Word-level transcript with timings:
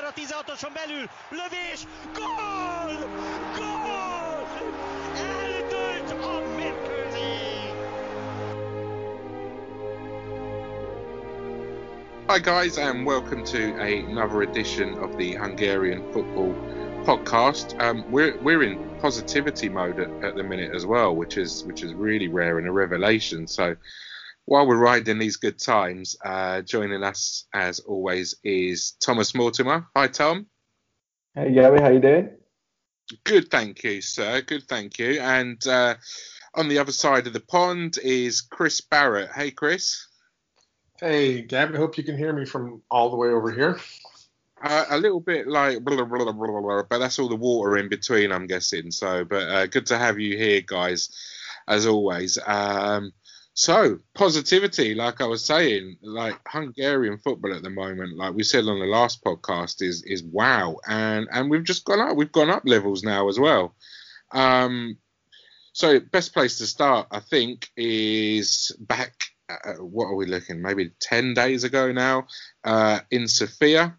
a 0.00 0.12
16-oson 0.12 0.72
belül, 0.74 1.08
lövés, 1.28 1.86
gól! 2.14 3.08
Gól! 3.56 4.48
Eldőlt 5.16 6.10
a 6.10 6.42
mérkőzés! 6.56 7.52
Hi, 12.26 12.40
guys, 12.40 12.78
and 12.78 13.06
welcome 13.06 13.44
to 13.44 13.74
another 13.80 14.42
edition 14.42 14.98
of 14.98 15.16
the 15.16 15.34
Hungarian 15.34 16.02
Football 16.12 16.54
Podcast. 17.04 17.78
Um, 17.80 18.04
we're 18.10 18.38
we're 18.42 18.62
in 18.62 18.78
positivity 19.00 19.68
mode 19.68 20.00
at, 20.00 20.24
at, 20.24 20.34
the 20.34 20.42
minute 20.42 20.74
as 20.74 20.86
well, 20.86 21.14
which 21.14 21.36
is 21.36 21.64
which 21.64 21.82
is 21.82 21.92
really 21.92 22.28
rare 22.28 22.58
and 22.58 22.66
a 22.66 22.72
revelation. 22.72 23.46
So 23.46 23.76
while 24.44 24.66
we're 24.66 24.76
riding 24.76 25.18
these 25.18 25.36
good 25.36 25.58
times, 25.58 26.16
uh, 26.24 26.62
joining 26.62 27.02
us 27.02 27.46
as 27.54 27.80
always 27.80 28.34
is 28.42 28.92
Thomas 29.00 29.34
Mortimer. 29.34 29.86
Hi, 29.96 30.08
Tom. 30.08 30.46
Hey, 31.34 31.52
Gary, 31.52 31.80
how 31.80 31.90
you 31.90 32.00
doing? 32.00 32.30
Good, 33.24 33.50
thank 33.50 33.82
you, 33.84 34.00
sir. 34.00 34.42
Good, 34.42 34.64
thank 34.64 34.98
you. 34.98 35.20
And 35.20 35.64
uh, 35.66 35.94
on 36.54 36.68
the 36.68 36.78
other 36.78 36.92
side 36.92 37.26
of 37.26 37.32
the 37.32 37.40
pond 37.40 37.98
is 38.02 38.40
Chris 38.40 38.80
Barrett. 38.80 39.30
Hey, 39.32 39.50
Chris. 39.50 40.08
Hey, 41.00 41.42
Gavin. 41.42 41.76
Hope 41.76 41.96
you 41.96 42.04
can 42.04 42.16
hear 42.16 42.32
me 42.32 42.44
from 42.44 42.82
all 42.90 43.10
the 43.10 43.16
way 43.16 43.28
over 43.28 43.50
here. 43.50 43.78
Uh, 44.62 44.84
a 44.90 44.98
little 44.98 45.20
bit 45.20 45.48
like, 45.48 45.82
blah, 45.82 46.04
blah, 46.04 46.32
blah, 46.32 46.82
but 46.88 46.98
that's 46.98 47.18
all 47.18 47.28
the 47.28 47.34
water 47.34 47.76
in 47.78 47.88
between, 47.88 48.30
I'm 48.30 48.46
guessing. 48.46 48.92
So, 48.92 49.24
but 49.24 49.48
uh, 49.48 49.66
good 49.66 49.86
to 49.86 49.98
have 49.98 50.20
you 50.20 50.36
here, 50.36 50.60
guys, 50.60 51.10
as 51.66 51.86
always. 51.86 52.38
Um, 52.46 53.12
so 53.54 53.98
positivity, 54.14 54.94
like 54.94 55.20
I 55.20 55.26
was 55.26 55.44
saying, 55.44 55.98
like 56.02 56.38
Hungarian 56.48 57.18
football 57.18 57.54
at 57.54 57.62
the 57.62 57.70
moment, 57.70 58.16
like 58.16 58.34
we 58.34 58.44
said 58.44 58.64
on 58.64 58.80
the 58.80 58.86
last 58.86 59.22
podcast, 59.22 59.82
is 59.82 60.02
is 60.04 60.22
wow, 60.22 60.76
and 60.88 61.28
and 61.30 61.50
we've 61.50 61.64
just 61.64 61.84
gone 61.84 62.00
up, 62.00 62.16
we've 62.16 62.32
gone 62.32 62.50
up 62.50 62.62
levels 62.64 63.02
now 63.02 63.28
as 63.28 63.38
well. 63.38 63.74
Um, 64.30 64.96
so 65.74 66.00
best 66.00 66.32
place 66.32 66.58
to 66.58 66.66
start, 66.66 67.08
I 67.10 67.20
think, 67.20 67.68
is 67.76 68.74
back. 68.80 69.12
Uh, 69.50 69.74
what 69.82 70.06
are 70.06 70.14
we 70.16 70.24
looking? 70.24 70.62
Maybe 70.62 70.92
ten 70.98 71.34
days 71.34 71.64
ago 71.64 71.92
now, 71.92 72.28
uh, 72.64 73.00
in 73.10 73.28
Sofia, 73.28 73.98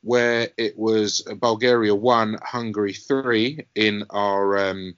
where 0.00 0.48
it 0.56 0.78
was 0.78 1.20
Bulgaria 1.40 1.94
one, 1.94 2.38
Hungary 2.42 2.94
three 2.94 3.66
in 3.74 4.04
our. 4.08 4.70
Um, 4.70 4.94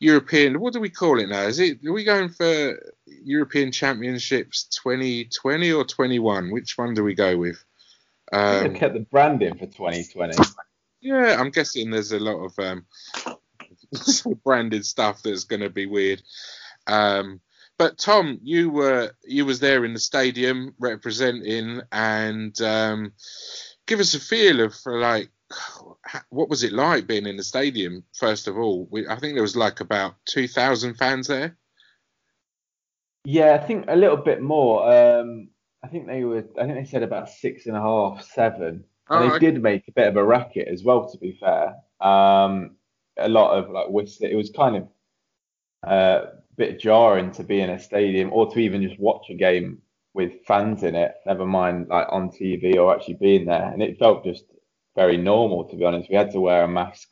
European. 0.00 0.60
What 0.60 0.72
do 0.72 0.80
we 0.80 0.90
call 0.90 1.18
it 1.18 1.28
now? 1.28 1.42
Is 1.42 1.58
it? 1.58 1.84
Are 1.86 1.92
we 1.92 2.04
going 2.04 2.28
for 2.28 2.78
European 3.22 3.72
Championships 3.72 4.64
2020 4.82 5.72
or 5.72 5.84
21? 5.84 6.50
Which 6.50 6.76
one 6.76 6.94
do 6.94 7.04
we 7.04 7.14
go 7.14 7.36
with? 7.36 7.62
Um, 8.32 8.72
they 8.72 8.78
kept 8.78 8.94
the 8.94 9.00
branding 9.00 9.54
for 9.54 9.66
2020. 9.66 10.36
Yeah, 11.00 11.36
I'm 11.38 11.50
guessing 11.50 11.90
there's 11.90 12.12
a 12.12 12.18
lot 12.18 12.44
of 12.44 12.58
um, 12.58 12.86
branded 14.44 14.86
stuff 14.86 15.22
that's 15.22 15.44
going 15.44 15.60
to 15.60 15.70
be 15.70 15.86
weird. 15.86 16.22
Um, 16.86 17.40
but 17.76 17.98
Tom, 17.98 18.38
you 18.42 18.70
were 18.70 19.12
you 19.24 19.44
was 19.44 19.60
there 19.60 19.84
in 19.84 19.94
the 19.94 20.00
stadium 20.00 20.74
representing, 20.78 21.80
and 21.90 22.58
um, 22.62 23.12
give 23.86 24.00
us 24.00 24.14
a 24.14 24.20
feel 24.20 24.60
of 24.60 24.74
like 24.86 25.30
what 26.30 26.48
was 26.48 26.62
it 26.62 26.72
like 26.72 27.06
being 27.06 27.26
in 27.26 27.36
the 27.36 27.42
stadium? 27.42 28.04
First 28.14 28.48
of 28.48 28.56
all, 28.56 28.86
we, 28.90 29.06
I 29.06 29.16
think 29.18 29.34
there 29.34 29.42
was 29.42 29.56
like 29.56 29.80
about 29.80 30.14
two 30.24 30.46
thousand 30.48 30.94
fans 30.94 31.26
there. 31.26 31.56
Yeah, 33.24 33.54
I 33.54 33.66
think 33.66 33.86
a 33.88 33.96
little 33.96 34.16
bit 34.16 34.42
more. 34.42 34.90
Um, 34.92 35.48
I 35.82 35.88
think 35.88 36.06
they 36.06 36.24
were. 36.24 36.44
I 36.58 36.64
think 36.64 36.74
they 36.74 36.84
said 36.84 37.02
about 37.02 37.28
six 37.28 37.66
and 37.66 37.76
a 37.76 37.80
half, 37.80 38.22
seven. 38.22 38.84
And 39.10 39.22
they 39.22 39.34
okay. 39.34 39.50
did 39.50 39.62
make 39.62 39.86
a 39.86 39.92
bit 39.92 40.08
of 40.08 40.16
a 40.16 40.24
racket 40.24 40.68
as 40.68 40.82
well. 40.82 41.10
To 41.10 41.18
be 41.18 41.36
fair, 41.38 41.74
um, 42.00 42.76
a 43.18 43.28
lot 43.28 43.58
of 43.58 43.70
like 43.70 43.88
whistling. 43.88 44.32
It 44.32 44.36
was 44.36 44.50
kind 44.50 44.76
of 44.76 44.88
uh, 45.86 46.26
a 46.26 46.56
bit 46.56 46.80
jarring 46.80 47.30
to 47.32 47.42
be 47.42 47.60
in 47.60 47.70
a 47.70 47.78
stadium 47.78 48.32
or 48.32 48.50
to 48.52 48.58
even 48.58 48.82
just 48.82 48.98
watch 48.98 49.26
a 49.30 49.34
game 49.34 49.82
with 50.14 50.44
fans 50.46 50.82
in 50.82 50.94
it. 50.94 51.14
Never 51.26 51.44
mind 51.44 51.88
like 51.88 52.06
on 52.10 52.30
TV 52.30 52.76
or 52.76 52.94
actually 52.94 53.14
being 53.14 53.44
there. 53.46 53.70
And 53.72 53.82
it 53.82 53.98
felt 53.98 54.24
just 54.24 54.44
very 54.96 55.16
normal 55.16 55.64
to 55.64 55.76
be 55.76 55.84
honest. 55.84 56.08
We 56.08 56.16
had 56.16 56.30
to 56.32 56.40
wear 56.40 56.64
a 56.64 56.68
mask 56.68 57.08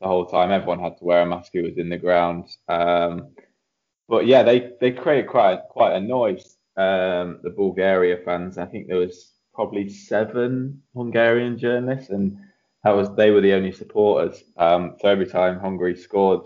the 0.00 0.06
whole 0.06 0.26
time. 0.26 0.50
Everyone 0.50 0.80
had 0.80 0.98
to 0.98 1.04
wear 1.04 1.22
a 1.22 1.26
mask 1.26 1.52
who 1.52 1.62
was 1.62 1.76
in 1.76 1.90
the 1.90 1.98
ground. 1.98 2.48
Um, 2.68 3.28
but 4.08 4.26
yeah, 4.26 4.42
they 4.42 4.72
they 4.80 4.92
created 4.92 5.28
quite 5.28 5.60
quite 5.68 5.94
a 5.96 6.00
noise. 6.00 6.56
Um, 6.76 7.40
the 7.42 7.50
Bulgaria 7.50 8.18
fans. 8.24 8.58
I 8.58 8.66
think 8.66 8.86
there 8.86 8.98
was 8.98 9.32
probably 9.54 9.88
seven 9.88 10.82
Hungarian 10.94 11.58
journalists, 11.58 12.10
and 12.10 12.38
that 12.84 12.94
was 12.94 13.14
they 13.16 13.30
were 13.30 13.40
the 13.40 13.54
only 13.54 13.72
supporters. 13.72 14.44
Um, 14.56 14.96
so 15.00 15.08
every 15.08 15.26
time 15.26 15.58
Hungary 15.58 15.96
scored, 15.96 16.42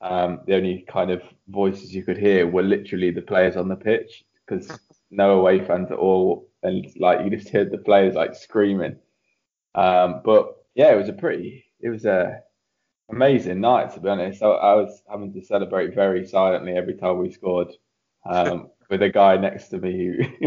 um, 0.00 0.40
the 0.46 0.56
only 0.56 0.84
kind 0.88 1.10
of 1.10 1.22
voices 1.48 1.94
you 1.94 2.02
could 2.02 2.18
hear 2.18 2.46
were 2.46 2.62
literally 2.62 3.10
the 3.10 3.22
players 3.22 3.56
on 3.56 3.68
the 3.68 3.76
pitch 3.76 4.24
because 4.46 4.78
no 5.10 5.38
away 5.38 5.64
fans 5.64 5.90
at 5.90 5.98
all, 5.98 6.48
and 6.62 6.86
like 6.98 7.24
you 7.24 7.30
just 7.30 7.50
heard 7.50 7.70
the 7.70 7.78
players 7.78 8.14
like 8.14 8.34
screaming. 8.34 8.96
Um, 9.74 10.22
but 10.24 10.56
yeah, 10.74 10.92
it 10.92 10.96
was 10.96 11.08
a 11.08 11.12
pretty, 11.12 11.64
it 11.80 11.88
was 11.88 12.04
a 12.04 12.42
amazing 13.10 13.60
night 13.60 13.94
to 13.94 14.00
be 14.00 14.08
honest. 14.08 14.42
I, 14.42 14.48
I 14.48 14.74
was 14.74 15.02
having 15.10 15.32
to 15.32 15.42
celebrate 15.42 15.94
very 15.94 16.26
silently 16.26 16.72
every 16.72 16.94
time 16.94 17.18
we 17.18 17.32
scored. 17.32 17.72
Um, 18.28 18.70
with 18.90 19.02
a 19.02 19.10
guy 19.10 19.36
next 19.36 19.68
to 19.68 19.78
me 19.78 19.92
who, 19.92 20.46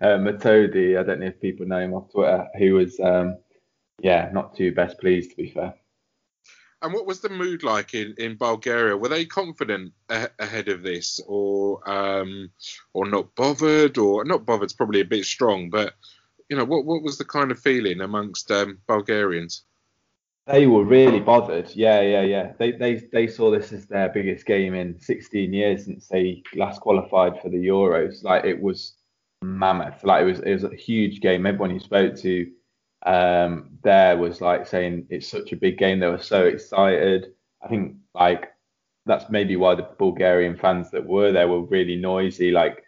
uh, 0.00 0.18
Metodi, 0.18 0.98
I 0.98 1.02
don't 1.02 1.20
know 1.20 1.26
if 1.26 1.40
people 1.40 1.66
know 1.66 1.78
him 1.78 1.94
off 1.94 2.10
Twitter, 2.10 2.48
who 2.58 2.74
was, 2.74 2.98
um, 3.00 3.38
yeah, 4.00 4.28
not 4.32 4.56
too 4.56 4.72
best 4.72 4.98
pleased 4.98 5.30
to 5.30 5.36
be 5.36 5.50
fair. 5.50 5.74
And 6.82 6.94
what 6.94 7.06
was 7.06 7.20
the 7.20 7.28
mood 7.28 7.62
like 7.62 7.92
in, 7.94 8.14
in 8.16 8.36
Bulgaria? 8.36 8.96
Were 8.96 9.08
they 9.08 9.26
confident 9.26 9.92
a- 10.08 10.30
ahead 10.38 10.68
of 10.68 10.82
this, 10.82 11.20
or 11.26 11.88
um, 11.88 12.50
or 12.94 13.06
not 13.06 13.34
bothered, 13.34 13.98
or 13.98 14.24
not 14.24 14.46
bothered's 14.46 14.72
probably 14.72 15.02
a 15.02 15.04
bit 15.04 15.26
strong, 15.26 15.68
but 15.68 15.92
you 16.48 16.56
know, 16.56 16.64
what 16.64 16.86
what 16.86 17.02
was 17.02 17.18
the 17.18 17.24
kind 17.26 17.50
of 17.50 17.60
feeling 17.60 18.00
amongst 18.00 18.50
um, 18.50 18.78
Bulgarians? 18.86 19.62
They 20.46 20.66
were 20.66 20.84
really 20.84 21.20
bothered. 21.20 21.70
Yeah, 21.76 22.00
yeah, 22.00 22.22
yeah. 22.22 22.52
They 22.58 22.72
they 22.72 22.94
they 23.12 23.26
saw 23.26 23.50
this 23.50 23.72
as 23.72 23.86
their 23.86 24.08
biggest 24.08 24.46
game 24.46 24.74
in 24.74 24.98
16 24.98 25.52
years 25.52 25.84
since 25.84 26.08
they 26.08 26.42
last 26.56 26.80
qualified 26.80 27.40
for 27.40 27.50
the 27.50 27.58
Euros. 27.58 28.24
Like 28.24 28.44
it 28.44 28.60
was 28.60 28.94
mammoth. 29.42 30.02
Like 30.02 30.22
it 30.22 30.26
was 30.26 30.40
it 30.40 30.52
was 30.52 30.64
a 30.64 30.74
huge 30.74 31.20
game. 31.20 31.46
Everyone 31.46 31.70
you 31.70 31.80
spoke 31.80 32.16
to 32.16 32.50
um, 33.06 33.70
there 33.82 34.16
was 34.16 34.40
like 34.40 34.66
saying 34.66 35.06
it's 35.10 35.28
such 35.28 35.52
a 35.52 35.56
big 35.56 35.78
game. 35.78 36.00
They 36.00 36.08
were 36.08 36.18
so 36.18 36.46
excited. 36.46 37.32
I 37.62 37.68
think 37.68 37.96
like 38.14 38.50
that's 39.06 39.30
maybe 39.30 39.56
why 39.56 39.74
the 39.74 39.88
Bulgarian 39.98 40.56
fans 40.56 40.90
that 40.90 41.06
were 41.06 41.32
there 41.32 41.48
were 41.48 41.62
really 41.62 41.96
noisy. 41.96 42.50
Like 42.50 42.84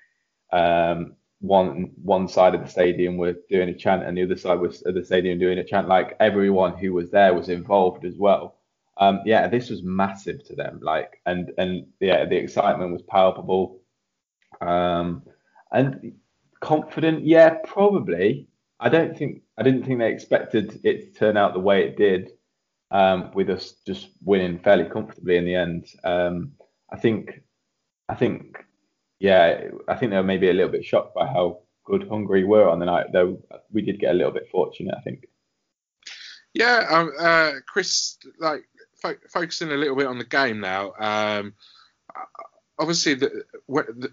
um, 0.52 1.14
one 1.42 1.90
one 2.02 2.28
side 2.28 2.54
of 2.54 2.62
the 2.62 2.68
stadium 2.68 3.16
were 3.16 3.34
doing 3.50 3.68
a 3.68 3.74
chant 3.74 4.04
and 4.04 4.16
the 4.16 4.22
other 4.22 4.36
side 4.36 4.60
was 4.60 4.80
of 4.82 4.94
the 4.94 5.04
stadium 5.04 5.38
doing 5.38 5.58
a 5.58 5.64
chant. 5.64 5.88
Like 5.88 6.16
everyone 6.20 6.78
who 6.78 6.92
was 6.92 7.10
there 7.10 7.34
was 7.34 7.48
involved 7.48 8.04
as 8.04 8.16
well. 8.16 8.56
Um, 8.96 9.20
yeah, 9.26 9.48
this 9.48 9.68
was 9.68 9.82
massive 9.82 10.44
to 10.44 10.54
them. 10.54 10.78
Like 10.82 11.20
and 11.26 11.52
and 11.58 11.86
yeah, 12.00 12.24
the 12.24 12.36
excitement 12.36 12.92
was 12.92 13.02
palpable. 13.02 13.80
Um, 14.60 15.24
and 15.72 16.14
confident, 16.60 17.26
yeah, 17.26 17.56
probably. 17.64 18.46
I 18.78 18.88
don't 18.88 19.18
think 19.18 19.42
I 19.58 19.64
didn't 19.64 19.84
think 19.84 19.98
they 19.98 20.12
expected 20.12 20.80
it 20.84 21.12
to 21.12 21.18
turn 21.18 21.36
out 21.36 21.54
the 21.54 21.60
way 21.60 21.84
it 21.84 21.96
did. 21.96 22.30
Um, 22.92 23.30
with 23.34 23.48
us 23.50 23.72
just 23.86 24.10
winning 24.22 24.58
fairly 24.58 24.84
comfortably 24.84 25.38
in 25.38 25.46
the 25.46 25.54
end. 25.54 25.86
Um, 26.04 26.52
I 26.92 26.98
think 26.98 27.42
I 28.08 28.14
think 28.14 28.64
yeah, 29.22 29.68
I 29.86 29.94
think 29.94 30.10
they 30.10 30.16
were 30.16 30.24
maybe 30.24 30.50
a 30.50 30.52
little 30.52 30.72
bit 30.72 30.84
shocked 30.84 31.14
by 31.14 31.28
how 31.28 31.60
good 31.84 32.08
Hungary 32.08 32.42
were 32.42 32.68
on 32.68 32.80
the 32.80 32.86
night, 32.86 33.12
though 33.12 33.40
we 33.70 33.82
did 33.82 34.00
get 34.00 34.10
a 34.10 34.14
little 34.14 34.32
bit 34.32 34.48
fortunate, 34.50 34.96
I 34.98 35.00
think. 35.00 35.28
Yeah, 36.52 36.84
um, 36.90 37.12
uh, 37.16 37.52
Chris, 37.64 38.18
like 38.40 38.64
fo- 39.00 39.28
focusing 39.30 39.70
a 39.70 39.76
little 39.76 39.94
bit 39.94 40.08
on 40.08 40.18
the 40.18 40.24
game 40.24 40.58
now. 40.58 40.92
Um, 40.98 41.54
obviously, 42.76 43.14
the, 43.14 43.44
the, 43.68 44.12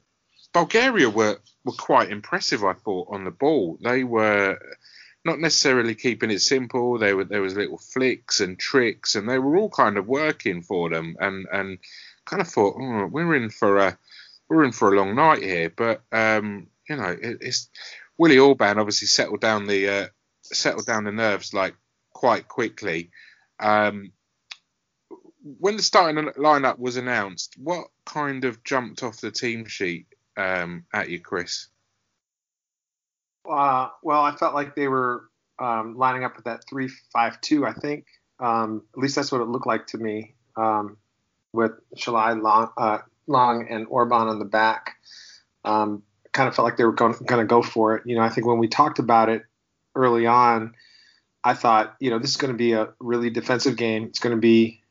Bulgaria 0.54 1.10
were 1.10 1.40
were 1.66 1.74
quite 1.74 2.12
impressive. 2.12 2.64
I 2.64 2.74
thought 2.74 3.08
on 3.10 3.24
the 3.24 3.32
ball, 3.32 3.80
they 3.82 4.04
were 4.04 4.60
not 5.26 5.40
necessarily 5.40 5.96
keeping 5.96 6.30
it 6.30 6.42
simple. 6.44 7.00
They 7.00 7.16
were 7.16 7.26
there 7.26 7.42
was 7.42 7.56
little 7.56 7.80
flicks 7.80 8.42
and 8.42 8.60
tricks, 8.60 9.16
and 9.16 9.28
they 9.28 9.40
were 9.40 9.58
all 9.58 9.72
kind 9.72 9.98
of 9.98 10.08
working 10.08 10.62
for 10.62 10.88
them. 10.92 11.16
And 11.20 11.48
and 11.52 11.80
kind 12.26 12.44
of 12.44 12.48
thought, 12.48 12.76
oh, 12.80 13.08
we're 13.08 13.34
in 13.34 13.50
for 13.50 13.80
a 13.80 13.98
we're 14.50 14.63
in 14.63 14.72
for 14.72 14.94
a 14.94 14.98
long 14.98 15.16
night 15.16 15.44
here. 15.44 15.72
But 15.75 16.01
um, 16.12 16.68
you 16.90 16.96
know, 16.96 17.16
it, 17.22 17.38
it's 17.42 17.69
Willi 18.18 18.40
Orban 18.40 18.80
obviously 18.80 19.07
settled 19.07 19.42
down 19.42 19.68
the 19.68 19.90
uh, 19.90 20.07
settled 20.44 20.86
down 20.86 21.04
the 21.04 21.12
nerves 21.12 21.54
like 21.54 21.75
quite 22.13 22.48
quickly. 22.48 23.12
Um, 23.60 24.12
when 25.42 25.78
the 25.78 25.84
starting 25.84 26.25
lineup 26.34 26.80
was 26.80 26.98
announced, 26.98 27.56
what 27.57 27.88
kind 28.06 28.44
of 28.44 28.63
jumped 28.63 29.04
off 29.04 29.22
the 29.22 29.31
team 29.31 29.66
sheet 29.68 30.07
um, 30.36 30.86
at 30.94 31.10
you, 31.10 31.22
Chris? 31.22 31.68
Uh, 33.50 33.90
well, 34.04 34.22
I 34.22 34.36
felt 34.36 34.54
like 34.54 34.75
they 34.75 34.88
were 34.88 35.30
um, 35.57 35.98
lining 35.98 36.24
up 36.24 36.36
with 36.36 36.45
that 36.45 36.63
three-five-two. 36.69 37.66
I 37.66 37.74
think 37.74 38.06
um, 38.40 38.84
at 38.94 39.00
least 39.00 39.16
that's 39.16 39.31
what 39.31 39.42
it 39.42 39.48
looked 39.48 39.66
like 39.68 39.88
to 39.88 39.98
me 39.98 40.36
um, 40.56 40.98
with 41.54 41.72
Szalai 41.98 42.42
Long, 42.42 42.72
uh, 42.78 43.00
Long 43.30 43.68
and 43.70 43.88
Orban 43.90 44.28
on 44.28 44.40
the 44.40 44.46
back. 44.46 44.96
Um, 45.64 46.04
kind 46.31 46.48
of 46.48 46.56
felt 46.56 46.66
like 46.66 46.78
they 46.78 46.84
were 46.84 46.92
going 46.92 47.14
to 47.14 47.46
go 47.46 47.62
for 47.62 47.96
it. 47.96 48.04
You 48.06 48.16
know, 48.16 48.22
I 48.22 48.30
think 48.30 48.46
when 48.46 48.58
we 48.58 48.68
talked 48.68 49.00
about 49.00 49.30
it 49.30 49.44
early 49.96 50.28
on, 50.28 50.74
I 51.44 51.54
thought, 51.54 51.96
you 52.00 52.10
know, 52.10 52.20
this 52.20 52.31
is 52.31 52.38
going 52.38 52.54
to 52.54 52.58
be 52.58 52.74
a 52.74 52.90
really 53.00 53.30
defensive 53.30 53.76
game. 53.76 54.06
It's 54.06 54.20
going 54.20 54.36
to 54.36 54.42
be 54.42 54.81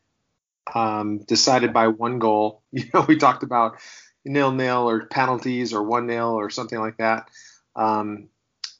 um, 0.74 1.18
decided 1.18 1.72
by 1.72 1.88
one 1.88 2.18
goal. 2.18 2.62
You 2.72 2.84
know, 2.92 3.04
we 3.08 3.16
talked 3.16 3.42
about 3.42 3.78
nil 4.24 4.52
nil 4.52 4.88
or 4.88 5.06
penalties 5.06 5.72
or 5.72 5.82
one 5.82 6.06
nil 6.06 6.34
or 6.34 6.50
something 6.50 6.78
like 6.78 6.98
that. 6.98 7.28
Um, 7.74 8.28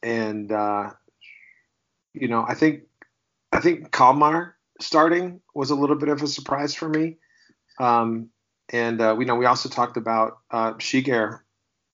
and 0.02 0.52
uh, 0.52 0.90
you 2.12 2.28
know, 2.28 2.44
I 2.46 2.54
think 2.54 2.82
I 3.52 3.60
think 3.60 3.90
Kalmar 3.90 4.56
starting 4.80 5.40
was 5.54 5.70
a 5.70 5.74
little 5.74 5.96
bit 5.96 6.10
of 6.10 6.22
a 6.22 6.26
surprise 6.26 6.74
for 6.74 6.88
me. 6.88 7.16
Um, 7.80 8.30
and 8.70 9.00
uh, 9.00 9.14
we 9.16 9.24
know 9.24 9.36
we 9.36 9.46
also 9.46 9.68
talked 9.68 9.96
about 9.96 10.38
uh, 10.50 10.74
Sigér 10.74 11.40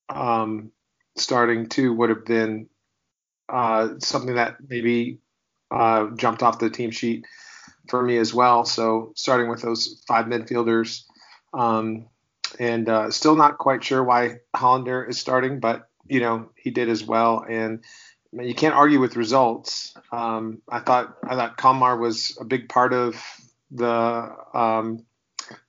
um, 0.09 0.73
starting 1.17 1.69
too 1.69 1.93
would 1.95 2.11
have 2.11 2.25
been 2.25 2.69
uh, 3.49 3.91
something 3.99 4.35
that 4.37 4.57
maybe 4.69 5.19
uh, 5.71 6.09
jumped 6.17 6.43
off 6.43 6.59
the 6.59 6.71
team 6.71 6.91
sheet 6.91 7.27
for 7.89 8.03
me 8.03 8.17
as 8.17 8.33
well. 8.33 8.65
So 8.65 9.13
starting 9.17 9.49
with 9.49 9.63
those 9.63 10.03
five 10.07 10.27
midfielders, 10.27 11.05
um, 11.53 12.07
and 12.59 12.89
uh, 12.89 13.11
still 13.11 13.37
not 13.37 13.59
quite 13.59 13.85
sure 13.85 14.03
why 14.03 14.37
Holender 14.57 15.09
is 15.09 15.19
starting, 15.19 15.61
but 15.61 15.89
you 16.07 16.21
know 16.21 16.51
he 16.57 16.71
did 16.71 16.89
as 16.89 17.05
well, 17.05 17.45
and 17.49 17.85
you 18.33 18.55
can't 18.55 18.75
argue 18.75 19.01
with 19.01 19.17
results. 19.17 19.95
Um, 20.13 20.63
I 20.69 20.81
thought 20.81 21.17
I 21.25 21.35
thought 21.35 21.57
Kalmar 21.57 21.99
was 21.99 22.37
a 22.41 22.45
big 22.45 22.69
part 22.69 22.93
of 22.93 23.23
the 23.71 24.35
um, 24.55 25.05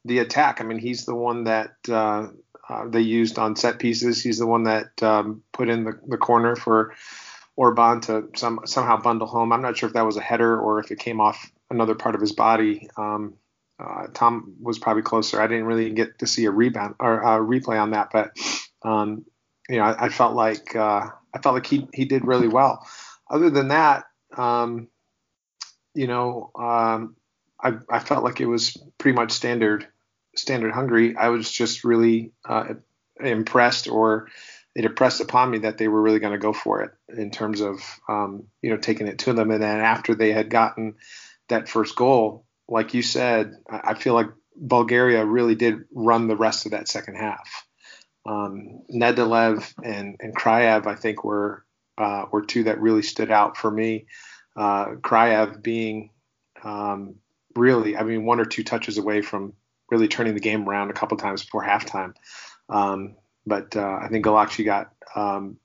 the 0.04 0.20
attack. 0.20 0.62
I 0.62 0.64
mean, 0.64 0.80
he's 0.80 1.06
the 1.06 1.16
one 1.16 1.46
that 1.46 1.76
uh, 1.90 2.28
uh, 2.68 2.88
they 2.88 3.02
used 3.02 3.38
on 3.38 3.56
set 3.56 3.80
pieces. 3.80 4.22
He's 4.22 4.40
the 4.40 4.48
one 4.48 4.64
that 4.64 5.02
um, 5.04 5.44
put 5.54 5.70
in 5.70 5.84
the, 5.84 6.00
the 6.08 6.18
corner 6.18 6.56
for 6.56 6.94
Orban 7.56 8.02
to 8.02 8.30
some, 8.36 8.62
somehow 8.66 9.02
bundle 9.02 9.28
home. 9.28 9.54
I'm 9.54 9.62
not 9.62 9.78
sure 9.78 9.88
if 9.88 9.94
that 9.94 10.06
was 10.06 10.18
a 10.18 10.22
header 10.22 10.60
or 10.60 10.80
if 10.80 10.92
it 10.92 11.00
came 11.00 11.22
off 11.22 11.52
another 11.70 11.96
part 11.96 12.16
of 12.16 12.22
his 12.22 12.32
body. 12.32 12.90
Um, 12.98 13.36
uh, 13.80 14.08
Tom 14.14 14.56
was 14.62 14.80
probably 14.80 15.04
closer. 15.04 15.42
I 15.42 15.48
didn't 15.48 15.66
really 15.66 15.90
get 15.92 16.20
to 16.20 16.28
see 16.28 16.46
a 16.46 16.52
rebound 16.52 16.96
or 17.00 17.22
a 17.22 17.40
replay 17.40 17.82
on 17.82 17.92
that, 17.92 18.10
but 18.12 18.32
um, 18.84 19.26
you 19.70 19.78
know, 19.78 19.84
I, 19.84 20.06
I 20.06 20.10
felt 20.10 20.34
like 20.34 20.76
uh, 20.76 21.10
I 21.34 21.40
felt 21.42 21.56
like 21.56 21.66
he 21.66 21.88
he 21.94 22.06
did 22.06 22.26
really 22.26 22.48
well. 22.48 22.88
Other 23.30 23.50
than 23.50 23.70
that, 23.70 24.06
um, 24.38 24.88
you 25.94 26.08
know, 26.08 26.52
um, 26.56 27.16
I 27.66 27.74
I 27.90 28.00
felt 28.00 28.24
like 28.24 28.40
it 28.40 28.46
was 28.46 28.78
pretty 28.98 29.16
much 29.16 29.32
standard 29.32 29.88
standard 30.36 30.72
Hungary. 30.72 31.16
I 31.18 31.30
was 31.30 31.50
just 31.50 31.84
really 31.84 32.32
uh, 32.48 32.76
impressed, 33.20 33.88
or 33.88 34.28
it 34.76 34.86
impressed 34.86 35.22
upon 35.22 35.52
me 35.52 35.60
that 35.60 35.78
they 35.78 35.88
were 35.88 36.02
really 36.02 36.20
going 36.20 36.34
to 36.34 36.40
go 36.40 36.54
for 36.54 36.84
it 36.84 36.92
in 37.18 37.32
terms 37.32 37.62
of 37.62 37.82
um, 38.08 38.44
you 38.62 38.70
know 38.70 38.78
taking 38.78 39.08
it 39.08 39.20
to 39.20 39.34
them. 39.34 39.52
And 39.52 39.64
then 39.64 39.80
after 39.80 40.16
they 40.16 40.32
had 40.32 40.50
gotten 40.50 40.96
that 41.50 41.68
first 41.70 41.96
goal, 41.96 42.46
like 42.68 42.94
you 42.94 43.02
said, 43.02 43.56
I 43.70 43.96
feel 43.96 44.14
like 44.14 44.30
Bulgaria 44.56 45.26
really 45.26 45.56
did 45.56 45.86
run 45.92 46.28
the 46.28 46.38
rest 46.38 46.66
of 46.66 46.72
that 46.72 46.88
second 46.88 47.16
half. 47.16 47.66
Um, 48.28 48.84
Nedelev 48.94 49.74
and 49.84 50.18
and 50.20 50.36
Kraev, 50.36 50.88
I 50.88 50.96
think, 50.96 51.24
were 51.24 51.66
uh, 51.98 52.26
were 52.32 52.46
two 52.46 52.64
that 52.64 52.82
really 52.82 53.04
stood 53.04 53.32
out 53.32 53.58
for 53.58 53.72
me. 53.72 54.08
Uh, 54.56 54.96
Kraev 55.02 55.62
being 55.62 56.12
um, 56.64 57.16
really, 57.56 57.98
I 57.98 58.04
mean, 58.04 58.26
one 58.26 58.40
or 58.40 58.46
two 58.46 58.64
touches 58.64 58.98
away 58.98 59.22
from 59.22 59.54
really 59.90 60.08
turning 60.08 60.34
the 60.34 60.40
game 60.40 60.68
around 60.68 60.90
a 60.90 60.94
couple 60.94 61.18
times 61.18 61.44
before 61.44 61.64
halftime. 61.64 62.14
Um, 62.70 63.16
but 63.46 63.76
uh, 63.76 64.00
I 64.02 64.08
think 64.08 64.26
Gulácsi 64.26 64.66
got 64.66 64.92
um, 65.16 65.58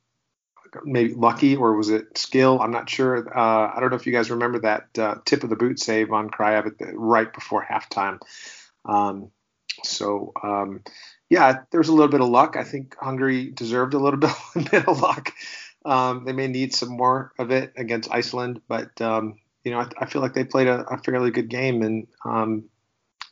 maybe 0.85 1.15
lucky 1.15 1.57
or 1.57 1.77
was 1.77 1.89
it 1.89 2.17
skill? 2.19 2.61
I'm 2.61 2.71
not 2.71 2.89
sure. 2.89 3.17
Uh, 3.37 3.73
I 3.75 3.81
don't 3.81 3.91
know 3.91 3.97
if 3.97 4.07
you 4.07 4.13
guys 4.13 4.31
remember 4.31 4.61
that 4.61 4.99
uh, 4.99 5.17
tip 5.25 5.45
of 5.45 5.51
the 5.51 5.57
boot 5.57 5.81
save 5.81 6.13
on 6.13 6.29
the, 6.29 6.93
right 6.95 7.33
before 7.33 7.65
halftime. 7.65 8.19
Um, 8.85 9.31
so 9.83 10.33
um, 10.43 10.83
yeah, 11.29 11.61
there 11.71 11.81
was 11.81 11.89
a 11.89 11.93
little 11.93 12.11
bit 12.11 12.21
of 12.21 12.29
luck. 12.29 12.57
I 12.57 12.65
think 12.65 12.97
Hungary 13.01 13.51
deserved 13.51 13.95
a 13.95 13.99
little 13.99 14.21
bit, 14.71 14.87
of 14.87 15.01
luck. 15.01 15.33
Um, 15.85 16.25
they 16.25 16.33
may 16.33 16.49
need 16.49 16.75
some 16.75 16.91
more 16.91 17.33
of 17.39 17.51
it 17.51 17.73
against 17.77 18.13
Iceland, 18.13 18.61
but 18.69 19.01
um, 19.01 19.39
you 19.65 19.73
know, 19.73 19.81
I, 19.81 19.89
I, 20.01 20.07
feel 20.07 20.23
like 20.23 20.35
they 20.35 20.45
played 20.45 20.67
a, 20.67 20.81
a 20.83 20.99
fairly 20.99 21.31
good 21.31 21.49
game 21.49 21.83
and 21.83 22.07
um, 22.25 22.65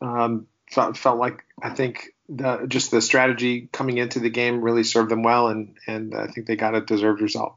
um, 0.01 0.47
felt, 0.71 0.97
felt 0.97 1.19
like 1.19 1.45
I 1.63 1.71
think 1.71 2.11
the, 2.29 2.67
just 2.69 2.91
the 2.91 3.01
strategy 3.01 3.69
coming 3.73 3.99
into 3.99 4.21
the 4.21 4.31
game 4.31 4.61
really 4.61 4.85
served 4.85 5.11
them 5.11 5.23
well, 5.23 5.49
and 5.49 5.77
and 5.87 6.15
I 6.15 6.27
think 6.27 6.47
they 6.47 6.57
got 6.57 6.75
a 6.75 6.81
deserved 6.81 7.21
result. 7.21 7.57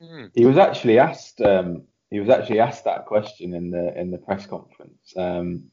Hmm. 0.00 0.26
He 0.34 0.46
was 0.46 0.58
actually 0.58 0.98
asked. 0.98 1.40
Um, 1.40 1.82
he 2.10 2.20
was 2.20 2.28
actually 2.28 2.60
asked 2.60 2.84
that 2.84 3.06
question 3.06 3.54
in 3.54 3.70
the 3.70 3.98
in 3.98 4.10
the 4.10 4.18
press 4.18 4.46
conference, 4.46 5.12
um, 5.16 5.64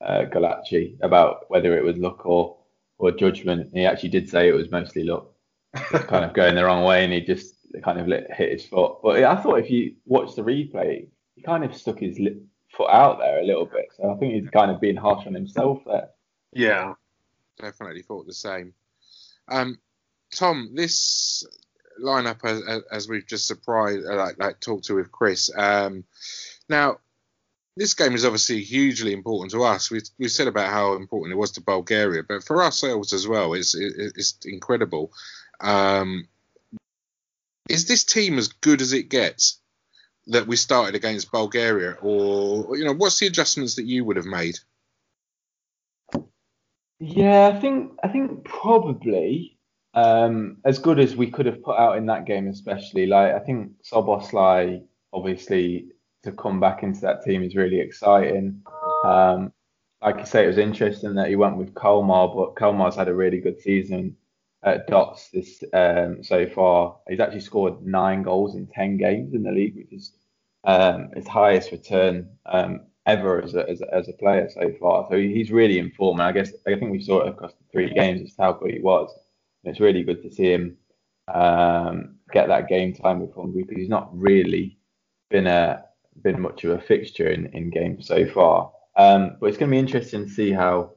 uh, 0.00 0.24
Gulácsi, 0.30 0.98
about 1.02 1.44
whether 1.48 1.76
it 1.76 1.84
was 1.84 1.96
luck 1.96 2.24
or 2.24 2.58
or 2.98 3.10
judgment. 3.10 3.70
He 3.72 3.84
actually 3.84 4.10
did 4.10 4.28
say 4.28 4.48
it 4.48 4.54
was 4.54 4.70
mostly 4.70 5.04
luck, 5.04 5.32
kind 5.74 6.24
of 6.24 6.34
going 6.34 6.54
the 6.54 6.64
wrong 6.64 6.84
way, 6.84 7.02
and 7.02 7.12
he 7.12 7.20
just 7.20 7.54
kind 7.82 7.98
of 7.98 8.06
hit 8.06 8.52
his 8.52 8.66
foot. 8.66 8.98
But 9.02 9.24
I 9.24 9.36
thought 9.36 9.58
if 9.58 9.70
you 9.70 9.94
watch 10.04 10.36
the 10.36 10.42
replay, 10.42 11.08
he 11.34 11.42
kind 11.42 11.64
of 11.64 11.74
stuck 11.74 11.98
his 11.98 12.18
foot 12.76 12.90
out 12.90 13.18
there 13.18 13.40
a 13.40 13.44
little 13.44 13.66
bit. 13.66 13.86
So 13.96 14.10
I 14.10 14.16
think 14.16 14.34
he's 14.34 14.50
kind 14.50 14.70
of 14.70 14.80
being 14.80 14.96
harsh 14.96 15.26
on 15.26 15.34
himself 15.34 15.82
there. 15.86 16.10
Yeah, 16.52 16.94
definitely 17.58 18.02
thought 18.02 18.26
the 18.26 18.32
same. 18.32 18.74
Um, 19.48 19.78
Tom, 20.34 20.70
this 20.74 21.46
lineup 22.02 22.44
as, 22.44 22.82
as 22.90 23.08
we've 23.08 23.26
just 23.26 23.46
surprised, 23.46 24.06
uh, 24.06 24.16
like, 24.16 24.38
like 24.38 24.60
talked 24.60 24.84
to 24.86 24.94
with 24.94 25.12
Chris. 25.12 25.50
Um, 25.54 26.04
now 26.68 26.98
this 27.76 27.94
game 27.94 28.14
is 28.14 28.24
obviously 28.24 28.62
hugely 28.62 29.12
important 29.12 29.52
to 29.52 29.62
us. 29.64 29.90
We 29.90 30.00
we 30.18 30.28
said 30.28 30.48
about 30.48 30.70
how 30.70 30.94
important 30.94 31.32
it 31.32 31.38
was 31.38 31.52
to 31.52 31.60
Bulgaria, 31.60 32.22
but 32.22 32.44
for 32.44 32.62
ourselves 32.62 33.12
as 33.12 33.26
well, 33.26 33.54
it's 33.54 33.74
it, 33.74 34.12
it's 34.16 34.38
incredible. 34.44 35.12
Um, 35.60 36.28
is 37.68 37.86
this 37.86 38.04
team 38.04 38.38
as 38.38 38.48
good 38.48 38.82
as 38.82 38.92
it 38.92 39.08
gets 39.08 39.59
that 40.26 40.46
we 40.46 40.56
started 40.56 40.94
against 40.94 41.32
Bulgaria, 41.32 41.96
or 42.00 42.76
you 42.76 42.84
know, 42.84 42.94
what's 42.94 43.18
the 43.18 43.26
adjustments 43.26 43.76
that 43.76 43.86
you 43.86 44.04
would 44.04 44.16
have 44.16 44.26
made? 44.26 44.56
Yeah, 46.98 47.48
I 47.48 47.58
think 47.58 47.92
I 48.02 48.08
think 48.08 48.44
probably 48.44 49.58
um, 49.94 50.58
as 50.64 50.78
good 50.78 51.00
as 51.00 51.16
we 51.16 51.30
could 51.30 51.46
have 51.46 51.62
put 51.62 51.78
out 51.78 51.96
in 51.96 52.06
that 52.06 52.26
game, 52.26 52.48
especially 52.48 53.06
like 53.06 53.34
I 53.34 53.38
think 53.40 53.72
Szoboszlai 53.82 54.82
obviously 55.12 55.88
to 56.22 56.32
come 56.32 56.60
back 56.60 56.82
into 56.82 57.00
that 57.00 57.22
team 57.22 57.42
is 57.42 57.56
really 57.56 57.80
exciting. 57.80 58.62
Um, 59.04 59.52
like 60.02 60.18
I 60.18 60.24
say, 60.24 60.44
it 60.44 60.48
was 60.48 60.58
interesting 60.58 61.14
that 61.14 61.28
he 61.28 61.36
went 61.36 61.56
with 61.56 61.74
Kalmar, 61.74 62.28
but 62.34 62.56
Kalmar's 62.56 62.96
had 62.96 63.08
a 63.08 63.14
really 63.14 63.40
good 63.40 63.60
season 63.60 64.16
DAC 64.64 65.30
this 65.30 65.64
um, 65.72 66.22
so 66.22 66.46
far. 66.48 66.98
He's 67.08 67.20
actually 67.20 67.40
scored 67.40 67.84
nine 67.84 68.22
goals 68.22 68.54
in 68.54 68.66
ten 68.66 68.96
games 68.96 69.34
in 69.34 69.42
the 69.42 69.50
league, 69.50 69.76
which 69.76 69.92
is 69.92 70.12
um, 70.64 71.10
his 71.14 71.26
highest 71.26 71.72
return 71.72 72.28
um, 72.46 72.80
ever 73.06 73.42
as 73.42 73.54
a, 73.54 73.68
as 73.68 73.80
a, 73.80 73.94
as, 73.94 74.08
a, 74.08 74.12
player 74.12 74.48
so 74.50 74.72
far. 74.78 75.06
So 75.10 75.16
he's 75.16 75.50
really 75.50 75.78
in 75.78 75.90
form, 75.92 76.20
and 76.20 76.28
I 76.28 76.32
guess 76.32 76.52
I 76.66 76.74
think 76.74 76.92
we 76.92 77.02
saw 77.02 77.20
it 77.22 77.28
across 77.28 77.52
the 77.52 77.64
three 77.72 77.92
games 77.92 78.20
just 78.20 78.38
how 78.38 78.52
good 78.52 78.72
he 78.72 78.80
was. 78.80 79.10
And 79.64 79.70
it's 79.70 79.80
really 79.80 80.02
good 80.02 80.22
to 80.22 80.30
see 80.30 80.52
him 80.52 80.76
um, 81.32 82.16
get 82.32 82.48
that 82.48 82.68
game 82.68 82.94
time 82.94 83.20
with 83.20 83.34
Hungary 83.34 83.62
because 83.62 83.78
he's 83.78 83.88
not 83.88 84.10
really 84.12 84.78
been 85.30 85.46
a 85.46 85.84
been 86.22 86.40
much 86.40 86.64
of 86.64 86.72
a 86.72 86.82
fixture 86.82 87.30
in, 87.30 87.46
in 87.54 87.70
games 87.70 88.06
so 88.06 88.26
far. 88.26 88.72
Um, 88.96 89.36
but 89.40 89.46
it's 89.46 89.56
going 89.56 89.70
to 89.70 89.74
be 89.74 89.78
interesting 89.78 90.26
to 90.26 90.30
see 90.30 90.52
how 90.52 90.92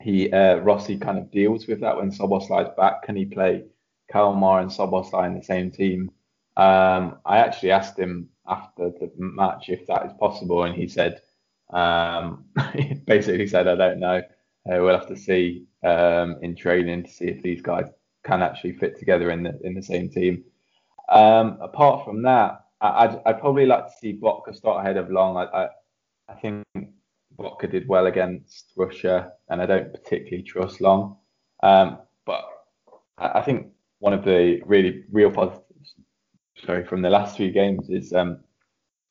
he 0.00 0.32
uh, 0.32 0.56
Rossi 0.56 0.98
kind 0.98 1.18
of 1.18 1.30
deals 1.30 1.66
with 1.66 1.80
that 1.80 1.96
when 1.96 2.10
Szoboszlai's 2.10 2.74
back. 2.76 3.02
Can 3.02 3.16
he 3.16 3.24
play 3.24 3.64
Kalmar 4.10 4.60
and 4.60 4.70
Szoboszlai 4.70 5.26
in 5.26 5.34
the 5.34 5.44
same 5.44 5.70
team? 5.70 6.10
Um, 6.56 7.18
I 7.24 7.38
actually 7.38 7.70
asked 7.70 7.98
him 7.98 8.28
after 8.48 8.90
the 8.90 9.10
match 9.16 9.68
if 9.68 9.86
that 9.86 10.06
is 10.06 10.12
possible, 10.18 10.64
and 10.64 10.74
he 10.74 10.88
said, 10.88 11.20
um, 11.72 12.46
he 12.74 12.94
basically 13.06 13.46
said, 13.46 13.68
I 13.68 13.76
don't 13.76 14.00
know. 14.00 14.22
Uh, 14.66 14.82
we'll 14.82 14.98
have 14.98 15.08
to 15.08 15.16
see 15.16 15.66
um, 15.84 16.36
in 16.42 16.54
training 16.54 17.04
to 17.04 17.10
see 17.10 17.26
if 17.26 17.42
these 17.42 17.62
guys 17.62 17.86
can 18.24 18.42
actually 18.42 18.72
fit 18.72 18.98
together 18.98 19.30
in 19.30 19.42
the 19.42 19.58
in 19.64 19.74
the 19.74 19.82
same 19.82 20.10
team. 20.10 20.44
Um, 21.08 21.58
apart 21.60 22.04
from 22.04 22.22
that, 22.22 22.64
I'd, 22.80 23.20
I'd 23.26 23.40
probably 23.40 23.66
like 23.66 23.86
to 23.86 23.92
see 24.00 24.18
Botka 24.18 24.54
start 24.54 24.80
ahead 24.80 24.96
of 24.96 25.10
Long. 25.10 25.36
I, 25.36 25.44
I, 25.44 25.68
I 26.28 26.34
think 26.34 26.64
Botka 27.40 27.70
did 27.70 27.88
well 27.88 28.06
against 28.06 28.72
Russia, 28.76 29.32
and 29.48 29.62
I 29.62 29.66
don't 29.66 29.92
particularly 29.92 30.42
trust 30.42 30.80
Long. 30.80 31.16
Um, 31.62 31.98
but 32.26 32.44
I, 33.16 33.40
think 33.40 33.68
one 33.98 34.12
of 34.12 34.24
the 34.24 34.60
really 34.66 35.04
real 35.10 35.30
positives, 35.30 35.94
sorry, 36.64 36.84
from 36.84 37.02
the 37.02 37.10
last 37.10 37.36
few 37.36 37.50
games 37.50 37.88
is 37.88 38.12
um, 38.12 38.40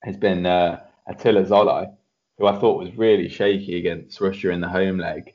has 0.03 0.15
been 0.15 0.45
uh, 0.45 0.81
Attila 1.07 1.43
Szalai, 1.43 1.91
who 2.37 2.45
I 2.47 2.57
thought 2.59 2.79
was 2.79 2.95
really 2.95 3.29
shaky 3.29 3.77
against 3.77 4.21
Russia 4.21 4.51
in 4.51 4.61
the 4.61 4.69
home 4.69 4.99
leg. 4.99 5.33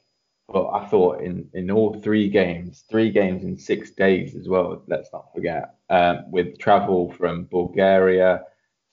But 0.48 0.70
I 0.70 0.86
thought 0.86 1.22
in, 1.22 1.48
in 1.54 1.70
all 1.70 1.94
three 1.94 2.28
games, 2.28 2.84
three 2.90 3.10
games 3.10 3.44
in 3.44 3.56
six 3.56 3.90
days 3.90 4.36
as 4.36 4.48
well, 4.48 4.82
let's 4.86 5.10
not 5.12 5.32
forget, 5.34 5.76
um, 5.90 6.30
with 6.30 6.58
travel 6.58 7.12
from 7.12 7.44
Bulgaria 7.44 8.42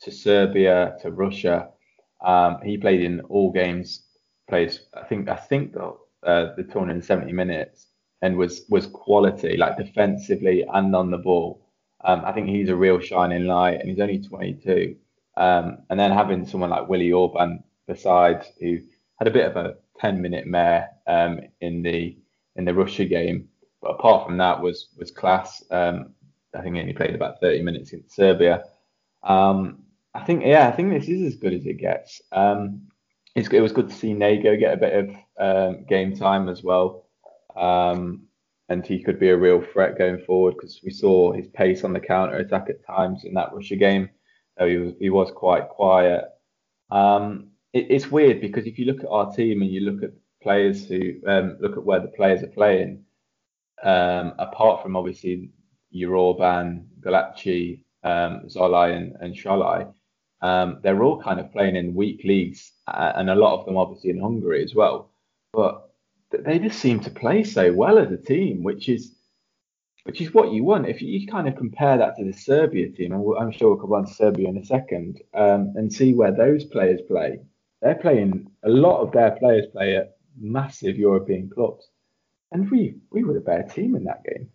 to 0.01 0.11
Serbia 0.11 0.95
to 1.01 1.11
Russia. 1.11 1.69
Um, 2.25 2.57
he 2.63 2.77
played 2.77 3.01
in 3.01 3.21
all 3.21 3.51
games, 3.51 4.03
played 4.49 4.77
I 4.93 5.03
think 5.03 5.29
I 5.29 5.35
think 5.35 5.73
the, 5.73 5.95
uh, 6.23 6.55
the 6.55 6.63
270 6.63 7.31
minutes 7.33 7.87
and 8.21 8.37
was 8.37 8.63
was 8.69 8.87
quality 8.87 9.57
like 9.57 9.77
defensively 9.77 10.63
and 10.73 10.95
on 10.95 11.11
the 11.11 11.17
ball. 11.17 11.67
Um, 12.03 12.23
I 12.25 12.31
think 12.31 12.47
he's 12.49 12.69
a 12.69 12.75
real 12.75 12.99
shining 12.99 13.45
light, 13.45 13.79
and 13.79 13.89
he's 13.89 13.99
only 13.99 14.19
22. 14.19 14.95
Um, 15.37 15.79
and 15.89 15.99
then 15.99 16.11
having 16.11 16.45
someone 16.45 16.71
like 16.71 16.89
Willi 16.89 17.11
Orban 17.11 17.63
besides, 17.87 18.45
who 18.59 18.79
had 19.17 19.27
a 19.27 19.31
bit 19.31 19.45
of 19.45 19.55
a 19.57 19.75
10 19.99 20.21
minute 20.21 20.47
mare 20.47 20.89
um, 21.07 21.41
in 21.61 21.81
the 21.83 22.17
in 22.55 22.65
the 22.65 22.73
Russia 22.73 23.05
game, 23.05 23.47
but 23.81 23.91
apart 23.91 24.25
from 24.25 24.37
that 24.37 24.61
was 24.61 24.89
was 24.97 25.11
class. 25.11 25.63
Um, 25.71 26.13
I 26.53 26.61
think 26.61 26.75
he 26.75 26.81
only 26.81 26.93
played 26.93 27.15
about 27.15 27.39
30 27.39 27.61
minutes 27.61 27.93
in 27.93 28.03
Serbia. 28.09 28.65
Um, 29.23 29.83
I 30.13 30.21
think 30.21 30.43
yeah, 30.45 30.67
I 30.67 30.71
think 30.71 30.91
this 30.91 31.07
is 31.07 31.21
as 31.21 31.35
good 31.39 31.53
as 31.53 31.65
it 31.65 31.79
gets. 31.79 32.21
Um, 32.31 32.87
it 33.35 33.61
was 33.61 33.71
good 33.71 33.89
to 33.89 33.95
see 33.95 34.13
Nego 34.13 34.57
get 34.57 34.73
a 34.73 34.77
bit 34.77 34.93
of 34.93 35.09
um, 35.39 35.85
game 35.85 36.15
time 36.15 36.49
as 36.49 36.63
well. 36.63 37.07
Um, 37.55 38.23
and 38.69 38.85
he 38.85 39.03
could 39.03 39.19
be 39.19 39.29
a 39.29 39.37
real 39.37 39.61
threat 39.61 39.97
going 39.97 40.19
forward 40.19 40.55
because 40.55 40.79
we 40.83 40.91
saw 40.91 41.33
his 41.33 41.47
pace 41.47 41.83
on 41.83 41.93
the 41.93 41.99
counter 41.99 42.37
attack 42.37 42.69
at 42.69 42.85
times 42.85 43.23
in 43.25 43.33
that 43.33 43.53
Russia 43.53 43.75
game. 43.75 44.09
Though 44.57 44.67
he 44.67 44.77
was, 44.77 44.93
he 44.99 45.09
was 45.09 45.31
quite 45.31 45.69
quiet. 45.69 46.25
Um, 46.89 47.51
it, 47.73 47.87
it's 47.89 48.11
weird 48.11 48.41
because 48.41 48.65
if 48.65 48.79
you 48.79 48.85
look 48.85 49.01
at 49.03 49.09
our 49.09 49.33
team 49.33 49.61
and 49.61 49.71
you 49.71 49.81
look 49.81 50.03
at 50.03 50.11
players 50.41 50.87
who 50.87 51.13
um, 51.27 51.57
look 51.59 51.77
at 51.77 51.83
where 51.83 51.99
the 51.99 52.07
players 52.07 52.43
are 52.43 52.47
playing, 52.47 53.03
um, 53.83 54.33
apart 54.39 54.81
from 54.81 54.95
obviously 54.95 55.51
Orban, 55.93 56.87
Gulácsi, 57.01 57.83
um, 58.03 58.43
Szalai, 58.47 58.95
and, 58.95 59.15
and 59.19 59.35
Sallai, 59.35 59.91
um, 60.41 60.79
they're 60.81 61.03
all 61.03 61.21
kind 61.21 61.39
of 61.39 61.51
playing 61.51 61.75
in 61.75 61.93
weak 61.93 62.21
leagues, 62.23 62.71
uh, 62.87 63.13
and 63.15 63.29
a 63.29 63.35
lot 63.35 63.59
of 63.59 63.65
them 63.65 63.77
obviously 63.77 64.09
in 64.09 64.19
Hungary 64.19 64.63
as 64.63 64.73
well. 64.73 65.11
But 65.53 65.89
they 66.31 66.59
just 66.59 66.79
seem 66.79 66.99
to 67.01 67.09
play 67.09 67.43
so 67.43 67.73
well 67.73 67.99
as 67.99 68.11
a 68.11 68.17
team, 68.17 68.63
which 68.63 68.89
is 68.89 69.13
which 70.03 70.19
is 70.19 70.33
what 70.33 70.51
you 70.51 70.63
want. 70.63 70.87
If 70.87 71.01
you 71.01 71.27
kind 71.27 71.47
of 71.47 71.55
compare 71.55 71.97
that 71.97 72.15
to 72.17 72.25
the 72.25 72.33
Serbia 72.33 72.89
team, 72.89 73.13
and 73.13 73.23
I'm 73.39 73.51
sure 73.51 73.69
we'll 73.69 73.81
come 73.81 73.93
on 73.93 74.07
to 74.07 74.13
Serbia 74.13 74.49
in 74.49 74.57
a 74.57 74.65
second, 74.65 75.21
um, 75.35 75.73
and 75.75 75.93
see 75.93 76.13
where 76.13 76.31
those 76.31 76.65
players 76.65 77.01
play. 77.07 77.39
They're 77.81 77.95
playing 77.95 78.49
a 78.63 78.69
lot 78.69 79.01
of 79.01 79.11
their 79.11 79.31
players 79.31 79.65
play 79.71 79.97
at 79.97 80.15
massive 80.39 80.97
European 80.97 81.49
clubs, 81.49 81.87
and 82.51 82.69
we 82.71 82.95
we 83.11 83.23
were 83.23 83.37
a 83.37 83.41
better 83.41 83.67
team 83.67 83.95
in 83.95 84.05
that 84.05 84.23
game. 84.23 84.49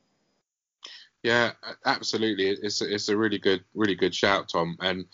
Yeah, 1.27 1.55
absolutely. 1.85 2.51
It's 2.51 2.81
it's 2.81 3.09
a 3.09 3.17
really 3.17 3.39
good 3.39 3.65
really 3.75 3.97
good 3.97 4.15
shout, 4.15 4.49
Tom. 4.49 4.77
And, 4.81 5.05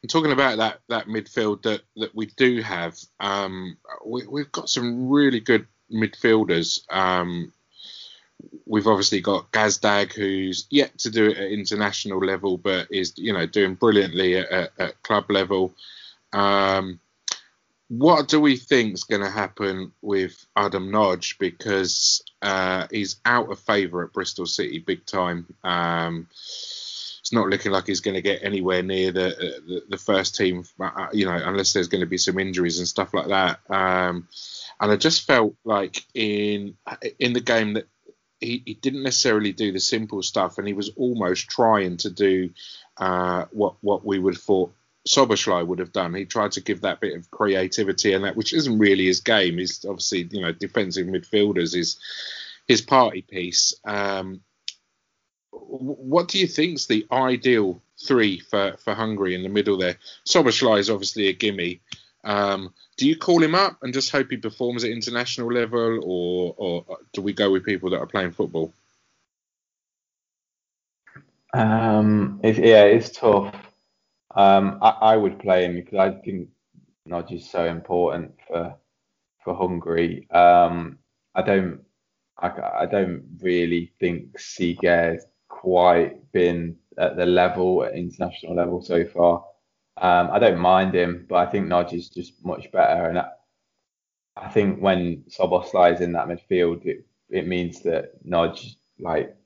and 0.00 0.10
talking 0.10 0.32
about 0.32 0.56
that 0.56 0.80
that 0.88 1.06
midfield 1.06 1.60
that 1.64 1.82
that 1.96 2.14
we 2.14 2.26
do 2.38 2.62
have, 2.62 2.96
um, 3.20 3.76
we, 4.02 4.26
we've 4.26 4.50
got 4.52 4.70
some 4.70 5.10
really 5.10 5.40
good 5.40 5.66
midfielders. 5.92 6.80
Um, 6.90 7.52
we've 8.64 8.86
obviously 8.86 9.20
got 9.20 9.52
Gazdag, 9.52 10.14
who's 10.14 10.66
yet 10.70 10.96
to 11.00 11.10
do 11.10 11.26
it 11.26 11.36
at 11.36 11.52
international 11.52 12.20
level, 12.20 12.56
but 12.56 12.86
is 12.90 13.12
you 13.18 13.34
know 13.34 13.44
doing 13.44 13.74
brilliantly 13.74 14.38
at, 14.38 14.50
at, 14.50 14.70
at 14.78 15.02
club 15.02 15.26
level. 15.28 15.74
Um, 16.32 17.00
what 17.90 18.28
do 18.28 18.40
we 18.40 18.56
think 18.56 18.94
is 18.94 19.02
going 19.02 19.20
to 19.20 19.28
happen 19.28 19.90
with 20.00 20.46
Adam 20.54 20.92
Nagy 20.92 21.34
because 21.40 22.22
uh, 22.40 22.86
he's 22.88 23.16
out 23.24 23.50
of 23.50 23.58
favour 23.58 24.04
at 24.04 24.12
Bristol 24.12 24.46
City 24.46 24.78
big 24.78 25.04
time. 25.04 25.52
Um, 25.64 26.28
it's 26.30 27.32
not 27.32 27.48
looking 27.48 27.72
like 27.72 27.88
he's 27.88 27.98
going 27.98 28.14
to 28.14 28.22
get 28.22 28.44
anywhere 28.44 28.84
near 28.84 29.10
the, 29.10 29.60
the, 29.66 29.82
the 29.88 29.96
first 29.96 30.36
team, 30.36 30.62
uh, 30.78 31.08
you 31.12 31.26
know, 31.26 31.34
unless 31.34 31.72
there's 31.72 31.88
going 31.88 32.02
to 32.02 32.06
be 32.06 32.16
some 32.16 32.38
injuries 32.38 32.78
and 32.78 32.86
stuff 32.86 33.12
like 33.12 33.26
that. 33.26 33.58
Um, 33.68 34.28
and 34.80 34.92
I 34.92 34.96
just 34.96 35.26
felt 35.26 35.56
like 35.64 36.04
in 36.14 36.76
in 37.18 37.32
the 37.32 37.40
game 37.40 37.74
that 37.74 37.88
he, 38.38 38.62
he 38.64 38.74
didn't 38.74 39.02
necessarily 39.02 39.52
do 39.52 39.72
the 39.72 39.80
simple 39.80 40.22
stuff, 40.22 40.58
and 40.58 40.66
he 40.66 40.74
was 40.74 40.90
almost 40.96 41.48
trying 41.48 41.96
to 41.98 42.10
do 42.10 42.50
uh, 42.98 43.46
what 43.50 43.74
what 43.80 44.04
we 44.04 44.20
would 44.20 44.38
thought 44.38 44.72
Szoboszlai 45.08 45.66
would 45.66 45.78
have 45.78 45.92
done. 45.92 46.14
He 46.14 46.26
tried 46.26 46.52
to 46.52 46.60
give 46.60 46.82
that 46.82 47.00
bit 47.00 47.16
of 47.16 47.30
creativity 47.30 48.12
and 48.12 48.24
that, 48.24 48.36
which 48.36 48.52
isn't 48.52 48.78
really 48.78 49.06
his 49.06 49.20
game. 49.20 49.58
He's 49.58 49.84
obviously, 49.84 50.28
you 50.30 50.42
know, 50.42 50.52
defensive 50.52 51.06
midfielders 51.06 51.74
is 51.74 51.98
his 52.68 52.82
party 52.82 53.22
piece. 53.22 53.74
Um, 53.84 54.42
what 55.50 56.28
do 56.28 56.38
you 56.38 56.46
think 56.46 56.76
is 56.76 56.86
the 56.86 57.06
ideal 57.10 57.82
three 58.06 58.40
for, 58.40 58.76
for 58.84 58.94
Hungary 58.94 59.34
in 59.34 59.42
the 59.42 59.48
middle 59.48 59.78
there? 59.78 59.96
Szoboszlai 60.26 60.78
is 60.78 60.90
obviously 60.90 61.28
a 61.28 61.32
gimme. 61.32 61.80
Um, 62.22 62.74
do 62.98 63.08
you 63.08 63.16
call 63.16 63.42
him 63.42 63.54
up 63.54 63.78
and 63.82 63.94
just 63.94 64.10
hope 64.10 64.30
he 64.30 64.36
performs 64.36 64.84
at 64.84 64.90
international 64.90 65.50
level, 65.50 66.00
or, 66.04 66.54
or 66.58 66.98
do 67.14 67.22
we 67.22 67.32
go 67.32 67.50
with 67.50 67.64
people 67.64 67.90
that 67.90 68.00
are 68.00 68.06
playing 68.06 68.32
football? 68.32 68.74
Um, 71.54 72.40
it's, 72.42 72.58
yeah, 72.58 72.84
it's 72.84 73.10
tough. 73.10 73.69
Um, 74.34 74.78
I, 74.80 74.90
I, 75.00 75.16
would 75.16 75.40
play 75.40 75.64
him 75.64 75.74
because 75.74 75.98
I 75.98 76.10
think 76.20 76.48
is 77.30 77.50
so 77.50 77.64
important 77.64 78.32
for 78.46 78.76
for 79.42 79.54
Hungary. 79.54 80.30
Um, 80.30 80.98
I 81.34 81.42
don't 81.42 81.80
I, 82.38 82.50
I 82.82 82.86
don't 82.86 83.24
really 83.40 83.92
think 83.98 84.38
Sigér's 84.38 85.24
quite 85.48 86.30
been 86.32 86.76
at 86.98 87.16
the 87.16 87.26
level 87.26 87.84
at 87.84 87.94
international 87.94 88.54
level 88.54 88.80
so 88.82 89.04
far. 89.04 89.44
Um, 89.96 90.30
I 90.32 90.38
don't 90.38 90.58
mind 90.58 90.94
him, 90.94 91.26
but 91.28 91.36
I 91.36 91.50
think 91.50 91.66
Nagy 91.66 91.96
is 91.96 92.08
just 92.08 92.44
much 92.44 92.70
better. 92.72 93.08
And 93.08 93.18
I, 93.18 93.28
I 94.36 94.48
think 94.48 94.80
when 94.80 95.24
Szoboszlai 95.28 95.94
is 95.94 96.00
in 96.00 96.12
that 96.12 96.28
midfield, 96.28 96.86
it, 96.86 97.04
it 97.28 97.46
means 97.46 97.82
that 97.82 98.12
Nagy 98.24 98.78
like 98.98 99.36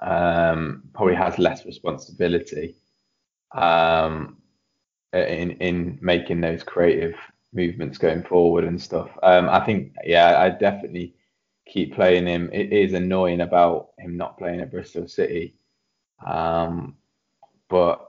um, 0.00 0.82
probably 0.94 1.14
has 1.14 1.38
less 1.38 1.64
responsibility 1.66 2.76
um, 3.54 4.36
in 5.12 5.52
in 5.52 5.98
making 6.00 6.40
those 6.40 6.62
creative 6.62 7.14
movements 7.52 7.98
going 7.98 8.22
forward 8.22 8.64
and 8.64 8.80
stuff. 8.80 9.10
Um, 9.22 9.48
I 9.48 9.60
think, 9.60 9.94
yeah, 10.04 10.40
I 10.40 10.50
definitely 10.50 11.14
keep 11.66 11.94
playing 11.94 12.26
him. 12.26 12.50
It 12.52 12.72
is 12.72 12.94
annoying 12.94 13.42
about 13.42 13.90
him 13.98 14.16
not 14.16 14.38
playing 14.38 14.60
at 14.60 14.70
Bristol 14.70 15.06
City, 15.06 15.54
um, 16.26 16.96
but 17.68 18.08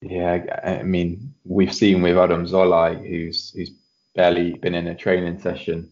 yeah, 0.00 0.60
I 0.64 0.82
mean, 0.82 1.32
we've 1.44 1.74
seen 1.74 2.02
with 2.02 2.18
Adam 2.18 2.44
Szalai, 2.44 3.08
who's 3.08 3.50
who's 3.50 3.70
barely 4.14 4.54
been 4.54 4.74
in 4.74 4.88
a 4.88 4.94
training 4.94 5.38
session 5.38 5.90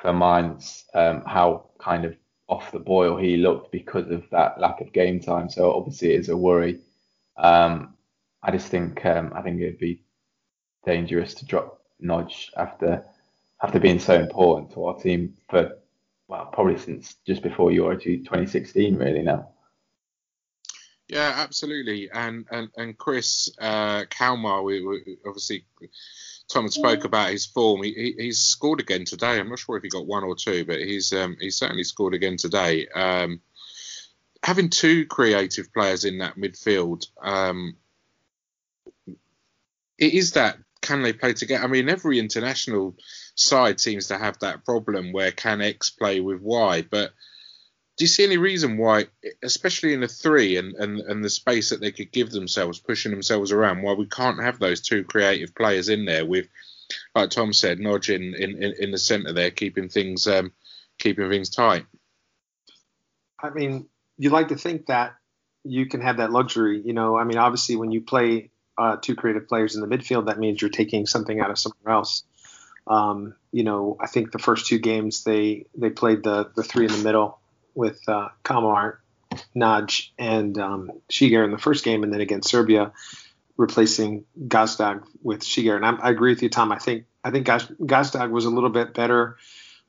for 0.00 0.12
months, 0.12 0.84
um, 0.94 1.22
how 1.24 1.70
kind 1.78 2.04
of 2.04 2.16
off 2.48 2.72
the 2.72 2.78
boil 2.78 3.16
he 3.16 3.36
looked 3.36 3.72
because 3.72 4.10
of 4.10 4.28
that 4.30 4.60
lack 4.60 4.80
of 4.80 4.92
game 4.92 5.20
time. 5.20 5.48
So 5.48 5.72
obviously 5.72 6.12
it 6.12 6.20
is 6.20 6.28
a 6.28 6.36
worry. 6.36 6.80
Um, 7.36 7.93
I 8.44 8.50
just 8.50 8.68
think 8.68 9.04
um, 9.06 9.32
I 9.34 9.42
think 9.42 9.60
it'd 9.60 9.78
be 9.78 10.02
dangerous 10.84 11.34
to 11.34 11.46
drop 11.46 11.80
Nagy 11.98 12.50
after 12.56 13.04
after 13.62 13.80
being 13.80 13.98
so 13.98 14.14
important 14.14 14.72
to 14.72 14.84
our 14.84 14.98
team 15.00 15.34
for 15.48 15.78
well 16.28 16.46
probably 16.52 16.78
since 16.78 17.14
just 17.26 17.42
before 17.42 17.72
Euro 17.72 17.96
2016 17.96 18.96
really 18.96 19.22
now. 19.22 19.48
Yeah, 21.08 21.32
absolutely. 21.36 22.10
And 22.12 22.46
and 22.50 22.68
and 22.76 22.98
Chris 22.98 23.50
uh, 23.58 24.04
Kalmar, 24.10 24.62
we, 24.62 24.84
we 24.86 25.18
obviously 25.26 25.64
Tom 26.48 26.64
had 26.64 26.72
spoke 26.72 27.04
about 27.04 27.30
his 27.30 27.46
form. 27.46 27.82
He, 27.82 27.92
he, 27.92 28.14
he's 28.24 28.40
scored 28.40 28.80
again 28.80 29.04
today. 29.04 29.38
I'm 29.38 29.48
not 29.48 29.58
sure 29.58 29.76
if 29.76 29.82
he 29.82 29.88
got 29.88 30.06
one 30.06 30.24
or 30.24 30.34
two, 30.34 30.64
but 30.64 30.80
he's 30.80 31.12
um, 31.12 31.36
he's 31.40 31.56
certainly 31.56 31.84
scored 31.84 32.14
again 32.14 32.36
today. 32.36 32.86
Um, 32.88 33.40
having 34.42 34.68
two 34.68 35.06
creative 35.06 35.72
players 35.72 36.04
in 36.04 36.18
that 36.18 36.36
midfield, 36.36 37.06
um, 37.22 37.76
it 39.98 40.14
is 40.14 40.32
that 40.32 40.58
can 40.80 41.02
they 41.02 41.12
play 41.12 41.32
together? 41.32 41.64
I 41.64 41.66
mean, 41.66 41.88
every 41.88 42.18
international 42.18 42.96
side 43.34 43.80
seems 43.80 44.08
to 44.08 44.18
have 44.18 44.38
that 44.40 44.64
problem 44.64 45.12
where 45.12 45.32
can 45.32 45.60
X 45.62 45.90
play 45.90 46.20
with 46.20 46.40
Y, 46.40 46.82
but 46.90 47.12
do 47.96 48.04
you 48.04 48.08
see 48.08 48.24
any 48.24 48.38
reason 48.38 48.76
why, 48.76 49.06
especially 49.42 49.94
in 49.94 50.00
the 50.00 50.08
three 50.08 50.56
and, 50.56 50.74
and, 50.74 51.00
and 51.00 51.24
the 51.24 51.30
space 51.30 51.70
that 51.70 51.80
they 51.80 51.92
could 51.92 52.10
give 52.10 52.30
themselves, 52.30 52.80
pushing 52.80 53.12
themselves 53.12 53.52
around, 53.52 53.82
why 53.82 53.92
we 53.92 54.06
can't 54.06 54.42
have 54.42 54.58
those 54.58 54.80
two 54.80 55.04
creative 55.04 55.54
players 55.54 55.88
in 55.88 56.04
there 56.04 56.26
with, 56.26 56.48
like 57.14 57.30
Tom 57.30 57.52
said, 57.52 57.78
Nagy 57.78 58.14
in, 58.16 58.34
in, 58.34 58.74
in 58.80 58.90
the 58.90 58.98
centre 58.98 59.32
there, 59.32 59.52
keeping 59.52 59.88
things 59.88 60.26
um, 60.26 60.52
keeping 60.98 61.30
things 61.30 61.50
tight? 61.50 61.86
I 63.40 63.50
mean, 63.50 63.86
you 64.18 64.30
like 64.30 64.48
to 64.48 64.56
think 64.56 64.86
that 64.86 65.14
you 65.62 65.86
can 65.86 66.00
have 66.00 66.16
that 66.16 66.32
luxury. 66.32 66.82
You 66.84 66.94
know, 66.94 67.16
I 67.16 67.22
mean, 67.22 67.38
obviously 67.38 67.76
when 67.76 67.92
you 67.92 68.00
play 68.00 68.50
uh, 68.76 68.96
two 69.00 69.14
creative 69.14 69.48
players 69.48 69.74
in 69.74 69.80
the 69.80 69.86
midfield, 69.86 70.26
that 70.26 70.38
means 70.38 70.60
you're 70.60 70.70
taking 70.70 71.06
something 71.06 71.40
out 71.40 71.50
of 71.50 71.58
somewhere 71.58 71.94
else. 71.94 72.24
Um, 72.86 73.34
you 73.50 73.64
know, 73.64 73.96
I 74.00 74.06
think 74.06 74.32
the 74.32 74.38
first 74.38 74.66
two 74.66 74.78
games 74.78 75.24
they 75.24 75.66
they 75.76 75.90
played 75.90 76.22
the 76.22 76.50
the 76.54 76.62
three 76.62 76.86
in 76.86 76.92
the 76.92 77.02
middle 77.02 77.38
with 77.74 78.00
uh, 78.08 78.28
Kalmar, 78.42 79.00
Nagy, 79.54 80.12
and 80.18 80.58
um, 80.58 80.90
Sigér 81.10 81.44
in 81.44 81.50
the 81.50 81.58
first 81.58 81.84
game, 81.84 82.02
and 82.02 82.12
then 82.12 82.20
against 82.20 82.50
Serbia, 82.50 82.92
replacing 83.56 84.24
Gazdag 84.48 85.04
with 85.22 85.40
Sigér. 85.40 85.76
And 85.76 85.86
I, 85.86 85.92
I, 85.94 86.10
agree 86.10 86.32
with 86.32 86.42
you, 86.42 86.50
Tom. 86.50 86.72
I 86.72 86.78
think 86.78 87.06
I 87.22 87.30
think 87.30 87.46
Gazdag 87.46 88.30
was 88.30 88.44
a 88.44 88.50
little 88.50 88.70
bit 88.70 88.92
better. 88.92 89.38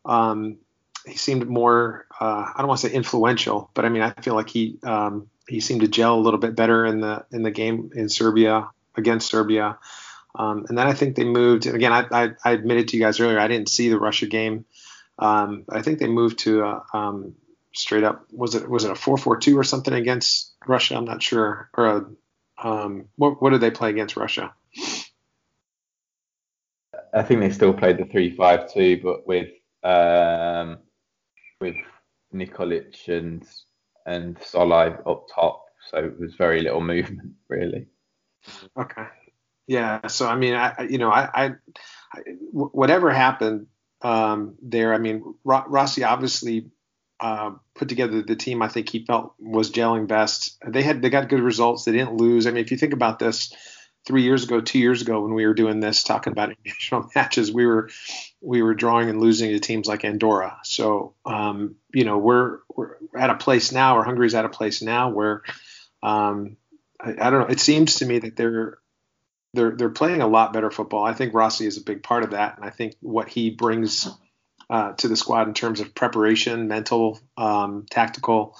Um, 0.05 0.57
he 1.05 1.17
seemed 1.17 1.47
more 1.47 2.05
uh, 2.19 2.51
I 2.55 2.59
don't 2.59 2.67
want 2.67 2.79
to 2.81 2.87
say 2.87 2.93
influential, 2.93 3.69
but 3.73 3.85
I 3.85 3.89
mean 3.89 4.01
I 4.01 4.11
feel 4.21 4.35
like 4.35 4.49
he 4.49 4.79
um, 4.83 5.29
he 5.47 5.59
seemed 5.59 5.81
to 5.81 5.87
gel 5.87 6.15
a 6.15 6.21
little 6.21 6.39
bit 6.39 6.55
better 6.55 6.85
in 6.85 7.01
the 7.01 7.25
in 7.31 7.43
the 7.43 7.51
game 7.51 7.91
in 7.95 8.09
Serbia 8.09 8.69
against 8.95 9.29
Serbia. 9.29 9.77
Um, 10.37 10.65
and 10.67 10.77
then 10.77 10.87
I 10.87 10.93
think 10.93 11.15
they 11.15 11.23
moved. 11.23 11.65
Again, 11.65 11.93
I, 11.93 12.05
I, 12.11 12.29
I, 12.43 12.51
admitted 12.51 12.89
to 12.89 12.97
you 12.97 13.03
guys 13.03 13.21
earlier 13.21 13.39
I 13.39 13.47
didn't 13.47 13.69
see 13.69 13.87
the 13.87 13.97
Russia 13.97 14.25
game. 14.25 14.65
Um, 15.17 15.63
I 15.69 15.81
think 15.81 15.99
they 15.99 16.07
moved 16.07 16.39
to 16.39 16.61
a, 16.61 16.83
um, 16.93 17.35
straight 17.73 18.03
up. 18.03 18.25
Was 18.31 18.55
it 18.55 18.69
was 18.69 18.83
it 18.83 18.91
a 18.91 18.95
four 18.95 19.17
four 19.17 19.37
two 19.37 19.57
or 19.57 19.63
something 19.63 19.93
against 19.93 20.53
Russia? 20.67 20.95
I'm 20.95 21.05
not 21.05 21.23
sure. 21.23 21.69
Or 21.73 21.85
a, 21.85 22.05
um, 22.67 23.05
what 23.15 23.41
what 23.41 23.51
did 23.51 23.61
they 23.61 23.71
play 23.71 23.91
against 23.91 24.17
Russia? 24.17 24.53
I 27.13 27.23
think 27.23 27.39
they 27.39 27.49
still 27.51 27.73
played 27.73 27.97
the 27.97 28.05
three 28.05 28.35
five 28.35 28.71
two, 28.73 28.99
but 29.01 29.25
with 29.25 29.49
um, 29.83 30.79
with 31.61 31.75
Nikolic 32.33 33.07
and 33.07 33.47
and 34.05 34.37
Szalai 34.39 34.99
up 35.07 35.27
top, 35.33 35.65
so 35.89 35.97
it 35.97 36.19
was 36.19 36.35
very 36.35 36.61
little 36.61 36.81
movement 36.81 37.33
really. 37.49 37.87
Okay. 38.77 39.07
Yeah. 39.67 40.07
So 40.07 40.27
I 40.27 40.35
mean, 40.35 40.53
I 40.53 40.87
you 40.89 40.97
know 40.97 41.11
I, 41.11 41.29
I, 41.33 41.45
I 42.13 42.19
whatever 42.51 43.11
happened 43.11 43.67
um, 44.01 44.55
there, 44.61 44.93
I 44.93 44.97
mean 44.97 45.35
Rossi 45.43 46.03
obviously 46.03 46.69
uh, 47.19 47.51
put 47.73 47.89
together 47.89 48.21
the 48.21 48.35
team 48.35 48.61
I 48.61 48.67
think 48.67 48.89
he 48.89 49.05
felt 49.05 49.33
was 49.39 49.71
gelling 49.71 50.07
best. 50.07 50.57
They 50.65 50.83
had 50.83 51.01
they 51.01 51.09
got 51.09 51.29
good 51.29 51.41
results. 51.41 51.85
They 51.85 51.93
didn't 51.93 52.17
lose. 52.17 52.45
I 52.45 52.51
mean, 52.51 52.63
if 52.63 52.71
you 52.71 52.77
think 52.77 52.93
about 52.93 53.19
this, 53.19 53.53
three 54.05 54.21
years 54.21 54.43
ago, 54.43 54.61
two 54.61 54.79
years 54.79 55.01
ago, 55.01 55.21
when 55.21 55.33
we 55.33 55.45
were 55.45 55.53
doing 55.53 55.79
this, 55.79 56.03
talking 56.03 56.31
about 56.31 56.49
international 56.51 57.09
matches, 57.15 57.51
we 57.51 57.65
were 57.65 57.89
we 58.45 58.61
were 58.61 58.75
drawing 58.75 59.09
and 59.09 59.19
losing 59.19 59.49
to 59.49 59.59
teams 59.59 59.87
like 59.87 60.05
Andorra. 60.05 60.59
So 60.63 61.15
um, 61.25 61.75
you 61.93 62.05
know 62.05 62.17
we're 62.17 62.59
we're 62.73 62.95
at 63.17 63.29
a 63.29 63.35
place 63.35 63.71
now, 63.71 63.97
or 63.97 64.03
Hungary's 64.03 64.35
at 64.35 64.45
a 64.45 64.49
place 64.49 64.81
now 64.81 65.09
where 65.09 65.41
um, 66.03 66.57
I, 67.01 67.11
I, 67.11 67.29
don't 67.29 67.41
know. 67.41 67.47
It 67.47 67.59
seems 67.59 67.95
to 67.95 68.05
me 68.05 68.19
that 68.19 68.35
they're 68.35 68.77
they're 69.53 69.71
they're 69.71 69.89
playing 69.89 70.21
a 70.21 70.27
lot 70.27 70.53
better 70.53 70.69
football. 70.69 71.03
I 71.03 71.13
think 71.13 71.33
Rossi 71.33 71.65
is 71.65 71.77
a 71.77 71.83
big 71.83 72.03
part 72.03 72.23
of 72.23 72.31
that, 72.31 72.57
and 72.57 72.65
I 72.65 72.69
think 72.69 72.95
what 73.01 73.27
he 73.27 73.49
brings 73.49 74.07
uh, 74.69 74.93
to 74.93 75.07
the 75.07 75.15
squad 75.15 75.47
in 75.47 75.53
terms 75.53 75.79
of 75.79 75.95
preparation, 75.95 76.67
mental, 76.67 77.19
um, 77.37 77.85
tactical, 77.89 78.55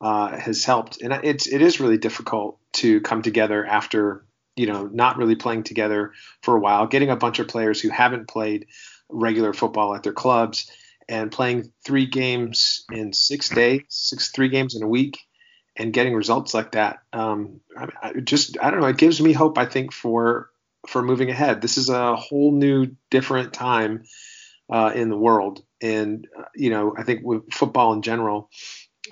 uh, 0.00 0.36
has 0.36 0.64
helped. 0.64 1.02
And 1.02 1.12
it's 1.24 1.46
it 1.46 1.60
is 1.60 1.80
really 1.80 1.98
difficult 1.98 2.58
to 2.74 3.00
come 3.00 3.22
together 3.22 3.64
after 3.66 4.24
you 4.54 4.66
know 4.66 4.84
not 4.84 5.16
really 5.16 5.34
playing 5.34 5.64
together 5.64 6.12
for 6.42 6.56
a 6.56 6.60
while, 6.60 6.86
getting 6.86 7.10
a 7.10 7.16
bunch 7.16 7.40
of 7.40 7.48
players 7.48 7.80
who 7.80 7.88
haven't 7.88 8.28
played 8.28 8.66
regular 9.14 9.52
football 9.52 9.94
at 9.94 10.02
their 10.02 10.12
clubs 10.12 10.70
and 11.08 11.30
playing 11.30 11.72
three 11.84 12.06
games 12.06 12.84
in 12.90 13.12
six 13.12 13.48
days, 13.48 13.82
six 13.88 14.30
three 14.30 14.48
games 14.48 14.74
in 14.74 14.82
a 14.82 14.88
week, 14.88 15.18
and 15.76 15.92
getting 15.92 16.14
results 16.14 16.54
like 16.54 16.72
that. 16.72 16.98
Um, 17.12 17.60
I, 17.76 17.88
I 18.02 18.12
just 18.20 18.58
I 18.60 18.70
don't 18.70 18.80
know. 18.80 18.86
It 18.86 18.98
gives 18.98 19.20
me 19.20 19.32
hope. 19.32 19.58
I 19.58 19.66
think 19.66 19.92
for 19.92 20.50
for 20.88 21.02
moving 21.02 21.30
ahead. 21.30 21.60
This 21.60 21.78
is 21.78 21.88
a 21.88 22.16
whole 22.16 22.52
new, 22.52 22.88
different 23.10 23.52
time 23.52 24.04
uh, 24.70 24.92
in 24.94 25.08
the 25.08 25.16
world, 25.16 25.62
and 25.80 26.26
uh, 26.38 26.44
you 26.54 26.70
know 26.70 26.94
I 26.96 27.02
think 27.02 27.20
with 27.24 27.52
football 27.52 27.92
in 27.92 28.02
general, 28.02 28.50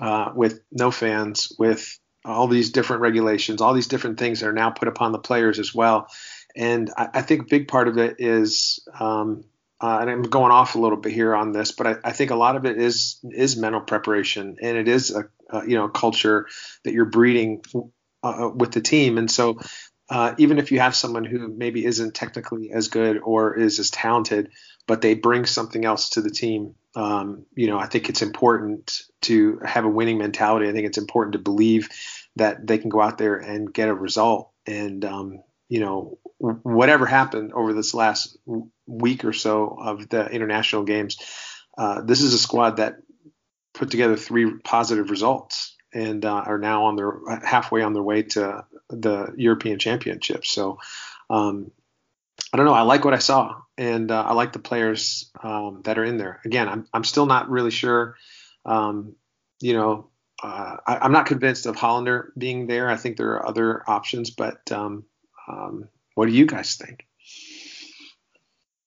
uh, 0.01 0.33
with 0.35 0.61
no 0.71 0.91
fans, 0.91 1.53
with 1.59 1.99
all 2.25 2.47
these 2.47 2.71
different 2.71 3.03
regulations, 3.03 3.61
all 3.61 3.75
these 3.75 3.89
different 3.89 4.19
things 4.19 4.41
that 4.41 4.49
are 4.49 4.53
now 4.53 4.71
put 4.71 4.89
upon 4.89 5.13
the 5.13 5.19
players 5.19 5.59
as 5.59 5.75
well. 5.75 6.09
And 6.55 6.91
I, 6.97 7.09
I 7.15 7.23
think 7.23 7.43
a 7.43 7.47
big 7.47 7.69
part 7.69 7.89
of 7.89 7.99
it 7.99 8.17
is, 8.19 8.87
um, 8.99 9.45
uh, 9.83 9.99
and 10.01 10.09
I'm 10.09 10.23
going 10.23 10.53
off 10.53 10.77
a 10.77 10.79
little 10.79 10.97
bit 10.97 11.13
here 11.13 11.35
on 11.35 11.51
this, 11.51 11.73
but 11.73 11.87
I, 11.87 11.97
I, 12.05 12.13
think 12.13 12.31
a 12.31 12.37
lot 12.37 12.55
of 12.55 12.65
it 12.65 12.79
is 12.79 13.19
is 13.25 13.57
mental 13.57 13.81
preparation, 13.81 14.57
and 14.63 14.77
it 14.77 14.87
is 14.87 15.11
a, 15.11 15.25
a 15.51 15.69
you 15.69 15.75
know 15.75 15.89
culture 15.89 16.47
that 16.85 16.93
you're 16.93 17.05
breeding 17.05 17.63
uh, 18.23 18.51
with 18.55 18.71
the 18.71 18.81
team. 18.81 19.19
And 19.19 19.29
so, 19.29 19.59
uh, 20.09 20.35
even 20.39 20.59
if 20.59 20.71
you 20.71 20.79
have 20.79 20.95
someone 20.95 21.25
who 21.25 21.49
maybe 21.49 21.85
isn't 21.85 22.15
technically 22.15 22.71
as 22.71 22.89
good 22.89 23.19
or 23.25 23.59
is 23.59 23.81
as 23.81 23.91
talented, 23.91 24.53
but 24.87 25.01
they 25.01 25.15
bring 25.15 25.47
something 25.47 25.85
else 25.85 26.11
to 26.11 26.23
the 26.23 26.31
team. 26.31 26.77
Um, 26.95 27.47
you 27.57 27.67
know, 27.67 27.79
I 27.79 27.87
think 27.87 28.09
it's 28.09 28.23
important 28.23 29.03
to 29.23 29.59
have 29.65 29.85
a 29.85 29.89
winning 29.89 30.19
mentality. 30.19 30.69
I 30.69 30.73
think 30.73 30.87
it's 30.87 30.99
important 30.99 31.33
to 31.33 31.39
believe 31.41 31.89
that 32.37 32.65
they 32.67 32.79
can 32.79 32.89
go 32.89 33.01
out 33.01 33.19
there 33.19 33.37
and 33.37 33.73
get 33.73 33.89
a 33.89 33.95
result. 33.95 34.51
And 34.65 35.05
um, 35.05 35.43
you 35.73 35.81
know, 35.81 36.19
whatever 36.37 37.07
happened 37.07 37.55
over 37.55 37.73
this 37.73 37.95
last 37.95 38.37
week 38.87 39.25
or 39.25 39.33
so 39.33 39.75
of 39.81 40.07
the 40.11 40.27
international 40.27 40.83
games, 40.83 41.17
uh, 41.79 42.03
this 42.03 42.21
is 42.21 42.35
a 42.35 42.39
squad 42.39 42.77
that 42.77 42.97
put 43.73 43.91
together 43.91 44.15
three 44.15 44.59
positive 44.59 45.09
results 45.09 45.75
and 45.95 46.27
uh, 46.27 46.45
are 46.47 46.59
now 46.59 46.85
on 46.85 46.97
their 46.97 47.15
halfway 47.43 47.81
on 47.81 47.95
their 47.95 48.03
way 48.03 48.23
to 48.23 48.67
the 48.91 49.33
European 49.39 49.79
Championship. 49.79 50.45
So 50.45 50.79
um, 51.31 51.71
I 52.53 52.59
don't 52.59 52.67
know. 52.67 52.75
I 52.75 52.83
like 52.83 53.07
what 53.07 53.15
I 53.15 53.19
saw, 53.19 53.63
and 53.79 54.11
uh, 54.11 54.25
I 54.25 54.35
like 54.35 54.53
the 54.53 54.59
players 54.59 55.31
um, 55.43 55.81
that 55.85 55.97
are 55.97 56.05
in 56.05 56.19
there. 56.19 56.43
Again, 56.45 56.69
I'm 56.69 56.87
I'm 56.93 57.05
still 57.05 57.25
not 57.25 57.49
really 57.49 57.71
sure. 57.71 58.17
Um, 58.67 59.15
you 59.63 59.73
know, 59.73 60.11
uh, 60.43 60.77
I, 60.87 61.07
am 61.07 61.13
not 61.13 61.25
convinced 61.25 61.65
of 61.65 61.77
Holender 61.77 62.27
being 62.37 62.67
there. 62.67 62.91
I 62.91 62.97
think 62.97 63.17
there 63.17 63.37
are 63.37 63.49
other 63.49 63.83
options, 63.89 64.29
but 64.29 64.71
um, 64.71 65.05
um 65.49 65.89
what 66.15 66.27
do 66.27 66.33
you 66.33 66.47
guys 66.47 66.77
think? 66.77 67.07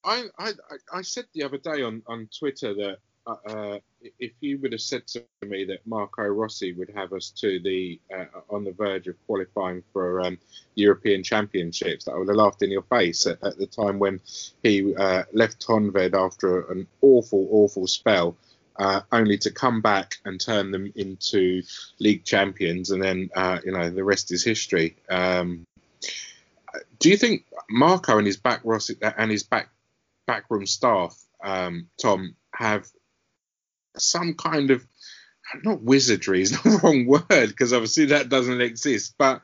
I, 0.03 0.25
I 0.37 0.51
I 0.93 1.01
said 1.01 1.25
the 1.33 1.43
other 1.43 1.57
day 1.57 1.81
on 1.81 2.03
on 2.07 2.29
Twitter 2.37 2.73
that 2.75 2.97
uh, 3.27 3.35
uh, 3.47 3.79
if 4.19 4.33
you 4.39 4.59
would 4.59 4.71
have 4.71 4.81
said 4.81 5.07
to 5.07 5.23
me 5.43 5.65
that 5.65 5.85
Marco 5.87 6.23
Rossi 6.23 6.73
would 6.73 6.91
have 6.95 7.11
us 7.11 7.31
to 7.31 7.59
the 7.59 7.99
uh, 8.15 8.25
on 8.49 8.63
the 8.63 8.71
verge 8.71 9.07
of 9.07 9.15
qualifying 9.25 9.83
for 9.91 10.21
um, 10.21 10.37
European 10.75 11.23
Championships, 11.23 12.07
I 12.07 12.15
would 12.15 12.27
have 12.27 12.37
laughed 12.37 12.61
in 12.61 12.69
your 12.69 12.83
face 12.83 13.25
at, 13.25 13.43
at 13.43 13.57
the 13.57 13.65
time 13.65 13.97
when 13.97 14.19
he 14.61 14.95
uh, 14.95 15.23
left 15.33 15.65
Honved 15.65 16.13
after 16.13 16.69
an 16.71 16.85
awful, 17.01 17.47
awful 17.49 17.87
spell, 17.87 18.37
uh, 18.77 19.01
only 19.11 19.39
to 19.39 19.49
come 19.49 19.81
back 19.81 20.17
and 20.25 20.39
turn 20.39 20.69
them 20.69 20.91
into 20.95 21.63
league 21.99 22.25
champions, 22.25 22.91
and 22.91 23.01
then 23.01 23.31
uh, 23.35 23.57
you 23.65 23.71
know 23.71 23.89
the 23.89 24.03
rest 24.03 24.31
is 24.31 24.43
history. 24.43 24.97
Um, 25.09 25.65
do 26.99 27.09
you 27.09 27.17
think 27.17 27.45
Marco 27.69 28.17
and 28.17 28.27
his 28.27 28.37
back 28.37 28.61
and 29.17 29.31
his 29.31 29.43
back 29.43 29.69
backroom 30.27 30.65
staff, 30.65 31.17
um, 31.43 31.87
Tom, 32.01 32.35
have 32.53 32.87
some 33.97 34.33
kind 34.33 34.71
of 34.71 34.85
not 35.63 35.81
wizardry 35.81 36.41
is 36.41 36.51
the 36.63 36.79
wrong 36.83 37.05
word 37.05 37.47
because 37.47 37.73
obviously 37.73 38.05
that 38.05 38.29
doesn't 38.29 38.61
exist, 38.61 39.15
but 39.17 39.41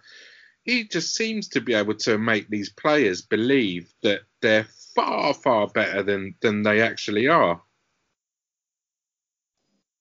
he 0.63 0.87
just 0.87 1.15
seems 1.15 1.49
to 1.49 1.61
be 1.61 1.73
able 1.73 1.95
to 1.95 2.17
make 2.17 2.47
these 2.47 2.69
players 2.69 3.21
believe 3.21 3.91
that 4.03 4.21
they're 4.41 4.67
far 4.95 5.33
far 5.33 5.67
better 5.67 6.03
than 6.03 6.35
than 6.41 6.63
they 6.63 6.81
actually 6.81 7.27
are. 7.27 7.61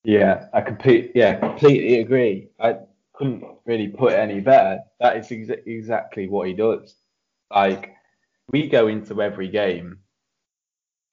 Yeah, 0.03 0.47
I 0.53 0.61
yeah 1.13 1.35
completely 1.35 1.99
agree. 1.99 2.49
I 2.59 2.77
couldn't 3.13 3.43
really 3.65 3.87
put 3.87 4.13
it 4.13 4.19
any 4.19 4.39
better. 4.39 4.79
That 4.99 5.17
is 5.17 5.31
ex- 5.31 5.61
exactly 5.65 6.27
what 6.27 6.47
he 6.47 6.53
does. 6.53 6.95
Like 7.51 7.93
we 8.49 8.67
go 8.67 8.87
into 8.87 9.21
every 9.21 9.49
game 9.49 9.99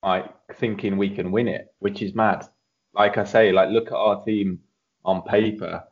like 0.03 0.27
thinking 0.55 0.97
we 0.97 1.11
can 1.11 1.33
win 1.33 1.49
it, 1.49 1.75
which 1.81 2.03
is 2.03 2.15
mad 2.15 2.47
like 2.95 3.17
I 3.17 3.25
say, 3.25 3.53
like 3.53 3.71
look 3.71 3.89
at 3.89 3.95
our 3.95 4.25
team 4.25 4.61
on 5.05 5.23
paper. 5.23 5.85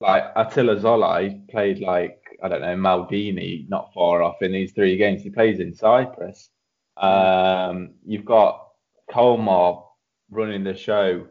Like 0.00 0.24
Attila 0.36 0.76
Szalai 0.76 1.48
played 1.48 1.78
like 1.80 2.20
I 2.42 2.48
don't 2.48 2.60
know 2.60 2.76
Maldini, 2.76 3.68
not 3.68 3.92
far 3.94 4.22
off 4.22 4.42
in 4.42 4.52
these 4.52 4.72
three 4.72 4.96
games. 4.96 5.22
He 5.22 5.30
plays 5.30 5.60
in 5.60 5.74
Cyprus. 5.74 6.50
Um, 6.96 7.94
you've 8.04 8.24
got 8.24 8.68
Kalmar 9.10 9.84
running 10.30 10.64
the 10.64 10.74
show 10.74 11.26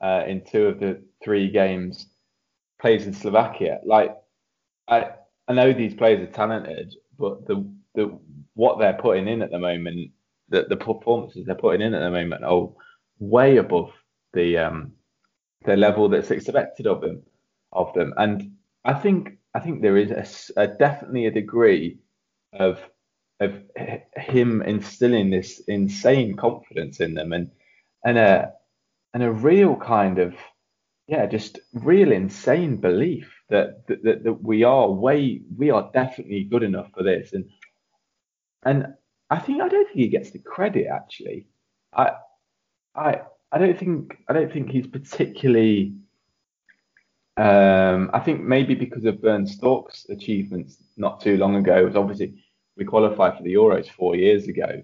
uh, 0.00 0.24
in 0.26 0.44
two 0.44 0.66
of 0.66 0.80
the 0.80 1.02
three 1.22 1.50
games. 1.50 2.08
Plays 2.80 3.06
in 3.06 3.12
Slovakia. 3.12 3.80
Like 3.84 4.16
I, 4.88 5.10
I 5.46 5.52
know 5.52 5.72
these 5.72 5.94
players 5.94 6.20
are 6.28 6.32
talented, 6.32 6.94
but 7.18 7.46
the 7.46 7.64
what 8.54 8.78
they're 8.78 8.94
putting 9.00 9.28
in 9.28 9.42
at 9.42 9.50
the 9.50 9.58
moment, 9.58 10.10
the 10.48 10.66
the 10.68 10.76
performances 10.76 11.46
they're 11.46 11.54
putting 11.54 11.82
in 11.82 11.94
at 11.94 12.00
the 12.00 12.10
moment 12.10 12.44
are 12.44 12.68
way 13.18 13.56
above 13.56 13.90
the 14.32 14.58
um, 14.58 14.92
the 15.64 15.76
level 15.76 16.08
that's 16.08 16.30
expected 16.30 16.86
of 16.86 17.00
them 17.00 17.22
of 17.72 17.92
them. 17.94 18.14
And 18.16 18.56
I 18.84 18.94
think 18.94 19.38
I 19.54 19.60
think 19.60 19.82
there 19.82 19.96
is 19.96 20.50
a, 20.56 20.62
a 20.62 20.66
definitely 20.68 21.26
a 21.26 21.30
degree 21.30 21.98
of 22.52 22.80
of 23.40 23.54
him 24.16 24.62
instilling 24.62 25.30
this 25.30 25.60
insane 25.68 26.34
confidence 26.36 27.00
in 27.00 27.14
them 27.14 27.32
and 27.32 27.50
and 28.04 28.18
a 28.18 28.52
and 29.14 29.22
a 29.22 29.30
real 29.30 29.76
kind 29.76 30.18
of 30.18 30.34
yeah 31.06 31.26
just 31.26 31.60
real 31.72 32.12
insane 32.12 32.76
belief 32.76 33.32
that 33.48 33.86
that, 33.86 34.02
that, 34.02 34.24
that 34.24 34.42
we 34.42 34.64
are 34.64 34.90
way 34.90 35.40
we 35.56 35.70
are 35.70 35.90
definitely 35.94 36.44
good 36.44 36.62
enough 36.62 36.90
for 36.94 37.02
this 37.02 37.32
and 37.32 37.48
and 38.64 38.86
I 39.30 39.38
think 39.38 39.62
I 39.62 39.68
don't 39.68 39.86
think 39.86 39.98
he 39.98 40.08
gets 40.08 40.30
the 40.30 40.38
credit 40.38 40.86
actually 40.86 41.46
I 41.92 42.12
I 42.94 43.20
I 43.52 43.58
don't 43.58 43.78
think 43.78 44.18
I 44.28 44.32
don't 44.32 44.52
think 44.52 44.70
he's 44.70 44.86
particularly 44.86 45.94
um, 47.38 48.10
I 48.12 48.18
think 48.18 48.42
maybe 48.42 48.74
because 48.74 49.04
of 49.04 49.22
Bernd 49.22 49.48
Storck's 49.48 50.06
achievements 50.08 50.78
not 50.96 51.20
too 51.20 51.36
long 51.36 51.54
ago, 51.54 51.76
it 51.78 51.84
was 51.84 51.94
obviously 51.94 52.42
we 52.76 52.84
qualified 52.84 53.36
for 53.36 53.44
the 53.44 53.54
Euros 53.54 53.88
four 53.88 54.16
years 54.16 54.48
ago. 54.48 54.82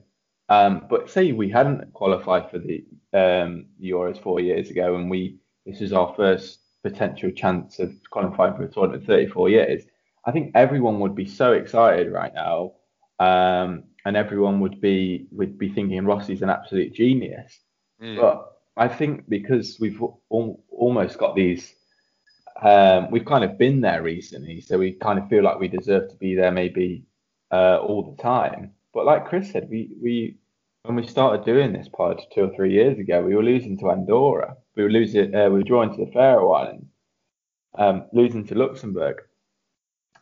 Um, 0.48 0.86
but 0.88 1.10
say 1.10 1.32
we 1.32 1.50
hadn't 1.50 1.92
qualified 1.94 2.50
for 2.50 2.60
the, 2.60 2.84
um, 3.12 3.66
the 3.80 3.90
Euros 3.90 4.22
four 4.22 4.38
years 4.38 4.70
ago, 4.70 4.94
and 4.94 5.10
we 5.10 5.38
this 5.66 5.80
is 5.80 5.92
our 5.92 6.14
first 6.14 6.60
potential 6.84 7.30
chance 7.32 7.80
of 7.80 7.92
qualifying 8.10 8.54
for 8.54 8.62
a 8.64 8.70
tournament 8.70 9.02
in 9.02 9.06
34 9.06 9.48
years. 9.48 9.84
I 10.24 10.30
think 10.30 10.52
everyone 10.54 11.00
would 11.00 11.14
be 11.14 11.26
so 11.26 11.52
excited 11.52 12.12
right 12.12 12.34
now, 12.34 12.72
um, 13.18 13.84
and 14.04 14.16
everyone 14.16 14.60
would 14.60 14.80
be 14.80 15.26
would 15.30 15.58
be 15.58 15.68
thinking 15.68 16.04
Rossi's 16.04 16.42
an 16.42 16.50
absolute 16.50 16.94
genius. 16.94 17.58
Mm. 18.02 18.20
But 18.20 18.52
I 18.76 18.88
think 18.88 19.28
because 19.28 19.78
we've 19.80 20.00
al- 20.00 20.60
almost 20.70 21.18
got 21.18 21.34
these 21.34 21.74
um, 22.62 23.10
we've 23.10 23.24
kind 23.24 23.44
of 23.44 23.58
been 23.58 23.80
there 23.80 24.02
recently, 24.02 24.60
so 24.60 24.78
we 24.78 24.92
kind 24.92 25.18
of 25.18 25.28
feel 25.28 25.42
like 25.42 25.58
we 25.58 25.68
deserve 25.68 26.08
to 26.10 26.16
be 26.16 26.34
there 26.34 26.52
maybe 26.52 27.04
uh, 27.52 27.78
all 27.78 28.14
the 28.14 28.22
time. 28.22 28.72
But 28.92 29.06
like 29.06 29.26
Chris 29.26 29.50
said, 29.50 29.68
we 29.68 29.90
we 30.00 30.36
when 30.84 30.96
we 30.96 31.06
started 31.06 31.44
doing 31.44 31.72
this 31.72 31.88
pod 31.88 32.22
two 32.32 32.42
or 32.42 32.54
three 32.54 32.72
years 32.72 32.98
ago, 32.98 33.22
we 33.22 33.34
were 33.34 33.42
losing 33.42 33.78
to 33.78 33.90
Andorra, 33.90 34.56
we 34.76 34.82
were 34.82 34.90
losing, 34.90 35.34
uh, 35.34 35.48
we 35.48 35.58
were 35.58 35.62
drawing 35.62 35.90
to 35.94 36.04
the 36.04 36.12
Faroe 36.12 36.52
Islands, 36.52 36.86
um, 37.76 38.04
losing 38.12 38.46
to 38.46 38.54
Luxembourg. 38.54 39.22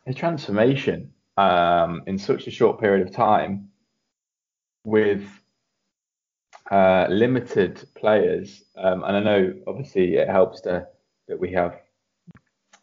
The 0.06 0.14
transformation 0.14 1.11
um, 1.36 2.02
in 2.06 2.18
such 2.18 2.46
a 2.46 2.50
short 2.50 2.80
period 2.80 3.06
of 3.06 3.14
time 3.14 3.68
with 4.84 5.24
uh, 6.70 7.06
limited 7.08 7.86
players, 7.94 8.62
um, 8.76 9.04
and 9.04 9.16
I 9.16 9.20
know 9.20 9.54
obviously 9.66 10.16
it 10.16 10.28
helps 10.28 10.60
to 10.62 10.86
that 11.28 11.38
we 11.38 11.52
have 11.52 11.80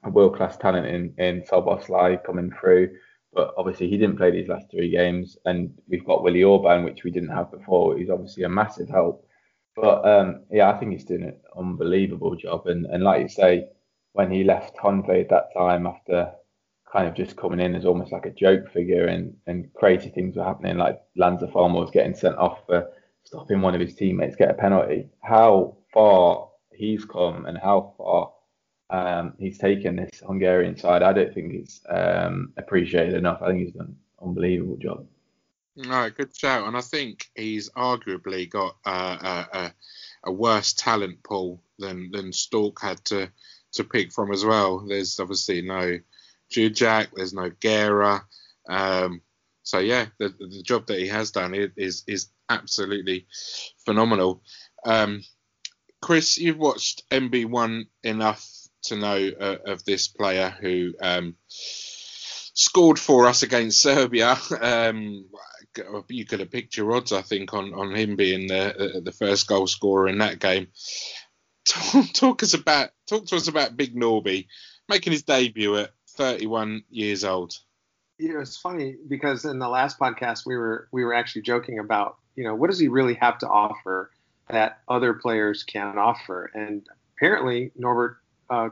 a 0.04 0.10
world 0.10 0.36
class 0.36 0.58
talent 0.58 0.88
in 0.88 1.14
in 1.18 1.42
Szoboszlai 1.44 2.24
coming 2.24 2.52
through. 2.60 2.96
But 3.32 3.54
obviously 3.58 3.88
he 3.90 3.98
didn't 3.98 4.18
play 4.18 4.32
these 4.32 4.48
last 4.48 4.72
three 4.72 4.90
games, 4.90 5.38
and 5.46 5.72
we've 5.88 6.06
got 6.06 6.24
Willi 6.24 6.44
Orban, 6.44 6.84
which 6.84 7.04
we 7.04 7.12
didn't 7.12 7.30
have 7.30 7.52
before. 7.52 7.98
He's 7.98 8.10
obviously 8.10 8.44
a 8.44 8.50
massive 8.50 8.90
help. 8.90 9.28
But 9.76 10.08
um, 10.08 10.46
yeah, 10.52 10.70
I 10.72 10.78
think 10.78 10.94
he's 10.94 11.06
doing 11.06 11.24
an 11.24 11.38
unbelievable 11.56 12.36
job. 12.36 12.68
And 12.68 12.86
and 12.88 13.04
like 13.04 13.22
you 13.22 13.30
say, 13.30 13.70
when 14.14 14.32
he 14.32 14.44
left 14.44 14.78
Honvéd 14.78 15.22
at 15.22 15.30
that 15.30 15.54
time 15.56 15.86
after 15.86 16.32
kind 16.92 17.08
of 17.08 17.14
just 17.14 17.36
coming 17.36 17.60
in 17.60 17.76
as 17.76 17.86
almost 17.86 18.12
like 18.12 18.26
a 18.26 18.32
joke 18.32 18.72
figure 18.72 19.08
and, 19.08 19.36
and 19.48 19.72
crazy 19.74 20.10
things 20.10 20.36
were 20.36 20.44
happening, 20.44 20.78
like 20.78 21.00
Lanzafame 21.18 21.74
was 21.74 21.92
getting 21.92 22.16
sent 22.16 22.38
off 22.38 22.66
for 22.66 22.90
stopping 23.24 23.62
one 23.62 23.76
of 23.76 23.82
his 23.82 23.96
teammates 23.96 24.36
get 24.36 24.50
a 24.50 24.56
penalty. 24.56 25.08
How 25.22 25.78
far 25.94 26.50
he's 26.74 27.06
come 27.06 27.46
and 27.46 27.58
how 27.58 27.94
far 27.98 28.32
um, 28.90 29.34
he's 29.38 29.58
taken 29.58 29.98
this 29.98 30.22
Hungarian 30.26 30.78
side. 30.78 31.04
I 31.04 31.14
don't 31.14 31.34
think 31.34 31.52
he's 31.52 31.82
um, 31.90 32.54
appreciated 32.58 33.14
enough. 33.14 33.42
I 33.42 33.48
think 33.48 33.60
he's 33.60 33.74
done 33.74 33.96
an 34.22 34.28
unbelievable 34.28 34.78
job. 34.78 35.06
No, 35.76 36.10
good 36.10 36.36
shout. 36.36 36.68
And 36.68 36.76
I 36.76 36.82
think 36.82 37.30
he's 37.36 37.70
arguably 37.70 38.50
got 38.50 38.76
uh, 38.86 39.46
a, 39.54 39.74
a, 40.26 40.32
worse 40.32 40.74
talent 40.74 41.24
pool 41.24 41.62
than 41.78 42.12
than 42.12 42.34
Storck 42.34 42.82
had 42.82 43.04
to 43.06 43.32
to 43.74 43.84
pick 43.84 44.12
from 44.12 44.34
as 44.34 44.44
well. 44.44 44.80
There's 44.80 45.20
obviously 45.20 45.62
no 45.62 46.00
Dzsudzsák, 46.52 47.10
there's 47.16 47.34
no 47.34 47.50
Gera. 47.62 48.26
Um, 48.68 49.22
so 49.64 49.80
yeah, 49.80 50.08
the, 50.18 50.30
the 50.30 50.64
job 50.64 50.88
that 50.88 51.00
he 51.00 51.08
has 51.08 51.32
done 51.32 51.54
is 51.54 52.04
is 52.08 52.28
absolutely 52.50 53.28
phenomenal. 53.86 54.42
Um, 54.86 55.22
Chris, 56.02 56.38
you've 56.38 56.58
watched 56.58 57.04
NB1 57.12 57.86
enough 58.04 58.48
to 58.84 58.96
know 58.96 59.32
uh, 59.40 59.58
of 59.68 59.84
this 59.84 60.08
player 60.08 60.56
who 60.62 60.94
um, 61.02 61.36
scored 61.50 62.98
for 62.98 63.28
us 63.28 63.44
against 63.44 63.82
Serbia. 63.82 64.38
Um, 64.62 65.26
you 66.08 66.26
could 66.26 66.40
have 66.40 66.52
picked 66.52 66.76
your 66.76 66.92
odds, 66.94 67.14
I 67.14 67.22
think, 67.22 67.54
on, 67.54 67.74
on 67.76 67.94
him 67.94 68.16
being 68.16 68.48
the 68.48 68.98
uh, 68.98 69.00
the 69.02 69.12
first 69.12 69.48
goal 69.48 69.68
scorer 69.68 70.08
in 70.08 70.18
that 70.18 70.40
game. 70.40 70.68
Talk, 71.66 72.14
talk 72.14 72.44
us 72.44 72.56
about 72.56 72.90
talk 73.08 73.28
to 73.28 73.36
us 73.36 73.48
about 73.48 73.78
Big 73.78 73.96
Norby 73.96 74.48
making 74.90 75.14
his 75.14 75.22
debut 75.22 75.78
at 75.78 75.92
31 76.20 76.84
years 76.90 77.24
old. 77.24 77.58
You 78.18 78.34
know, 78.34 78.42
it's 78.42 78.58
funny 78.58 78.98
because 79.08 79.46
in 79.46 79.58
the 79.58 79.70
last 79.70 79.98
podcast 79.98 80.46
we 80.46 80.58
were 80.58 80.90
we 80.92 81.06
were 81.06 81.14
actually 81.14 81.44
joking 81.44 81.80
about 81.80 82.18
you 82.36 82.44
know 82.44 82.54
what 82.54 82.70
does 82.70 82.78
he 82.78 82.90
really 82.90 83.14
have 83.16 83.38
to 83.40 83.48
offer 83.48 84.12
that 84.50 84.80
other 84.90 85.14
players 85.14 85.64
can't 85.64 85.98
offer, 85.98 86.52
and 86.54 86.86
apparently 87.16 87.72
Norbert 87.78 88.18
uh, 88.50 88.70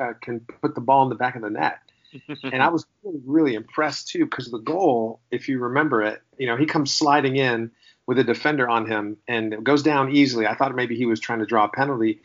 uh, 0.00 0.12
can 0.20 0.40
put 0.60 0.74
the 0.74 0.80
ball 0.80 1.04
in 1.04 1.08
the 1.08 1.14
back 1.14 1.34
of 1.34 1.42
the 1.42 1.50
net. 1.50 1.78
and 2.42 2.62
I 2.62 2.68
was 2.68 2.84
really, 3.02 3.20
really 3.24 3.54
impressed 3.54 4.08
too 4.08 4.26
because 4.26 4.50
the 4.50 4.58
goal, 4.58 5.20
if 5.30 5.48
you 5.48 5.60
remember 5.60 6.02
it, 6.02 6.20
you 6.36 6.46
know, 6.46 6.56
he 6.56 6.66
comes 6.66 6.92
sliding 6.92 7.36
in 7.36 7.70
with 8.06 8.18
a 8.18 8.24
defender 8.24 8.68
on 8.68 8.86
him 8.86 9.16
and 9.26 9.54
it 9.54 9.64
goes 9.64 9.82
down 9.82 10.12
easily. 10.12 10.46
I 10.46 10.54
thought 10.54 10.74
maybe 10.74 10.96
he 10.96 11.06
was 11.06 11.20
trying 11.20 11.38
to 11.38 11.46
draw 11.46 11.64
a 11.64 11.68
penalty, 11.68 12.20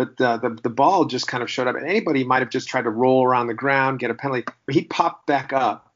but 0.00 0.18
uh, 0.18 0.38
the 0.38 0.48
the 0.62 0.70
ball 0.70 1.04
just 1.04 1.28
kind 1.28 1.42
of 1.42 1.50
showed 1.50 1.66
up. 1.66 1.76
And 1.76 1.86
anybody 1.86 2.24
might 2.24 2.38
have 2.38 2.48
just 2.48 2.68
tried 2.68 2.84
to 2.84 2.90
roll 2.90 3.22
around 3.22 3.48
the 3.48 3.54
ground, 3.54 3.98
get 3.98 4.10
a 4.10 4.14
penalty, 4.14 4.44
but 4.64 4.74
he 4.74 4.84
popped 4.84 5.26
back 5.26 5.52
up, 5.52 5.92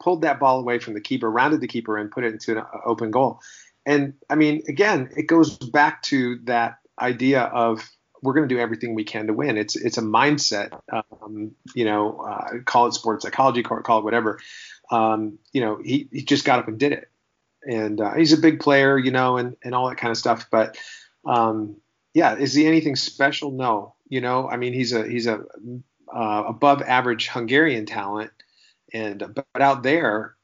pulled 0.00 0.22
that 0.22 0.38
ball 0.38 0.60
away 0.60 0.78
from 0.78 0.94
the 0.94 1.00
keeper, 1.00 1.28
rounded 1.28 1.60
the 1.60 1.66
keeper, 1.66 1.96
and 1.96 2.08
put 2.08 2.22
it 2.22 2.32
into 2.32 2.56
an 2.56 2.64
open 2.86 3.10
goal. 3.10 3.40
And 3.84 4.14
I 4.30 4.36
mean, 4.36 4.62
again, 4.68 5.10
it 5.16 5.24
goes 5.24 5.58
back 5.58 6.02
to 6.04 6.38
that 6.44 6.78
idea 7.00 7.42
of 7.42 7.82
we're 8.22 8.34
going 8.34 8.48
to 8.48 8.54
do 8.54 8.60
everything 8.60 8.94
we 8.94 9.02
can 9.02 9.26
to 9.26 9.32
win. 9.32 9.56
It's 9.56 9.74
it's 9.74 9.98
a 9.98 10.02
mindset. 10.02 10.78
Um, 10.92 11.56
you 11.74 11.84
know, 11.84 12.20
uh, 12.20 12.58
call 12.64 12.86
it 12.86 12.94
sports 12.94 13.24
psychology, 13.24 13.64
call 13.64 13.98
it 13.98 14.04
whatever. 14.04 14.38
Um, 14.88 15.40
you 15.52 15.62
know, 15.62 15.80
he, 15.84 16.08
he 16.12 16.22
just 16.22 16.44
got 16.44 16.60
up 16.60 16.68
and 16.68 16.78
did 16.78 16.92
it, 16.92 17.08
and 17.68 18.00
uh, 18.00 18.14
he's 18.14 18.32
a 18.32 18.38
big 18.38 18.60
player, 18.60 18.96
you 18.96 19.10
know, 19.10 19.36
and 19.36 19.56
and 19.64 19.74
all 19.74 19.88
that 19.88 19.98
kind 19.98 20.12
of 20.12 20.16
stuff. 20.16 20.46
But 20.48 20.78
um, 21.24 21.78
yeah, 22.18 22.36
is 22.36 22.54
he 22.54 22.66
anything 22.66 22.96
special? 22.96 23.50
No. 23.50 23.94
You 24.08 24.20
know, 24.20 24.48
I 24.48 24.56
mean, 24.56 24.72
he's 24.72 24.92
a 24.92 25.06
he's 25.06 25.26
a 25.26 25.44
uh, 26.14 26.44
above 26.46 26.82
average 26.82 27.28
Hungarian 27.28 27.86
talent, 27.86 28.30
and 28.92 29.22
but 29.34 29.62
out 29.62 29.82
there. 29.82 30.34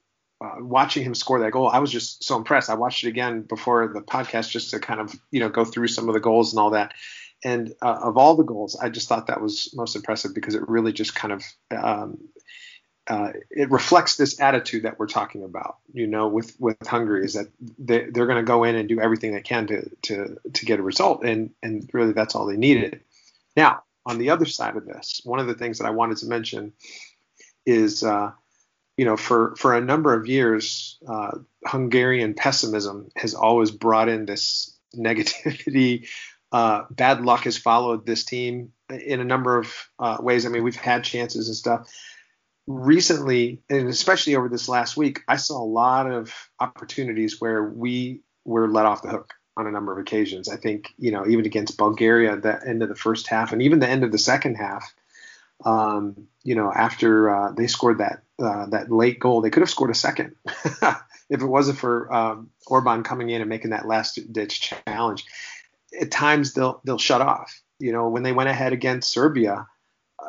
Uh, 0.45 0.57
watching 0.59 1.05
him 1.05 1.15
score 1.15 1.39
that 1.39 1.53
goal, 1.53 1.69
I 1.69 1.79
was 1.79 1.93
just 1.93 2.25
so 2.25 2.37
impressed. 2.37 2.69
I 2.69 2.75
watched 2.75 3.05
it 3.05 3.09
again 3.09 3.43
before 3.43 3.89
the 3.95 4.03
podcast 4.03 4.51
just 4.51 4.71
to 4.71 4.81
kind 4.81 5.01
of, 5.01 5.15
you 5.31 5.39
know, 5.39 5.49
go 5.49 5.65
through 5.65 5.87
some 5.87 6.09
of 6.09 6.15
the 6.15 6.21
goals 6.21 6.53
and 6.53 6.59
all 6.59 6.71
that 6.71 6.93
and 7.45 7.75
uh, 7.83 7.99
of 8.03 8.17
all 8.17 8.37
the 8.37 8.43
goals, 8.43 8.75
I 8.75 8.89
just 8.89 9.07
thought 9.07 9.27
that 9.27 9.41
was 9.41 9.73
most 9.75 9.95
impressive 9.95 10.35
because 10.35 10.55
it 10.55 10.67
really 10.67 10.93
just 10.93 11.15
kind 11.15 11.33
of 11.33 11.45
um, 11.71 12.19
uh, 13.07 13.33
it 13.51 13.71
reflects 13.71 14.17
this 14.17 14.41
attitude 14.41 14.85
that 14.85 14.99
we're 14.99 15.07
talking 15.07 15.45
about. 15.45 15.79
You 15.93 16.07
know, 16.07 16.29
with 16.29 16.57
with 16.59 16.85
Hungary 16.87 17.25
is 17.25 17.35
that 17.35 17.49
they, 17.79 18.05
they're 18.11 18.27
going 18.27 18.39
to 18.39 18.43
go 18.43 18.65
in 18.65 18.77
and 18.77 18.89
do 18.89 19.01
everything 19.01 19.33
they 19.33 19.41
can 19.41 19.67
to 19.69 19.91
to 20.03 20.37
to 20.53 20.67
get 20.67 20.81
a 20.81 20.83
result, 20.83 21.25
and 21.25 21.51
and 21.63 21.89
really 21.93 22.13
that's 22.13 22.35
all 22.35 22.47
they 22.47 22.57
needed. 22.57 23.01
Now, 23.57 23.83
on 24.07 24.19
the 24.19 24.31
other 24.31 24.47
side 24.47 24.77
of 24.77 24.87
this, 24.87 25.21
one 25.25 25.39
of 25.39 25.47
the 25.47 25.55
things 25.55 25.79
that 25.79 25.87
I 25.87 25.91
wanted 25.91 26.19
to 26.19 26.27
mention 26.27 26.73
is. 27.67 28.03
Uh, 28.03 28.33
you 28.97 29.05
know, 29.05 29.17
for 29.17 29.57
for 29.57 29.75
a 29.75 29.81
number 29.81 30.15
of 30.15 30.29
years, 30.29 30.99
uh, 31.09 31.39
Hungarian 31.67 32.35
pessimism 32.35 33.09
has 33.17 33.35
always 33.35 33.73
brought 33.73 34.09
in 34.09 34.25
this 34.25 34.79
negativity 34.97 36.07
uh, 36.55 36.85
bad 36.89 37.21
luck 37.21 37.43
has 37.45 37.59
followed 37.59 38.07
this 38.07 38.25
team 38.25 38.73
in 38.89 39.19
a 39.19 39.25
number 39.25 39.59
of 39.59 39.89
uh, 39.99 40.19
ways. 40.21 40.47
I 40.47 40.51
mean, 40.51 40.63
we've 40.63 40.77
had 40.77 41.03
chances 41.03 41.49
and 41.49 41.57
stuff. 41.57 41.93
Recently, 42.67 43.61
and 43.69 43.89
especially 43.89 44.37
over 44.37 44.49
this 44.49 44.69
last 44.69 44.97
week, 44.97 45.21
I 45.29 45.37
saw 45.37 45.63
a 45.63 45.65
lot 45.65 46.11
of 46.11 46.33
opportunities 46.61 47.41
where 47.41 47.63
we 47.63 48.21
were 48.45 48.69
let 48.69 48.87
off 48.87 49.03
the 49.03 49.11
hook 49.11 49.35
on 49.57 49.67
a 49.67 49.71
number 49.71 49.93
of 49.93 49.99
occasions. 49.99 50.49
I 50.49 50.57
think, 50.57 50.93
you 50.99 51.13
know, 51.13 51.27
even 51.27 51.47
against 51.47 51.77
Bulgaria 51.77 52.37
the 52.37 52.61
end 52.67 52.83
of 52.83 52.89
the 52.89 52.95
first 52.95 53.29
half 53.29 53.53
and 53.53 53.63
even 53.63 53.79
the 53.79 53.89
end 53.89 54.03
of 54.03 54.13
the 54.13 54.19
second 54.19 54.57
half, 54.57 54.95
um, 55.65 56.27
you 56.43 56.55
know, 56.55 56.73
after 56.73 57.35
uh, 57.35 57.53
they 57.53 57.67
scored 57.67 57.99
that 57.99 58.23
uh, 58.39 58.67
that 58.67 58.91
late 58.91 59.21
goal, 59.21 59.41
they 59.41 59.51
could 59.51 59.63
have 59.63 59.71
scored 59.71 59.91
a 59.91 59.95
second 59.95 60.35
if 61.31 61.43
it 61.43 61.47
wasn't 61.47 61.79
for 61.79 62.13
um, 62.13 62.51
Orban 62.67 63.03
coming 63.05 63.31
in 63.31 63.41
and 63.41 63.49
making 63.49 63.71
that 63.71 63.87
last 63.87 64.19
ditch 64.33 64.73
challenge 64.87 65.25
at 66.01 66.11
times 66.11 66.55
they'll 66.55 66.81
they'll 66.85 66.99
shut 66.99 67.21
off. 67.21 67.61
You 67.79 67.93
know, 67.93 68.09
when 68.09 68.23
they 68.23 68.33
went 68.33 68.49
ahead 68.49 68.73
against 68.73 69.11
Serbia, 69.11 69.67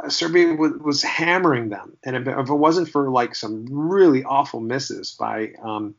Serbia 0.09 0.51
w- 0.51 0.79
was 0.83 1.03
hammering 1.03 1.69
them, 1.69 1.97
and 2.03 2.15
if, 2.15 2.27
if, 2.27 2.49
it 2.49 2.53
wasn't 2.53 2.89
for 2.89 3.09
like 3.09 3.35
some 3.35 3.65
really 3.69 4.23
awful 4.23 4.59
misses 4.59 5.15
by, 5.19 5.53
um, 5.63 5.95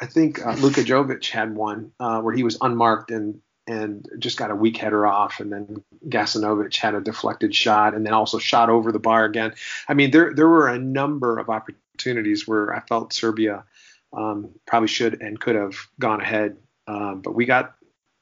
I 0.00 0.06
think 0.06 0.44
uh, 0.44 0.54
Luka 0.54 0.82
Jovic 0.82 1.28
had 1.30 1.54
one 1.54 1.92
uh, 2.00 2.20
where 2.20 2.34
he 2.34 2.42
was 2.42 2.58
unmarked 2.60 3.10
and 3.10 3.40
and 3.66 4.08
just 4.18 4.36
got 4.36 4.50
a 4.50 4.54
weak 4.54 4.76
header 4.76 5.06
off, 5.06 5.38
and 5.38 5.52
then 5.52 5.84
Gacinovic 6.08 6.74
had 6.76 6.94
a 6.94 7.00
deflected 7.00 7.54
shot, 7.54 7.94
and 7.94 8.04
then 8.04 8.12
also 8.12 8.38
shot 8.38 8.68
over 8.68 8.90
the 8.90 8.98
bar 8.98 9.24
again. 9.24 9.54
I 9.88 9.94
mean, 9.94 10.10
there 10.10 10.34
there 10.34 10.48
were 10.48 10.68
a 10.68 10.78
number 10.78 11.38
of 11.38 11.48
opportunities 11.48 12.48
where 12.48 12.74
I 12.74 12.80
felt 12.80 13.12
Serbia 13.12 13.64
um, 14.12 14.50
probably 14.66 14.88
should 14.88 15.22
and 15.22 15.38
could 15.38 15.54
have 15.54 15.74
gone 15.98 16.20
ahead, 16.20 16.56
um, 16.86 17.20
but 17.22 17.34
we 17.34 17.46
got 17.46 17.74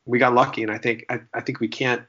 we 0.04 0.18
got 0.18 0.34
lucky, 0.34 0.62
and 0.62 0.70
I 0.70 0.78
think 0.78 1.06
I, 1.08 1.20
I 1.32 1.40
think 1.40 1.60
we 1.60 1.68
can't 1.68 2.02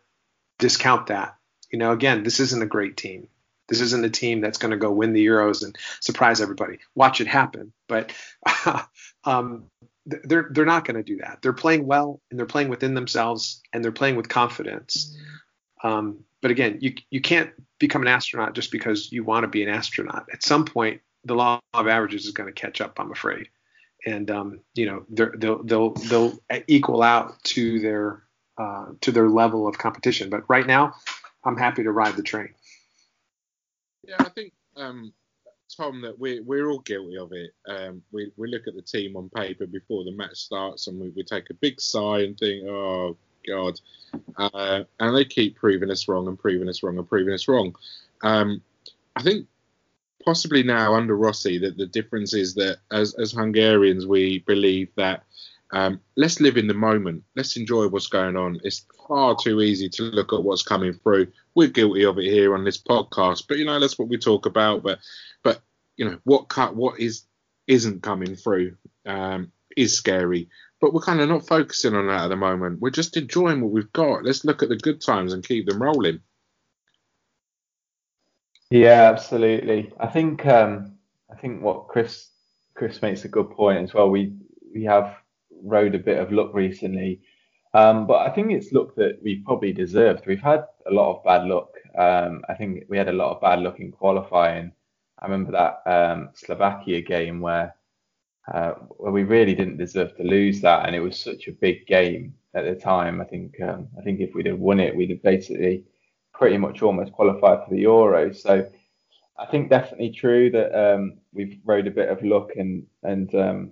discount 0.58 1.08
that. 1.08 1.36
You 1.72 1.80
know, 1.80 1.92
again, 1.92 2.24
this 2.24 2.40
isn't 2.40 2.62
a 2.62 2.68
great 2.68 2.98
team. 2.98 3.28
This 3.68 3.82
isn't 3.82 4.06
a 4.06 4.10
team 4.10 4.42
that's 4.42 4.58
going 4.58 4.72
to 4.72 4.78
go 4.78 4.92
win 4.92 5.14
the 5.14 5.26
Euros 5.26 5.64
and 5.64 5.78
surprise 6.00 6.42
everybody. 6.42 6.80
Watch 6.96 7.22
it 7.22 7.28
happen, 7.28 7.72
but 7.88 8.12
um, 9.24 9.66
they're 10.06 10.48
they're 10.52 10.66
not 10.66 10.86
going 10.86 10.98
to 10.98 11.04
do 11.04 11.18
that. 11.18 11.40
They're 11.42 11.54
playing 11.54 11.86
well 11.86 12.20
and 12.30 12.40
they're 12.40 12.48
playing 12.48 12.70
within 12.70 12.96
themselves 12.96 13.62
and 13.72 13.84
they're 13.84 13.92
playing 13.92 14.16
with 14.16 14.28
confidence. 14.28 15.16
Um, 15.84 16.24
but 16.42 16.52
again, 16.52 16.80
you 16.82 16.96
you 17.10 17.22
can't 17.22 17.52
become 17.80 18.02
an 18.02 18.08
astronaut 18.08 18.54
just 18.54 18.72
because 18.72 19.12
you 19.12 19.24
want 19.24 19.44
to 19.44 19.48
be 19.48 19.64
an 19.64 19.70
astronaut. 19.70 20.28
At 20.34 20.44
some 20.44 20.66
point, 20.66 21.02
the 21.26 21.36
law 21.36 21.60
of 21.74 21.88
averages 21.88 22.26
is 22.26 22.32
going 22.32 22.48
to 22.48 22.60
catch 22.60 22.82
up. 22.82 23.00
I'm 23.00 23.12
afraid, 23.12 23.50
and 24.06 24.30
um, 24.32 24.60
you 24.74 24.86
know 24.86 25.06
they'll 25.10 25.64
they'll 25.64 25.94
they'll 25.94 26.40
equal 26.68 27.04
out 27.04 27.42
to 27.44 27.80
their 27.80 28.24
uh, 28.58 28.88
to 29.02 29.12
their 29.12 29.30
level 29.30 29.68
of 29.68 29.78
competition. 29.78 30.30
But 30.30 30.44
right 30.50 30.66
now, 30.66 30.96
I'm 31.44 31.58
happy 31.58 31.84
to 31.84 31.92
ride 31.92 32.16
the 32.16 32.24
train. 32.24 32.50
Yeah, 34.08 34.16
I 34.20 34.30
think 34.30 34.54
um, 34.76 35.14
Tom 35.76 36.02
that 36.02 36.18
we're 36.18 36.44
we're 36.44 36.70
all 36.70 36.80
guilty 36.80 37.18
of 37.18 37.32
it. 37.32 37.52
Um, 37.68 38.02
we 38.12 38.32
we 38.38 38.50
look 38.50 38.68
at 38.68 38.76
the 38.76 38.82
team 38.82 39.16
on 39.16 39.30
paper 39.30 39.66
before 39.66 40.04
the 40.04 40.12
match 40.12 40.38
starts 40.38 40.88
and 40.88 41.00
we, 41.00 41.10
we 41.10 41.24
take 41.24 41.50
a 41.50 41.56
big 41.56 41.80
sigh 41.80 42.20
and 42.20 42.38
think, 42.38 42.68
oh 42.68 43.18
god, 43.48 43.80
uh, 44.38 44.84
and 45.00 45.16
they 45.16 45.26
keep 45.26 45.56
proving 45.56 45.92
us 45.92 46.08
wrong 46.08 46.28
and 46.28 46.40
proving 46.40 46.70
us 46.70 46.84
wrong 46.84 46.98
and 46.98 47.08
proving 47.08 47.34
us 47.34 47.48
wrong. 47.48 47.76
Um, 48.24 48.62
I 49.16 49.22
think 49.22 49.48
possibly 50.24 50.64
now 50.64 50.96
under 50.96 51.16
Rossi 51.16 51.58
that 51.60 51.78
the 51.78 51.88
difference 51.88 52.34
is 52.34 52.56
that 52.56 52.80
as 52.92 53.14
as 53.16 53.32
Hungarians 53.32 54.06
we 54.06 54.40
believe 54.40 54.90
that 54.96 55.24
um, 55.72 56.00
let's 56.16 56.40
live 56.40 56.58
in 56.58 56.68
the 56.68 56.74
moment. 56.74 57.24
Let's 57.36 57.56
enjoy 57.56 57.88
what's 57.88 58.08
going 58.08 58.36
on. 58.36 58.60
It's 58.64 58.86
far 59.08 59.36
too 59.36 59.62
easy 59.62 59.90
to 59.90 60.04
look 60.04 60.34
at 60.34 60.44
what's 60.44 60.64
coming 60.64 60.94
through. 60.94 61.28
We're 61.56 61.68
guilty 61.68 62.06
of 62.06 62.18
it 62.18 62.26
here 62.26 62.56
on 62.56 62.64
this 62.64 62.82
podcast, 62.82 63.44
but 63.48 63.58
you 63.58 63.66
know 63.66 63.80
that's 63.80 64.00
what 64.00 64.08
we 64.08 64.18
talk 64.18 64.46
about. 64.46 64.82
But 64.82 65.00
but 65.44 65.62
you 65.98 66.06
know 66.06 66.20
what 66.24 66.50
cut 66.50 66.76
what 66.76 67.00
is 67.00 67.24
isn't 67.68 68.02
coming 68.02 68.36
through 68.36 68.76
um, 69.06 69.52
is 69.78 69.96
scary. 69.96 70.50
But 70.82 70.94
we're 70.94 71.02
kind 71.02 71.20
of 71.20 71.30
not 71.30 71.48
focusing 71.48 71.94
on 71.94 72.08
that 72.08 72.24
at 72.24 72.28
the 72.30 72.36
moment. 72.36 72.80
We're 72.80 72.90
just 72.90 73.18
enjoying 73.18 73.62
what 73.62 73.72
we've 73.72 73.92
got. 73.92 74.24
Let's 74.24 74.46
look 74.46 74.64
at 74.64 74.70
the 74.70 74.78
good 74.78 75.02
times 75.02 75.34
and 75.34 75.46
keep 75.46 75.68
them 75.68 75.82
rolling. 75.82 76.22
Yeah, 78.72 79.12
absolutely. 79.12 79.92
I 80.00 80.08
think 80.08 80.46
um, 80.46 80.98
I 81.32 81.36
think 81.36 81.62
what 81.62 81.90
Chris 81.90 82.30
Chris 82.74 83.02
makes 83.02 83.26
a 83.26 83.28
good 83.28 83.52
point 83.52 83.84
as 83.84 83.94
well. 83.94 84.10
We 84.10 84.34
we 84.74 84.86
have 84.86 85.16
rode 85.64 85.96
a 85.96 86.00
bit 86.00 86.20
of 86.20 86.32
luck 86.32 86.54
recently. 86.54 87.22
Um, 87.74 88.08
but 88.08 88.28
I 88.28 88.30
think 88.30 88.52
it's 88.52 88.72
luck 88.72 88.96
that 88.96 89.20
we 89.22 89.44
probably 89.46 89.74
deserved. 89.74 90.26
We've 90.26 90.42
had 90.42 90.66
a 90.88 90.92
lot 90.92 91.16
of 91.16 91.24
bad 91.24 91.46
luck. 91.46 91.70
Um, 91.98 92.44
I 92.50 92.56
think 92.56 92.86
we 92.90 92.98
had 92.98 93.10
a 93.10 93.14
lot 93.14 93.36
of 93.36 93.42
bad 93.42 93.60
luck 93.60 93.80
in 93.80 93.92
qualifying. 93.92 94.72
I 95.20 95.26
remember 95.26 95.52
that 95.52 95.82
um, 95.86 96.30
Slovakia 96.34 97.02
game 97.02 97.42
where 97.42 97.76
uh, 98.52 98.72
where 98.98 99.12
we 99.12 99.24
really 99.24 99.54
didn't 99.54 99.78
deserve 99.78 100.16
to 100.18 100.24
lose 100.24 100.62
that, 100.62 100.88
and 100.88 100.96
it 100.96 101.02
was 101.02 101.20
such 101.20 101.48
a 101.48 101.52
big 101.52 101.86
game 101.86 102.34
at 102.56 102.66
the 102.66 102.76
time. 102.76 103.22
I 103.22 103.26
think 103.26 103.56
um, 103.62 103.88
I 104.00 104.02
think 104.02 104.20
if 104.20 104.34
we'd 104.34 104.48
have 104.48 104.60
won 104.60 104.80
it, 104.80 104.96
we'd 104.96 105.12
have 105.12 105.22
basically 105.22 105.84
pretty 106.34 106.58
much 106.58 106.82
almost 106.82 107.12
qualified 107.12 107.60
for 107.64 107.70
the 107.70 107.84
Euros. 107.84 108.38
So 108.38 108.68
I 109.38 109.46
think 109.46 109.70
definitely 109.70 110.12
true 110.12 110.50
that 110.52 110.74
um, 110.74 111.20
we've 111.34 111.60
rode 111.64 111.88
a 111.88 111.92
bit 111.92 112.10
of 112.10 112.24
luck 112.24 112.52
and 112.56 112.86
and 113.04 113.34
um, 113.36 113.72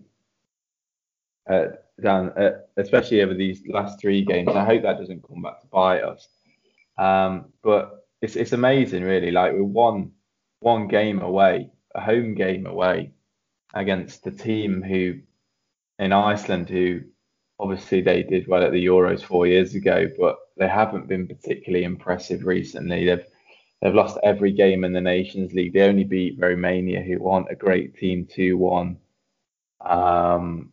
uh, 1.49 1.67
down, 2.01 2.29
uh, 2.37 2.59
especially 2.77 3.21
over 3.21 3.33
these 3.33 3.61
last 3.67 3.99
three 3.99 4.23
games. 4.23 4.49
I 4.49 4.65
hope 4.65 4.83
that 4.83 4.99
doesn't 4.99 5.27
come 5.27 5.41
back 5.41 5.61
to 5.61 5.67
bite 5.67 6.03
us. 6.03 6.27
Um, 6.97 7.53
but 7.63 8.07
it's 8.21 8.35
it's 8.35 8.53
amazing, 8.53 9.03
really. 9.03 9.31
Like 9.31 9.53
we're 9.53 9.63
one 9.63 10.11
one 10.59 10.87
game 10.87 11.21
away, 11.21 11.71
a 11.95 12.01
home 12.01 12.35
game 12.35 12.65
away 12.65 13.11
against 13.73 14.23
the 14.23 14.31
team 14.31 14.81
who 14.81 15.19
in 15.99 16.13
Iceland 16.13 16.69
who 16.69 17.01
obviously 17.59 18.01
they 18.01 18.23
did 18.23 18.47
well 18.47 18.63
at 18.63 18.71
the 18.71 18.85
Euros 18.85 19.23
four 19.23 19.47
years 19.47 19.75
ago, 19.75 20.07
but 20.17 20.37
they 20.57 20.67
haven't 20.67 21.07
been 21.07 21.27
particularly 21.27 21.85
impressive 21.85 22.45
recently. 22.45 23.05
They've 23.05 23.25
they've 23.81 23.93
lost 23.93 24.17
every 24.23 24.51
game 24.51 24.83
in 24.83 24.93
the 24.93 25.01
Nations 25.01 25.53
League. 25.53 25.73
They 25.73 25.81
only 25.81 26.03
beat 26.03 26.39
Romania, 26.39 27.01
who 27.01 27.27
aren't 27.27 27.51
a 27.51 27.55
great 27.55 27.95
team, 27.95 28.27
two 28.29 28.57
one. 28.57 28.97
Um, 29.81 30.71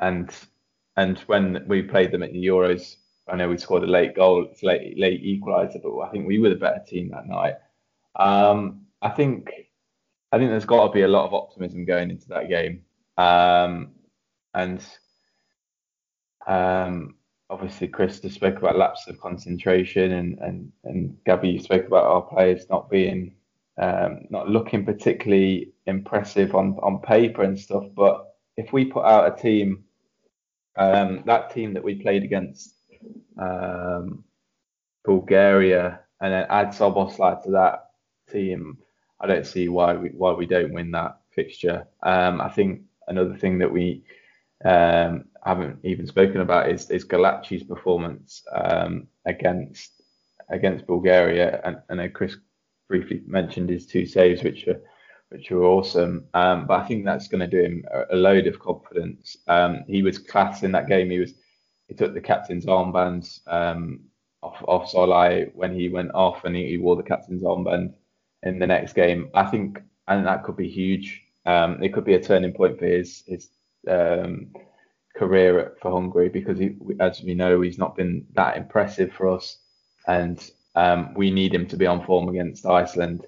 and 0.00 0.30
and 0.96 1.18
when 1.20 1.64
we 1.68 1.82
played 1.82 2.10
them 2.10 2.22
at 2.22 2.32
the 2.32 2.44
Euros, 2.44 2.96
I 3.28 3.36
know 3.36 3.48
we 3.48 3.58
scored 3.58 3.84
a 3.84 3.86
late 3.86 4.14
goal, 4.16 4.48
late 4.62 4.98
late 4.98 5.22
equaliser, 5.22 5.80
but 5.82 5.98
I 6.00 6.10
think 6.10 6.26
we 6.26 6.38
were 6.38 6.48
the 6.48 6.56
better 6.56 6.82
team 6.86 7.10
that 7.10 7.26
night. 7.26 7.54
Um, 8.16 8.86
I 9.02 9.10
think 9.10 9.50
I 10.32 10.38
think 10.38 10.50
there's 10.50 10.64
got 10.64 10.86
to 10.86 10.92
be 10.92 11.02
a 11.02 11.08
lot 11.08 11.26
of 11.26 11.34
optimism 11.34 11.84
going 11.84 12.10
into 12.10 12.28
that 12.28 12.48
game, 12.48 12.82
um, 13.16 13.92
and 14.54 14.84
um, 16.46 17.14
obviously 17.50 17.88
Chris 17.88 18.20
just 18.20 18.34
spoke 18.34 18.58
about 18.58 18.76
lapse 18.76 19.06
of 19.08 19.20
concentration, 19.20 20.12
and 20.12 20.38
and 20.38 20.72
and 20.84 21.16
Gabby 21.24 21.50
you 21.50 21.60
spoke 21.60 21.86
about 21.86 22.04
our 22.04 22.22
players 22.22 22.66
not 22.70 22.90
being 22.90 23.34
um, 23.78 24.26
not 24.30 24.48
looking 24.48 24.84
particularly 24.84 25.72
impressive 25.86 26.54
on 26.54 26.78
on 26.82 27.00
paper 27.00 27.42
and 27.42 27.58
stuff, 27.58 27.84
but 27.94 28.36
if 28.56 28.72
we 28.72 28.84
put 28.84 29.04
out 29.04 29.32
a 29.32 29.40
team 29.40 29.84
um, 30.78 31.22
that 31.26 31.52
team 31.52 31.74
that 31.74 31.84
we 31.84 31.96
played 31.96 32.22
against 32.22 32.74
um, 33.36 34.24
Bulgaria 35.04 36.00
and 36.20 36.32
then 36.32 36.46
add 36.48 36.68
Szoboszlai 36.68 37.42
to 37.44 37.50
that 37.50 37.90
team, 38.30 38.78
I 39.20 39.26
don't 39.26 39.46
see 39.46 39.68
why 39.68 39.94
we 39.94 40.10
why 40.10 40.32
we 40.32 40.46
don't 40.46 40.72
win 40.72 40.90
that 40.92 41.18
fixture. 41.30 41.86
Um, 42.02 42.40
I 42.40 42.48
think 42.48 42.82
another 43.08 43.36
thing 43.36 43.58
that 43.58 43.72
we 43.72 44.04
um, 44.64 45.24
haven't 45.44 45.78
even 45.84 46.06
spoken 46.06 46.40
about 46.40 46.70
is 46.70 46.90
is 46.90 47.04
Gulácsi's 47.04 47.64
performance 47.64 48.42
um, 48.52 49.08
against 49.26 49.90
against 50.50 50.86
Bulgaria, 50.86 51.60
and, 51.64 51.76
and 51.88 52.14
Chris 52.14 52.36
briefly 52.88 53.22
mentioned 53.26 53.68
his 53.68 53.86
two 53.86 54.06
saves, 54.06 54.42
which 54.42 54.66
are 54.66 54.80
which 55.30 55.50
were 55.50 55.64
awesome. 55.64 56.24
Um, 56.34 56.66
but 56.66 56.80
I 56.80 56.86
think 56.86 57.04
that's 57.04 57.28
going 57.28 57.40
to 57.40 57.46
do 57.46 57.62
him 57.62 57.84
a, 58.10 58.16
load 58.16 58.46
of 58.46 58.58
confidence. 58.58 59.36
Um, 59.46 59.84
he 59.86 60.02
was 60.02 60.18
class 60.18 60.62
in 60.62 60.72
that 60.72 60.88
game. 60.88 61.10
He 61.10 61.18
was 61.18 61.34
he 61.88 61.94
took 61.94 62.14
the 62.14 62.20
captain's 62.20 62.66
armband 62.66 63.40
um, 63.46 64.00
off 64.42 64.62
off 64.66 64.92
Szalai 64.92 65.54
when 65.54 65.74
he 65.74 65.88
went 65.88 66.12
off, 66.14 66.44
and 66.44 66.54
he, 66.54 66.68
he, 66.68 66.78
wore 66.78 66.96
the 66.96 67.02
captain's 67.02 67.42
armband 67.42 67.94
in 68.42 68.58
the 68.58 68.66
next 68.66 68.94
game. 68.94 69.30
I 69.34 69.44
think 69.44 69.82
and 70.06 70.26
that 70.26 70.44
could 70.44 70.56
be 70.56 70.68
huge. 70.68 71.22
Um, 71.46 71.82
it 71.82 71.92
could 71.92 72.04
be 72.04 72.14
a 72.14 72.22
turning 72.22 72.52
point 72.52 72.78
for 72.78 72.86
his 72.86 73.22
his 73.26 73.50
um, 73.88 74.52
career 75.16 75.74
for 75.80 75.90
Hungary 75.90 76.28
because 76.28 76.58
he, 76.58 76.76
as 77.00 77.22
we 77.22 77.34
know, 77.34 77.60
he's 77.60 77.78
not 77.78 77.96
been 77.96 78.26
that 78.34 78.56
impressive 78.56 79.12
for 79.12 79.28
us, 79.28 79.58
and 80.06 80.50
um, 80.74 81.12
we 81.14 81.30
need 81.30 81.54
him 81.54 81.66
to 81.66 81.76
be 81.76 81.86
on 81.86 82.04
form 82.04 82.28
against 82.28 82.66
Iceland 82.66 83.26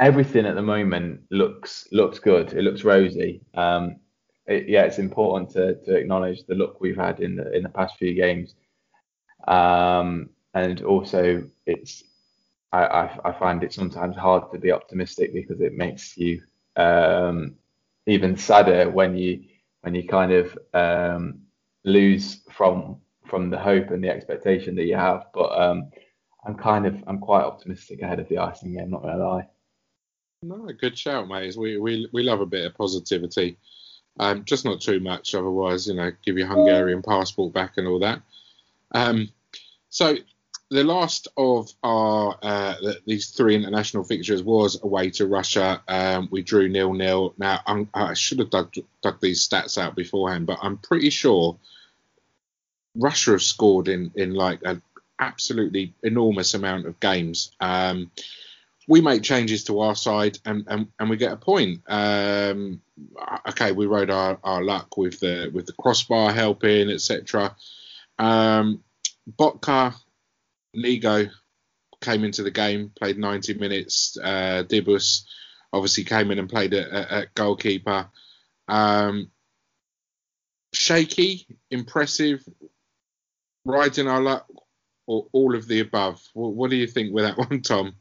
everything 0.00 0.46
at 0.46 0.54
the 0.54 0.62
moment 0.62 1.22
looks 1.30 1.88
looks 1.92 2.18
good. 2.18 2.52
It 2.52 2.62
looks 2.62 2.84
rosy. 2.84 3.40
Um, 3.54 3.96
it, 4.46 4.68
yeah, 4.68 4.82
it's 4.82 4.98
important 4.98 5.50
to, 5.50 5.74
to 5.84 5.96
acknowledge 5.96 6.44
the 6.46 6.54
look 6.54 6.80
we've 6.80 6.96
had 6.96 7.20
in 7.20 7.36
the 7.36 7.52
in 7.54 7.62
the 7.62 7.68
past 7.68 7.96
few 7.98 8.14
games, 8.14 8.54
um, 9.48 10.30
and 10.54 10.82
also 10.82 11.44
it's 11.66 12.04
I, 12.72 12.84
I, 12.84 13.30
I 13.30 13.32
find 13.38 13.62
it 13.64 13.72
sometimes 13.72 14.16
hard 14.16 14.52
to 14.52 14.58
be 14.58 14.72
optimistic 14.72 15.32
because 15.32 15.60
it 15.60 15.74
makes 15.74 16.16
you 16.16 16.42
um, 16.76 17.54
even 18.06 18.36
sadder 18.36 18.90
when 18.90 19.16
you 19.16 19.44
when 19.82 19.94
you 19.94 20.06
kind 20.06 20.32
of 20.32 20.58
um, 20.74 21.40
lose 21.84 22.42
from 22.52 23.00
from 23.26 23.50
the 23.50 23.58
hope 23.58 23.90
and 23.90 24.02
the 24.04 24.08
expectation 24.10 24.76
that 24.76 24.84
you 24.84 24.96
have. 24.96 25.26
But 25.34 25.58
um, 25.60 25.90
I'm 26.46 26.56
kind 26.56 26.86
of 26.86 27.02
I'm 27.06 27.18
quite 27.18 27.44
optimistic 27.44 28.02
ahead 28.02 28.20
of 28.20 28.28
the 28.28 28.38
Iceland 28.38 28.76
game. 28.76 28.90
Not 28.90 29.02
gonna 29.02 29.24
lie. 29.24 29.48
No, 30.42 30.68
good 30.78 30.98
shout, 30.98 31.28
mate. 31.28 31.56
We 31.56 31.78
we 31.78 32.08
we 32.12 32.22
love 32.22 32.40
a 32.40 32.46
bit 32.46 32.66
of 32.66 32.74
positivity. 32.74 33.58
Um, 34.18 34.44
just 34.44 34.64
not 34.64 34.80
too 34.80 35.00
much, 35.00 35.34
otherwise, 35.34 35.86
you 35.86 35.94
know, 35.94 36.10
give 36.24 36.38
your 36.38 36.46
Hungarian 36.46 37.02
passport 37.02 37.52
back 37.52 37.76
and 37.76 37.86
all 37.86 37.98
that. 37.98 38.22
Um, 38.92 39.30
so 39.90 40.16
the 40.70 40.84
last 40.84 41.28
of 41.36 41.70
our 41.82 42.38
uh, 42.42 42.74
these 43.06 43.30
three 43.30 43.54
international 43.54 44.04
fixtures 44.04 44.42
was 44.42 44.82
away 44.82 45.10
to 45.10 45.26
Russia. 45.26 45.82
Um, 45.86 46.28
we 46.30 46.42
drew 46.42 46.68
nil 46.68 46.92
nil. 46.92 47.34
Now 47.38 47.60
I'm, 47.66 47.88
i 47.94 48.14
should 48.14 48.38
have 48.38 48.50
dug, 48.50 48.74
dug 49.02 49.20
these 49.20 49.46
stats 49.46 49.78
out 49.78 49.94
beforehand, 49.96 50.46
but 50.46 50.58
I'm 50.62 50.78
pretty 50.78 51.10
sure 51.10 51.58
Russia 52.94 53.32
have 53.32 53.42
scored 53.42 53.88
in 53.88 54.12
in 54.14 54.34
like 54.34 54.60
an 54.64 54.82
absolutely 55.18 55.94
enormous 56.02 56.54
amount 56.54 56.86
of 56.86 56.98
games. 57.00 57.52
Um, 57.60 58.10
we 58.88 59.00
make 59.00 59.22
changes 59.22 59.64
to 59.64 59.80
our 59.80 59.94
side 59.96 60.38
and, 60.44 60.64
and, 60.68 60.88
and 60.98 61.10
we 61.10 61.16
get 61.16 61.32
a 61.32 61.36
point. 61.36 61.82
Um, 61.88 62.80
okay, 63.48 63.72
we 63.72 63.86
rode 63.86 64.10
our, 64.10 64.38
our 64.44 64.62
luck 64.62 64.96
with 64.96 65.18
the 65.20 65.50
with 65.52 65.66
the 65.66 65.72
crossbar 65.72 66.32
helping, 66.32 66.90
etc. 66.90 67.56
Um, 68.18 68.82
Botka 69.38 69.94
Ligo 70.76 71.30
came 72.00 72.24
into 72.24 72.42
the 72.42 72.50
game, 72.50 72.92
played 72.96 73.18
90 73.18 73.54
minutes. 73.54 74.16
Uh, 74.22 74.62
Dibusz 74.66 75.24
obviously 75.72 76.04
came 76.04 76.30
in 76.30 76.38
and 76.38 76.48
played 76.48 76.74
at, 76.74 76.92
at 76.92 77.34
goalkeeper. 77.34 78.08
Um, 78.68 79.30
shaky, 80.72 81.46
impressive, 81.70 82.46
riding 83.64 84.06
our 84.06 84.20
luck, 84.20 84.46
or 85.06 85.26
all 85.32 85.54
of 85.56 85.66
the 85.66 85.80
above. 85.80 86.22
What, 86.34 86.54
what 86.54 86.70
do 86.70 86.76
you 86.76 86.86
think 86.86 87.12
with 87.12 87.24
that 87.24 87.38
one, 87.50 87.62
Tom? 87.62 87.94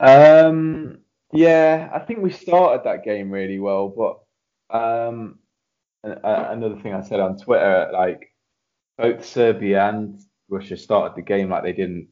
Um, 0.00 0.98
yeah, 1.32 1.90
I 1.92 1.98
think 2.00 2.20
we 2.20 2.30
started 2.30 2.84
that 2.84 3.04
game 3.04 3.30
really 3.30 3.58
well, 3.58 3.88
but 3.88 4.76
um, 4.76 5.38
another 6.02 6.76
thing 6.76 6.94
I 6.94 7.02
said 7.02 7.20
on 7.20 7.38
Twitter, 7.38 7.90
like 7.92 8.32
both 8.96 9.24
Serbia 9.24 9.88
and 9.88 10.18
Russia 10.48 10.76
started 10.76 11.16
the 11.16 11.22
game 11.22 11.50
like 11.50 11.62
they 11.62 11.72
didn't 11.72 12.08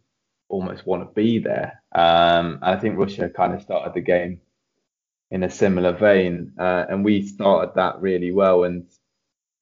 almost 0.49 0.87
want 0.87 1.03
to 1.03 1.14
be 1.14 1.38
there. 1.38 1.83
Um, 1.94 2.59
I 2.62 2.77
think 2.77 2.99
Russia 2.99 3.29
kind 3.29 3.55
of 3.55 3.62
started 3.62 3.94
the 3.94 4.01
game 4.01 4.40
in 5.31 5.42
a 5.42 5.51
similar 5.51 5.92
vein, 5.92 6.53
uh, 6.59 6.87
and 6.88 7.05
we 7.05 7.27
started 7.27 7.75
that 7.75 8.01
really 8.01 8.33
well 8.33 8.64
and 8.64 8.87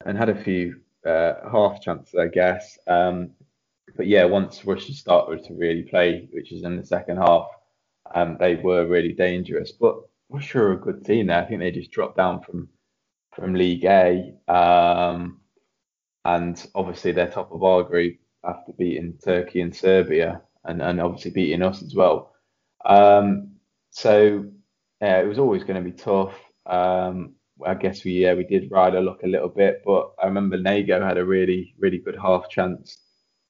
and 0.05 0.19
had 0.19 0.29
a 0.29 0.45
few 0.45 0.81
uh, 1.07 1.35
half 1.51 1.81
chances, 1.81 2.15
I 2.15 2.29
guess. 2.29 2.79
Um, 2.87 3.31
but 3.97 4.07
yeah, 4.07 4.25
once 4.25 4.65
Russia 4.65 4.93
started 4.93 5.45
to 5.45 5.55
really 5.55 5.83
play, 5.83 6.29
which 6.33 6.53
is 6.53 6.65
in 6.65 6.77
the 6.77 6.85
second 6.85 7.19
half, 7.19 7.47
um, 8.14 8.37
they 8.40 8.57
were 8.57 8.87
really 8.87 9.12
dangerous. 9.12 9.73
But 9.73 9.97
sure 10.40 10.73
a 10.73 10.77
good 10.77 11.05
team 11.05 11.29
there. 11.29 11.43
I 11.43 11.47
think 11.47 11.61
they 11.61 11.71
just 11.71 11.93
dropped 11.93 12.17
down 12.17 12.40
from 12.43 12.69
from 13.35 13.55
League 13.55 13.85
A. 13.85 14.35
Um, 14.49 15.40
and 16.25 16.64
obviously 16.75 17.12
they're 17.12 17.31
top 17.31 17.53
of 17.53 17.62
our 17.62 17.83
group 17.83 18.17
after 18.45 18.73
beating 18.73 19.19
Turkey 19.23 19.61
and 19.61 19.75
Serbia, 19.75 20.43
and, 20.64 20.83
and 20.83 21.01
obviously 21.01 21.31
beating 21.31 21.62
us 21.62 21.83
as 21.83 21.95
well. 21.95 22.35
Um, 22.85 23.53
so 23.90 24.47
yeah, 25.01 25.21
it 25.21 25.27
was 25.27 25.38
always 25.38 25.64
going 25.64 25.83
to 25.83 25.90
be 25.90 25.97
tough. 25.97 26.35
Um, 26.67 27.35
I 27.64 27.75
guess 27.75 28.05
we 28.05 28.12
yeah 28.12 28.35
we 28.35 28.45
did 28.45 28.71
ride 28.71 28.95
a 28.95 29.01
luck 29.01 29.23
a 29.23 29.29
little 29.29 29.49
bit, 29.49 29.83
but 29.87 30.12
I 30.23 30.27
remember 30.27 30.59
Nago 30.59 31.07
had 31.07 31.19
a 31.19 31.25
really 31.25 31.75
really 31.79 31.99
good 31.99 32.17
half 32.21 32.49
chance 32.49 32.99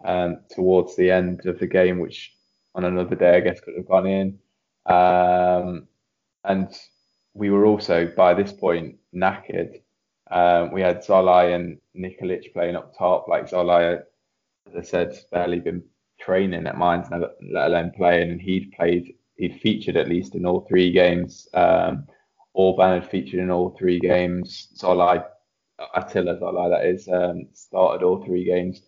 um, 0.05 0.41
towards 0.51 0.97
the 0.97 1.11
end 1.11 1.47
of 1.47 1.59
the 1.59 1.67
game, 1.67 2.01
which 2.01 2.33
on 2.75 2.85
another 2.85 3.17
day 3.17 3.37
I 3.37 3.41
guess 3.41 3.61
could 3.61 3.75
have 3.77 3.89
gone 3.89 4.07
in. 4.07 4.39
Um, 4.87 5.89
and 6.45 6.69
we 7.35 7.51
were 7.51 7.67
also 7.67 8.11
by 8.17 8.35
this 8.35 8.53
point 8.53 8.97
knackered. 9.15 9.81
Um, 10.31 10.73
we 10.73 10.81
had 10.81 11.01
Szalai 11.03 11.55
and 11.55 11.79
Nikolic 11.97 12.53
playing 12.53 12.77
up 12.77 12.97
top. 12.97 13.29
Like 13.29 13.49
Szalai, 13.49 14.03
as 14.69 14.77
I 14.77 14.83
said, 14.83 15.19
barely 15.31 15.61
been 15.61 15.83
training 16.21 16.67
at 16.67 16.79
Mainz, 16.79 17.09
let 17.11 17.67
alone 17.67 17.93
playing, 17.97 18.31
and 18.31 18.41
he'd 18.41 18.73
played, 18.73 19.15
he'd 19.37 19.61
featured 19.61 19.97
at 19.97 20.09
least 20.09 20.35
in 20.35 20.47
all 20.47 20.61
three 20.63 20.91
games. 20.93 21.49
Um, 21.55 22.07
Orban 22.55 23.01
had 23.01 23.11
featured 23.11 23.41
in 23.41 23.51
all 23.51 23.71
three 23.71 23.99
games. 23.99 24.69
Szalai, 24.77 25.25
Attila 25.95 26.39
Szalai, 26.39 26.71
that 26.71 26.87
is, 26.87 27.09
um, 27.09 27.49
started 27.53 28.05
all 28.05 28.25
three 28.25 28.45
games. 28.45 28.83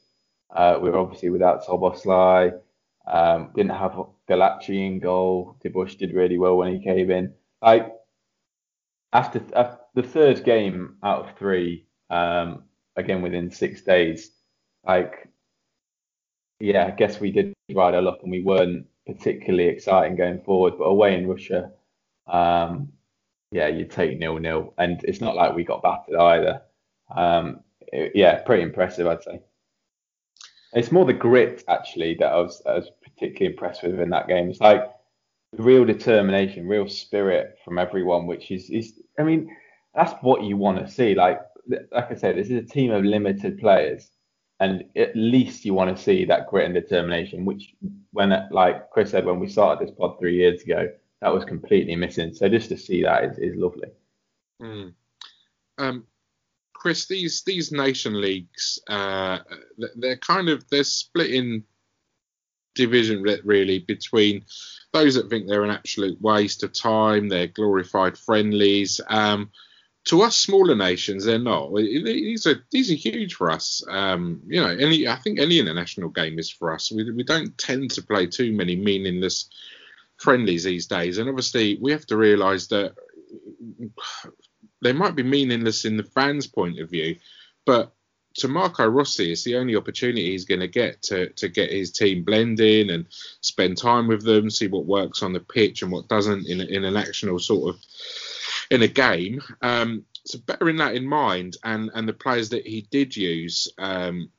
Uh, 0.54 0.78
we 0.80 0.90
were 0.90 0.98
obviously 0.98 1.30
without 1.30 1.64
Szoboszlai. 1.64 2.58
Um, 3.06 3.50
didn't 3.54 3.70
have 3.70 3.92
Gulácsi 4.28 4.86
in 4.86 4.98
goal. 5.00 5.56
Dibusz 5.64 5.96
did 5.96 6.14
really 6.14 6.38
well 6.38 6.56
when 6.56 6.72
he 6.74 6.82
came 6.82 7.10
in. 7.10 7.34
Like 7.62 7.92
after, 9.12 9.42
after 9.54 9.78
the 9.94 10.02
third 10.02 10.44
game 10.44 10.96
out 11.02 11.28
of 11.28 11.38
three, 11.38 11.86
um, 12.10 12.64
again 12.96 13.22
within 13.22 13.50
six 13.50 13.82
days, 13.82 14.30
like 14.86 15.28
yeah, 16.60 16.86
I 16.86 16.90
guess 16.90 17.20
we 17.20 17.30
did 17.32 17.52
ride 17.72 17.94
our 17.94 18.02
luck 18.02 18.18
and 18.22 18.30
we 18.30 18.42
weren't 18.42 18.86
particularly 19.06 19.68
exciting 19.68 20.16
going 20.16 20.40
forward. 20.42 20.74
But 20.78 20.84
away 20.84 21.14
in 21.14 21.26
Russia, 21.28 21.72
um, 22.26 22.92
yeah, 23.52 23.68
you 23.68 23.84
take 23.86 24.18
nil 24.18 24.38
nil, 24.38 24.74
and 24.78 25.02
it's 25.04 25.20
not 25.20 25.36
like 25.36 25.54
we 25.54 25.64
got 25.64 25.82
battered 25.82 26.16
either. 26.16 26.62
Um, 27.14 27.60
it, 27.92 28.12
yeah, 28.14 28.42
pretty 28.42 28.62
impressive, 28.62 29.06
I'd 29.06 29.22
say. 29.22 29.40
It's 30.72 30.92
more 30.92 31.04
the 31.04 31.12
grit 31.12 31.64
actually 31.68 32.14
that 32.20 32.32
I 32.32 32.36
was, 32.36 32.62
I 32.66 32.74
was 32.74 32.90
particularly 33.02 33.54
impressed 33.54 33.82
with 33.82 33.98
in 34.00 34.10
that 34.10 34.28
game. 34.28 34.50
It's 34.50 34.60
like 34.60 34.90
real 35.56 35.84
determination, 35.84 36.68
real 36.68 36.88
spirit 36.88 37.58
from 37.64 37.78
everyone, 37.78 38.26
which 38.26 38.50
is, 38.50 38.68
is 38.70 39.00
I 39.18 39.22
mean, 39.22 39.54
that's 39.94 40.12
what 40.22 40.42
you 40.42 40.56
want 40.56 40.78
to 40.78 40.92
see. 40.92 41.14
Like 41.14 41.40
like 41.92 42.10
I 42.10 42.14
said, 42.14 42.36
this 42.36 42.50
is 42.50 42.64
a 42.64 42.66
team 42.66 42.92
of 42.92 43.04
limited 43.04 43.58
players, 43.58 44.10
and 44.60 44.84
at 44.96 45.14
least 45.14 45.64
you 45.64 45.74
want 45.74 45.96
to 45.96 46.02
see 46.02 46.24
that 46.24 46.48
grit 46.48 46.66
and 46.66 46.74
determination. 46.74 47.44
Which, 47.44 47.74
when 48.12 48.32
like 48.50 48.90
Chris 48.90 49.10
said, 49.10 49.24
when 49.24 49.40
we 49.40 49.48
started 49.48 49.86
this 49.86 49.94
pod 49.94 50.18
three 50.18 50.36
years 50.36 50.62
ago, 50.62 50.88
that 51.20 51.32
was 51.32 51.44
completely 51.44 51.96
missing. 51.96 52.34
So 52.34 52.48
just 52.48 52.68
to 52.68 52.76
see 52.76 53.02
that 53.02 53.24
is, 53.24 53.38
is 53.38 53.56
lovely. 53.56 53.88
Mm. 54.62 54.94
Um, 55.78 56.06
Chris, 56.76 57.06
these 57.06 57.42
these 57.42 57.72
nation 57.72 58.20
leagues, 58.20 58.78
uh, 58.88 59.38
they're 59.96 60.18
kind 60.18 60.48
of 60.48 60.68
they're 60.70 60.84
split 60.84 61.30
in 61.30 61.64
division 62.74 63.22
really 63.44 63.78
between 63.78 64.44
those 64.92 65.14
that 65.14 65.30
think 65.30 65.48
they're 65.48 65.64
an 65.64 65.70
absolute 65.70 66.20
waste 66.20 66.62
of 66.62 66.72
time, 66.72 67.28
they're 67.28 67.46
glorified 67.46 68.16
friendlies. 68.16 69.00
Um, 69.08 69.50
to 70.04 70.22
us 70.22 70.36
smaller 70.36 70.76
nations, 70.76 71.24
they're 71.24 71.38
not. 71.38 71.74
These 71.74 72.46
are 72.46 72.64
these 72.70 72.90
are 72.90 72.94
huge 72.94 73.34
for 73.34 73.50
us. 73.50 73.82
Um, 73.90 74.42
you 74.46 74.60
know, 74.60 74.68
any 74.68 75.08
I 75.08 75.16
think 75.16 75.40
any 75.40 75.58
international 75.58 76.10
game 76.10 76.38
is 76.38 76.50
for 76.50 76.72
us. 76.72 76.92
We, 76.92 77.10
we 77.10 77.24
don't 77.24 77.56
tend 77.58 77.90
to 77.92 78.02
play 78.02 78.26
too 78.26 78.52
many 78.52 78.76
meaningless 78.76 79.48
friendlies 80.18 80.64
these 80.64 80.86
days, 80.86 81.18
and 81.18 81.28
obviously 81.28 81.78
we 81.80 81.90
have 81.92 82.06
to 82.06 82.16
realise 82.16 82.68
that 82.68 82.94
they 84.82 84.92
might 84.92 85.16
be 85.16 85.22
meaningless 85.22 85.84
in 85.84 85.96
the 85.96 86.04
fans' 86.04 86.46
point 86.46 86.78
of 86.80 86.90
view, 86.90 87.16
but 87.64 87.92
to 88.38 88.48
Marco 88.48 88.86
Rossi, 88.86 89.32
it's 89.32 89.44
the 89.44 89.56
only 89.56 89.76
opportunity 89.76 90.30
he's 90.30 90.44
going 90.44 90.60
to 90.60 90.68
get 90.68 91.02
to 91.02 91.30
to 91.30 91.48
get 91.48 91.70
his 91.70 91.92
team 91.92 92.22
blending 92.22 92.90
and 92.90 93.06
spend 93.40 93.78
time 93.78 94.08
with 94.08 94.22
them, 94.24 94.50
see 94.50 94.66
what 94.68 94.84
works 94.84 95.22
on 95.22 95.32
the 95.32 95.40
pitch 95.40 95.82
and 95.82 95.90
what 95.90 96.08
doesn't 96.08 96.46
in 96.46 96.60
in 96.60 96.84
an 96.84 96.94
actional 96.94 97.40
sort 97.40 97.74
of 97.74 97.80
in 98.70 98.82
a 98.82 98.88
game. 98.88 99.40
Um, 99.62 100.04
so 100.24 100.38
bearing 100.38 100.76
that 100.76 100.94
in 100.94 101.06
mind, 101.06 101.56
and 101.64 101.90
and 101.94 102.08
the 102.08 102.12
players 102.12 102.50
that 102.50 102.66
he 102.66 102.86
did 102.90 103.16
use 103.16 103.68
um, 103.78 104.30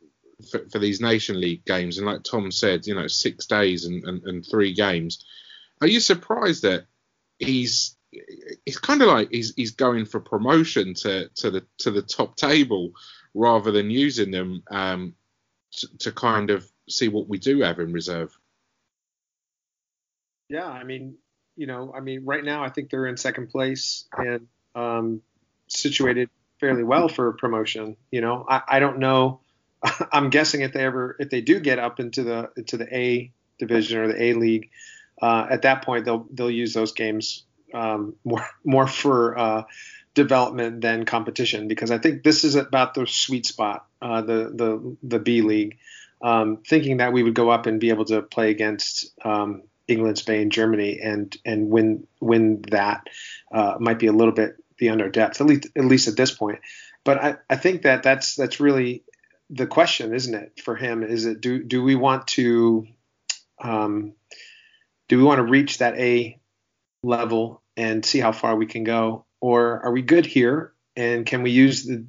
for, 0.52 0.67
for, 0.71 0.80
these 0.80 1.02
Nation 1.02 1.39
League 1.39 1.65
games, 1.65 1.97
and 1.97 2.06
like 2.06 2.23
Tom 2.23 2.52
said, 2.52 2.86
you 2.86 2.93
know, 2.93 3.08
six 3.08 3.47
days 3.47 3.86
and, 3.86 4.04
and, 4.04 4.23
and 4.23 4.45
three 4.45 4.73
games. 4.73 5.26
Are 5.82 5.88
you 5.88 6.00
surprised 6.00 6.63
that 6.63 6.86
he's 7.39 7.97
it's 8.65 8.80
kind 8.80 9.01
of 9.01 9.08
like 9.08 9.30
he's 9.32 9.53
he's 9.56 9.71
going 9.71 10.06
for 10.06 10.19
promotion 10.19 10.93
to 10.95 11.30
to 11.36 11.51
the 11.51 11.65
to 11.80 11.91
the 11.91 12.01
top 12.01 12.36
table 12.36 12.91
rather 13.34 13.71
than 13.71 13.89
using 13.89 14.32
them 14.32 14.63
um, 14.71 15.13
to, 15.71 15.97
to 15.99 16.12
kind 16.12 16.49
of 16.49 16.69
see 16.89 17.08
what 17.08 17.27
we 17.27 17.38
do 17.38 17.61
have 17.61 17.80
in 17.80 17.93
reserve. 17.93 18.38
Yeah, 20.49 20.68
I 20.68 20.84
mean, 20.84 21.15
you 21.55 21.68
know, 21.68 21.93
I 21.95 21.99
mean, 21.99 22.24
right 22.26 22.43
now 22.43 22.63
I 22.63 22.70
think 22.70 22.89
they're 22.89 23.07
in 23.07 23.18
second 23.18 23.49
place 23.49 24.05
and 24.18 24.47
um, 24.76 25.22
situated 25.68 26.30
fairly 26.59 26.84
well 26.84 27.09
for 27.09 27.34
promotion. 27.34 27.97
You 28.11 28.22
know, 28.22 28.45
I, 28.47 28.61
I 28.68 28.80
don't 28.80 28.99
know. 28.99 29.41
I'm 30.11 30.30
guessing 30.30 30.61
if 30.61 30.74
they 30.74 30.84
ever, 30.84 31.15
if 31.20 31.30
they 31.30 31.41
do 31.41 31.59
get 31.59 31.80
up 31.80 31.99
into 31.99 32.24
the 32.24 32.49
into 32.55 32.78
the 32.78 32.95
A 32.95 33.32
division 33.59 33.99
or 33.99 34.07
the 34.07 34.22
A 34.22 34.34
league, 34.34 34.70
uh, 35.22 35.47
at 35.49 35.63
that 35.63 35.84
point 35.84 36.05
they'll 36.05 36.26
they'll 36.32 36.51
use 36.51 36.74
those 36.74 36.93
games 36.93 37.43
um, 37.74 38.15
more 38.24 38.45
more 38.63 38.88
for 38.88 39.38
uh, 39.38 39.63
development 40.13 40.82
than 40.82 41.05
competition 41.05 41.68
because 41.68 41.91
I 41.91 41.99
think 41.99 42.24
this 42.24 42.43
is 42.43 42.55
about 42.55 42.93
the 42.93 43.05
sweet 43.05 43.45
spot, 43.45 43.86
uh, 44.01 44.22
the 44.22 44.51
the 44.53 44.97
the 45.03 45.20
B 45.20 45.41
League. 45.41 45.78
Um, 46.20 46.57
thinking 46.68 46.97
that 46.97 47.13
we 47.13 47.22
would 47.22 47.36
go 47.36 47.51
up 47.51 47.68
and 47.68 47.80
be 47.80 47.89
able 47.89 48.05
to 48.05 48.24
play 48.24 48.49
against 48.49 49.11
um, 49.24 49.61
England, 49.88 50.18
Spain, 50.18 50.49
Germany, 50.49 50.99
and 50.99 51.36
and 51.45 51.70
win 51.70 52.07
win 52.20 52.63
that 52.72 53.07
uh, 53.51 53.76
might 53.80 53.99
be 53.99 54.07
a 54.07 54.11
little 54.11 54.34
bit 54.34 54.55
beyond 54.78 55.01
our 55.01 55.09
depth, 55.09 55.41
at 55.41 55.47
least 55.47 55.68
at 55.76 55.86
least 55.86 56.07
at 56.07 56.18
this 56.18 56.32
point. 56.32 56.59
But 57.03 57.24
I, 57.24 57.36
I 57.49 57.55
think 57.55 57.84
that 57.84 58.03
that's 58.03 58.36
that's 58.36 58.59
really 58.59 59.03
the 59.49 59.68
question, 59.68 60.13
isn't 60.13 60.34
it, 60.34 60.59
for 60.63 60.76
him? 60.76 61.03
Is 61.03 61.26
it 61.26 61.39
do 61.39 61.63
do 61.63 61.84
we 61.84 61.95
want 61.95 62.28
to 62.30 62.88
um, 63.59 64.13
do 65.07 65.18
we 65.18 65.24
want 65.24 65.38
to 65.38 65.43
reach 65.43 65.78
that 65.78 65.97
A 65.97 66.39
level 67.04 67.62
and 67.76 68.06
see 68.06 68.20
how 68.20 68.32
far 68.32 68.56
we 68.56 68.66
can 68.66 68.84
go, 68.84 69.26
or 69.41 69.84
are 69.84 69.91
we 69.91 70.02
good 70.02 70.26
here 70.26 70.74
and 70.95 71.26
can 71.26 71.43
we 71.43 71.52
use 71.52 71.86
the, 71.86 72.06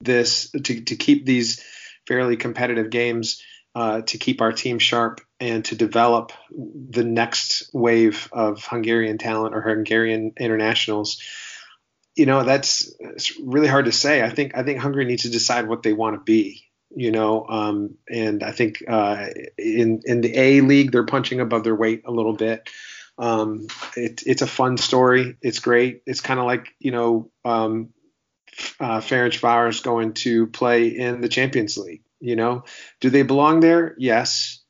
this 0.00 0.50
to 0.50 0.80
to 0.82 0.96
keep 0.96 1.26
these 1.26 1.62
fairly 2.06 2.36
competitive 2.36 2.90
games 2.90 3.42
uh, 3.74 4.00
to 4.02 4.18
keep 4.18 4.40
our 4.40 4.52
team 4.52 4.78
sharp 4.78 5.20
and 5.40 5.64
to 5.66 5.76
develop 5.76 6.32
the 6.50 7.04
next 7.04 7.70
wave 7.72 8.28
of 8.32 8.64
Hungarian 8.64 9.18
talent 9.18 9.54
or 9.54 9.60
Hungarian 9.60 10.32
internationals? 10.38 11.20
you 12.18 12.26
know 12.26 12.42
that's 12.42 12.92
it's 12.98 13.38
really 13.38 13.68
hard 13.68 13.84
to 13.84 13.92
say. 13.92 14.22
I 14.22 14.28
think 14.28 14.56
I 14.56 14.64
think 14.64 14.80
Hungary 14.80 15.04
needs 15.04 15.22
to 15.22 15.30
decide 15.30 15.68
what 15.68 15.84
they 15.84 15.92
want 15.92 16.16
to 16.16 16.20
be. 16.20 16.64
You 16.90 17.12
know, 17.12 17.46
um, 17.48 17.96
and 18.10 18.42
I 18.42 18.50
think 18.50 18.82
uh, 18.88 19.26
in 19.56 20.02
in 20.04 20.20
the 20.20 20.36
A 20.36 20.60
League 20.62 20.90
they're 20.90 21.06
punching 21.06 21.38
above 21.38 21.62
their 21.62 21.76
weight 21.76 22.02
a 22.06 22.10
little 22.10 22.34
bit. 22.34 22.68
Um, 23.18 23.66
it, 23.96 24.22
it's 24.26 24.42
a 24.42 24.46
fun 24.46 24.76
story. 24.76 25.36
It's 25.42 25.58
great. 25.58 26.02
It's 26.06 26.20
kind 26.20 26.38
of 26.38 26.46
like 26.46 26.74
you 26.78 26.92
know 26.92 27.30
um, 27.44 27.90
uh, 28.80 29.00
Ferencváros 29.00 29.82
going 29.82 30.14
to 30.14 30.46
play 30.46 30.88
in 30.88 31.20
the 31.20 31.28
Champions 31.28 31.76
League. 31.76 32.02
You 32.20 32.36
know, 32.36 32.64
do 33.00 33.10
they 33.10 33.22
belong 33.22 33.60
there? 33.60 33.94
Yes. 33.98 34.62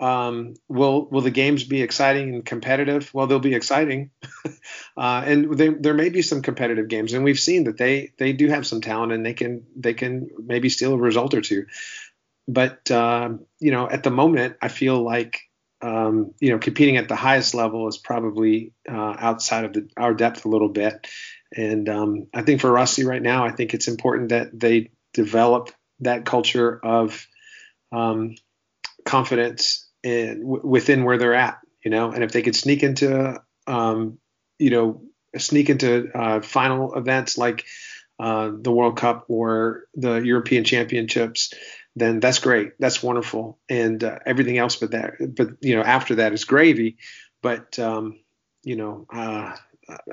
Um, 0.00 0.54
will 0.68 1.08
will 1.10 1.20
the 1.20 1.30
games 1.30 1.62
be 1.62 1.82
exciting 1.82 2.34
and 2.34 2.44
competitive? 2.44 3.12
Well, 3.14 3.28
they'll 3.28 3.38
be 3.38 3.54
exciting, 3.54 4.10
uh, 4.96 5.22
and 5.24 5.56
they, 5.56 5.68
there 5.68 5.94
may 5.94 6.08
be 6.08 6.22
some 6.22 6.42
competitive 6.42 6.88
games, 6.88 7.12
and 7.12 7.22
we've 7.22 7.38
seen 7.38 7.64
that 7.64 7.78
they 7.78 8.12
they 8.18 8.32
do 8.32 8.48
have 8.48 8.66
some 8.66 8.80
talent, 8.80 9.12
and 9.12 9.24
they 9.24 9.34
can 9.34 9.64
they 9.76 9.94
can 9.94 10.28
maybe 10.44 10.70
steal 10.70 10.94
a 10.94 10.98
result 10.98 11.34
or 11.34 11.40
two. 11.40 11.66
But 12.48 12.90
uh, 12.90 13.34
you 13.60 13.70
know, 13.70 13.88
at 13.88 14.02
the 14.02 14.10
moment, 14.10 14.56
I 14.60 14.68
feel 14.68 15.00
like 15.00 15.40
um, 15.82 16.32
you 16.40 16.50
know 16.50 16.58
competing 16.58 16.96
at 16.96 17.08
the 17.08 17.16
highest 17.16 17.54
level 17.54 17.88
is 17.88 17.98
probably 17.98 18.72
uh, 18.88 19.16
outside 19.18 19.64
of 19.64 19.72
the, 19.72 19.88
our 19.96 20.14
depth 20.14 20.44
a 20.44 20.48
little 20.48 20.68
bit, 20.68 21.06
and 21.54 21.88
um, 21.88 22.26
I 22.32 22.42
think 22.42 22.60
for 22.60 22.70
Rossi 22.70 23.04
right 23.04 23.22
now, 23.22 23.44
I 23.44 23.50
think 23.52 23.74
it's 23.74 23.88
important 23.88 24.30
that 24.30 24.58
they 24.58 24.90
develop 25.12 25.70
that 26.00 26.24
culture 26.24 26.80
of 26.82 27.26
um, 27.92 28.34
confidence 29.04 29.88
in, 30.02 30.40
w- 30.40 30.66
within 30.66 31.04
where 31.04 31.18
they're 31.18 31.34
at, 31.34 31.58
you 31.84 31.90
know, 31.90 32.10
and 32.10 32.24
if 32.24 32.32
they 32.32 32.42
could 32.42 32.56
sneak 32.56 32.82
into, 32.82 33.40
um, 33.66 34.18
you 34.58 34.70
know, 34.70 35.02
sneak 35.36 35.70
into 35.70 36.10
uh, 36.14 36.40
final 36.40 36.94
events 36.94 37.38
like 37.38 37.64
uh, 38.18 38.50
the 38.60 38.72
World 38.72 38.96
Cup 38.96 39.26
or 39.28 39.84
the 39.94 40.16
European 40.16 40.64
Championships, 40.64 41.52
then 41.96 42.20
that's 42.20 42.38
great. 42.38 42.72
That's 42.78 43.02
wonderful, 43.02 43.58
and 43.68 44.02
uh, 44.02 44.18
everything 44.24 44.58
else 44.58 44.76
but 44.76 44.92
that, 44.92 45.14
but 45.34 45.50
you 45.60 45.76
know, 45.76 45.82
after 45.82 46.16
that 46.16 46.32
is 46.32 46.44
gravy. 46.44 46.98
But 47.42 47.78
um, 47.78 48.20
you 48.62 48.76
know, 48.76 49.06
uh, 49.12 49.54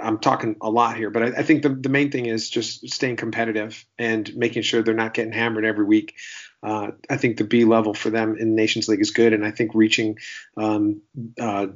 I'm 0.02 0.20
talking 0.20 0.58
a 0.62 0.70
lot 0.70 0.98
here, 0.98 1.10
but 1.10 1.24
I, 1.24 1.26
I, 1.40 1.44
think 1.44 1.62
the, 1.62 1.70
the 1.70 1.90
main 1.90 2.12
thing 2.12 2.26
is 2.26 2.50
just 2.50 2.90
staying 2.90 3.18
competitive 3.18 3.86
and 3.98 4.36
making 4.36 4.64
sure 4.64 4.82
they're 4.82 4.96
not 4.96 5.14
getting 5.14 5.32
hammered 5.32 5.64
every 5.64 5.86
week 5.86 6.16
uh, 6.62 6.92
I 7.10 7.18
think 7.18 7.38
the 7.38 7.44
B 7.44 7.66
level 7.66 7.94
for 7.94 8.10
them 8.10 8.38
in 8.38 8.56
Nations 8.56 8.88
League 8.88 9.02
is 9.02 9.12
good, 9.12 9.34
and 9.34 9.46
I 9.46 9.52
think 9.52 9.72
reaching 9.74 10.18
um, 10.58 11.02
uh, 11.40 11.68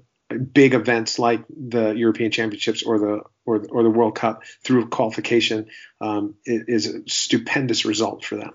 big 0.51 0.74
events 0.74 1.20
like 1.20 1.43
the 1.49 1.93
European 1.93 2.32
Championships 2.32 2.84
or 2.84 2.99
the 2.99 3.22
or 3.45 3.60
the, 3.60 3.70
or 3.70 3.84
the 3.84 3.89
World 3.89 4.16
Cup 4.16 4.43
through 4.64 4.89
qualification 4.89 5.68
um, 6.01 6.36
is 6.45 6.88
a 6.88 7.01
stupendous 7.08 7.86
result 7.86 8.26
for 8.26 8.36
them. 8.36 8.54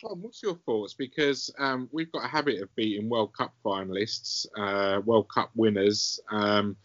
Tom, 0.00 0.22
what's 0.22 0.42
your 0.42 0.54
thoughts? 0.54 0.94
Because 0.94 1.52
um, 1.58 1.88
we've 1.90 2.12
got 2.12 2.24
a 2.24 2.28
habit 2.28 2.62
of 2.62 2.74
beating 2.76 3.08
World 3.08 3.32
Cup 3.36 3.52
finalists, 3.64 4.46
uh, 4.56 5.00
World 5.00 5.28
Cup 5.28 5.50
winners, 5.56 6.20
um, 6.30 6.76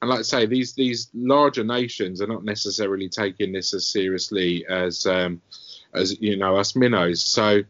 and 0.00 0.10
like 0.10 0.20
I 0.20 0.22
say, 0.22 0.46
these 0.46 0.72
these 0.72 1.10
larger 1.14 1.62
nations 1.62 2.20
are 2.20 2.26
not 2.26 2.44
necessarily 2.44 3.08
taking 3.08 3.52
this 3.52 3.72
as 3.72 3.86
seriously 3.86 4.66
as 4.68 5.06
um, 5.06 5.40
as 5.94 6.20
you 6.20 6.36
know 6.36 6.56
us 6.56 6.74
minnows. 6.74 7.22
So 7.24 7.62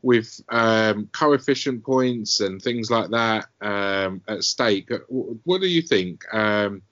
with 0.00 0.40
um, 0.48 1.08
coefficient 1.12 1.84
points 1.84 2.40
and 2.40 2.62
things 2.62 2.90
like 2.90 3.10
that 3.10 3.48
um, 3.60 4.22
at 4.28 4.44
stake, 4.44 4.90
what 5.08 5.60
do 5.60 5.66
you 5.66 5.82
think? 5.82 6.24
Um, 6.32 6.82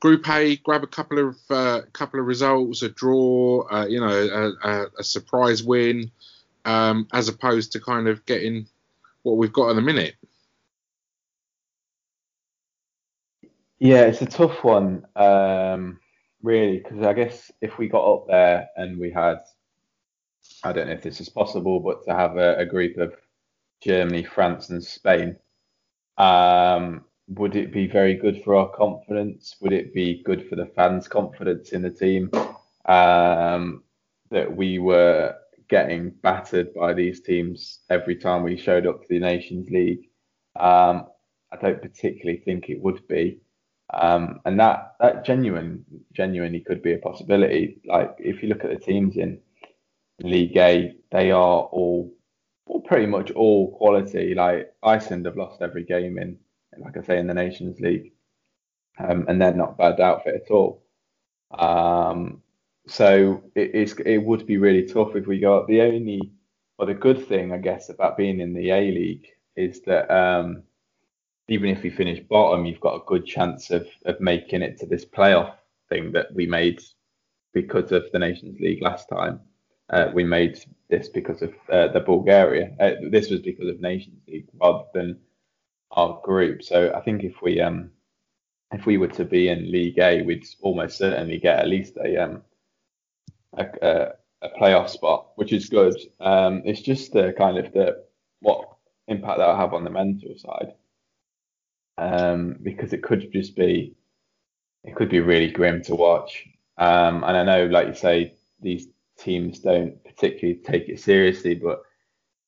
Group 0.00 0.28
A, 0.28 0.56
grab 0.56 0.84
a 0.84 0.86
couple 0.86 1.18
of 1.18 1.36
uh, 1.50 1.80
couple 1.92 2.20
of 2.20 2.26
results, 2.26 2.82
a 2.82 2.88
draw, 2.88 3.66
uh, 3.70 3.86
you 3.86 4.00
know, 4.00 4.08
a, 4.08 4.68
a, 4.68 4.86
a 5.00 5.04
surprise 5.04 5.62
win, 5.62 6.10
um, 6.64 7.08
as 7.12 7.28
opposed 7.28 7.72
to 7.72 7.80
kind 7.80 8.08
of 8.08 8.24
getting 8.26 8.66
what 9.22 9.36
we've 9.36 9.52
got 9.52 9.70
in 9.70 9.78
a 9.78 9.82
minute. 9.82 10.14
Yeah, 13.78 14.02
it's 14.02 14.22
a 14.22 14.26
tough 14.26 14.64
one, 14.64 15.06
um, 15.16 15.98
really, 16.42 16.78
because 16.78 17.04
I 17.04 17.12
guess 17.12 17.50
if 17.60 17.76
we 17.76 17.88
got 17.88 18.10
up 18.10 18.26
there 18.28 18.68
and 18.76 18.98
we 18.98 19.10
had 19.10 19.38
I 20.62 20.72
don't 20.72 20.86
know 20.86 20.92
if 20.94 21.02
this 21.02 21.20
is 21.20 21.28
possible, 21.28 21.80
but 21.80 22.04
to 22.04 22.14
have 22.14 22.36
a, 22.36 22.56
a 22.58 22.66
group 22.66 22.96
of 22.98 23.14
Germany, 23.82 24.24
France, 24.24 24.70
and 24.70 24.82
Spain, 24.82 25.36
um, 26.18 27.04
would 27.28 27.56
it 27.56 27.72
be 27.72 27.86
very 27.86 28.14
good 28.14 28.42
for 28.44 28.54
our 28.56 28.68
confidence? 28.68 29.56
Would 29.60 29.72
it 29.72 29.94
be 29.94 30.22
good 30.22 30.48
for 30.48 30.56
the 30.56 30.66
fans' 30.66 31.08
confidence 31.08 31.72
in 31.72 31.82
the 31.82 31.90
team 31.90 32.30
um, 32.84 33.82
that 34.30 34.54
we 34.54 34.78
were 34.78 35.34
getting 35.74 36.10
battered 36.22 36.72
by 36.72 36.94
these 36.94 37.20
teams 37.20 37.80
every 37.90 38.14
time 38.14 38.44
we 38.44 38.56
showed 38.56 38.86
up 38.86 39.02
to 39.02 39.08
the 39.08 39.18
Nations 39.18 39.68
League? 39.70 40.08
Um, 40.54 41.06
I 41.52 41.56
don't 41.60 41.82
particularly 41.82 42.38
think 42.44 42.68
it 42.68 42.80
would 42.80 43.04
be. 43.08 43.40
Um, 43.92 44.40
and 44.44 44.58
that 44.60 44.94
that 45.00 45.24
genuine 45.24 45.84
genuinely 46.12 46.60
could 46.60 46.80
be 46.80 46.92
a 46.94 46.98
possibility. 46.98 47.80
Like 47.84 48.14
if 48.20 48.40
you 48.40 48.48
look 48.50 48.62
at 48.62 48.70
the 48.70 48.78
teams 48.78 49.16
in 49.16 49.40
League 50.20 50.56
A, 50.56 50.94
they 51.10 51.32
are 51.32 51.62
all, 51.78 52.14
all 52.66 52.80
pretty 52.82 53.06
much 53.06 53.32
all 53.32 53.76
quality. 53.76 54.32
Like 54.36 54.72
Iceland 54.80 55.26
have 55.26 55.36
lost 55.36 55.60
every 55.60 55.82
game 55.82 56.18
in, 56.18 56.38
like 56.78 56.96
I 56.96 57.02
say, 57.02 57.18
in 57.18 57.26
the 57.26 57.34
Nations 57.34 57.80
League, 57.80 58.12
um, 59.00 59.24
and 59.26 59.42
they're 59.42 59.52
not 59.52 59.76
bad 59.76 60.00
outfit 60.00 60.36
at 60.36 60.52
all. 60.52 60.84
Um, 61.50 62.43
so 62.86 63.42
it 63.54 63.98
it 64.00 64.18
would 64.22 64.46
be 64.46 64.56
really 64.58 64.84
tough 64.86 65.16
if 65.16 65.26
we 65.26 65.38
go 65.38 65.64
The 65.66 65.82
only, 65.82 66.32
or 66.78 66.86
the 66.86 66.94
good 66.94 67.26
thing 67.26 67.52
I 67.52 67.58
guess 67.58 67.88
about 67.88 68.16
being 68.16 68.40
in 68.40 68.54
the 68.54 68.70
A 68.70 68.90
League 68.90 69.26
is 69.56 69.80
that 69.82 70.10
um, 70.10 70.62
even 71.48 71.68
if 71.70 71.84
you 71.84 71.90
finish 71.90 72.20
bottom, 72.20 72.64
you've 72.64 72.80
got 72.80 72.96
a 72.96 73.04
good 73.06 73.26
chance 73.26 73.70
of 73.70 73.86
of 74.04 74.20
making 74.20 74.62
it 74.62 74.78
to 74.78 74.86
this 74.86 75.04
playoff 75.04 75.54
thing 75.88 76.12
that 76.12 76.34
we 76.34 76.46
made 76.46 76.82
because 77.52 77.92
of 77.92 78.04
the 78.12 78.18
Nations 78.18 78.58
League 78.60 78.82
last 78.82 79.08
time 79.08 79.40
uh, 79.90 80.10
we 80.14 80.24
made 80.24 80.58
this 80.88 81.08
because 81.08 81.42
of 81.42 81.52
uh, 81.70 81.88
the 81.88 82.00
Bulgaria. 82.00 82.74
Uh, 82.80 82.92
this 83.10 83.30
was 83.30 83.40
because 83.40 83.68
of 83.68 83.80
Nations 83.80 84.20
League 84.26 84.48
rather 84.60 84.84
than 84.94 85.18
our 85.92 86.20
group. 86.22 86.62
So 86.62 86.92
I 86.94 87.00
think 87.00 87.22
if 87.22 87.42
we 87.42 87.60
um 87.60 87.90
if 88.72 88.86
we 88.86 88.98
were 88.98 89.08
to 89.08 89.24
be 89.24 89.48
in 89.48 89.70
League 89.70 89.98
A, 89.98 90.22
we'd 90.22 90.46
almost 90.60 90.96
certainly 90.96 91.38
get 91.38 91.58
at 91.58 91.68
least 91.68 91.96
a 92.02 92.16
um 92.16 92.42
a, 93.56 93.66
a, 93.82 94.12
a 94.42 94.48
playoff 94.58 94.88
spot, 94.88 95.32
which 95.36 95.52
is 95.52 95.68
good. 95.68 95.96
Um, 96.20 96.62
it's 96.64 96.80
just 96.80 97.12
the 97.12 97.32
kind 97.36 97.58
of 97.58 97.72
the 97.72 98.04
what 98.40 98.68
impact 99.08 99.38
that'll 99.38 99.56
have 99.56 99.74
on 99.74 99.84
the 99.84 99.90
mental 99.90 100.34
side. 100.36 100.74
Um, 101.96 102.56
because 102.62 102.92
it 102.92 103.02
could 103.02 103.30
just 103.32 103.54
be 103.54 103.94
it 104.82 104.94
could 104.96 105.08
be 105.08 105.20
really 105.20 105.50
grim 105.50 105.82
to 105.84 105.94
watch. 105.94 106.44
Um, 106.76 107.24
and 107.24 107.36
I 107.36 107.44
know, 107.44 107.66
like 107.66 107.88
you 107.88 107.94
say, 107.94 108.34
these 108.60 108.88
teams 109.18 109.60
don't 109.60 110.02
particularly 110.04 110.60
take 110.60 110.88
it 110.88 111.00
seriously. 111.00 111.54
But 111.54 111.82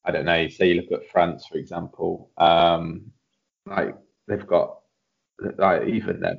I 0.04 0.10
don't 0.10 0.24
know. 0.24 0.48
Say 0.48 0.68
you 0.68 0.82
look 0.82 0.92
at 0.92 1.10
France, 1.10 1.46
for 1.46 1.58
example, 1.58 2.30
um, 2.36 3.12
like 3.66 3.94
they've 4.28 4.46
got 4.46 4.78
like 5.58 5.86
even 5.88 6.20
their 6.20 6.38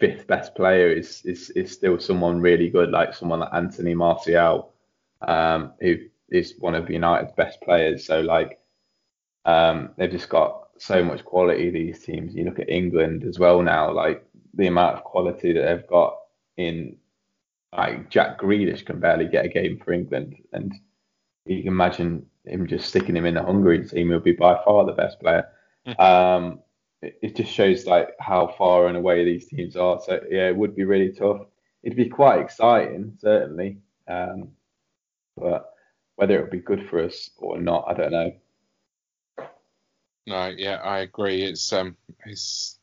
fifth 0.00 0.26
best 0.26 0.54
player 0.54 0.90
is 0.90 1.22
is 1.24 1.50
is 1.50 1.72
still 1.72 1.98
someone 1.98 2.40
really 2.40 2.68
good, 2.68 2.90
like 2.90 3.14
someone 3.14 3.40
like 3.40 3.52
Anthony 3.52 3.94
Martial, 3.94 4.72
um, 5.22 5.72
who 5.80 5.96
is 6.30 6.54
one 6.58 6.74
of 6.74 6.90
United's 6.90 7.32
best 7.32 7.60
players. 7.60 8.04
So 8.04 8.20
like 8.20 8.58
um, 9.44 9.90
they've 9.96 10.10
just 10.10 10.28
got 10.28 10.68
so 10.78 11.04
much 11.04 11.24
quality. 11.24 11.70
These 11.70 12.04
teams. 12.04 12.34
You 12.34 12.44
look 12.44 12.58
at 12.58 12.70
England 12.70 13.24
as 13.24 13.38
well 13.38 13.62
now, 13.62 13.92
like 13.92 14.24
the 14.54 14.66
amount 14.66 14.96
of 14.96 15.04
quality 15.04 15.52
that 15.52 15.62
they've 15.62 15.86
got 15.86 16.16
in 16.56 16.96
like 17.76 18.10
Jack 18.10 18.40
Grealish 18.40 18.84
can 18.84 18.98
barely 18.98 19.26
get 19.26 19.44
a 19.44 19.48
game 19.48 19.78
for 19.78 19.92
England, 19.92 20.36
and 20.52 20.74
you 21.44 21.62
can 21.62 21.68
imagine 21.68 22.26
him 22.44 22.66
just 22.66 22.88
sticking 22.88 23.16
him 23.16 23.26
in 23.26 23.34
the 23.34 23.42
Hungary 23.42 23.86
team. 23.86 24.08
He'll 24.08 24.20
be 24.20 24.32
by 24.32 24.58
far 24.64 24.84
the 24.84 24.92
best 24.92 25.20
player. 25.20 25.48
Um, 25.98 26.60
it, 27.02 27.36
just 27.36 27.52
shows 27.52 27.86
like 27.86 28.10
how 28.20 28.54
far 28.58 28.86
and 28.86 28.96
away 28.96 29.24
these 29.24 29.46
teams 29.46 29.76
are. 29.76 30.00
So 30.04 30.20
yeah, 30.30 30.48
it 30.48 30.56
would 30.56 30.74
be 30.74 30.84
really 30.84 31.10
tough. 31.10 31.42
It'd 31.82 31.96
be 31.96 32.08
quite 32.08 32.40
exciting, 32.40 33.16
certainly, 33.20 33.78
um, 34.08 34.50
but 35.36 35.72
whether 36.16 36.36
it 36.36 36.42
would 36.42 36.50
be 36.50 36.58
good 36.58 36.88
for 36.88 37.04
us 37.04 37.30
or 37.36 37.60
not, 37.60 37.84
I 37.86 37.94
don't 37.94 38.12
know. 38.12 38.32
No, 40.26 40.48
yeah, 40.48 40.76
I 40.76 40.98
agree. 40.98 41.42
It's 41.42 41.72
um, 41.72 41.96
it's 42.26 42.78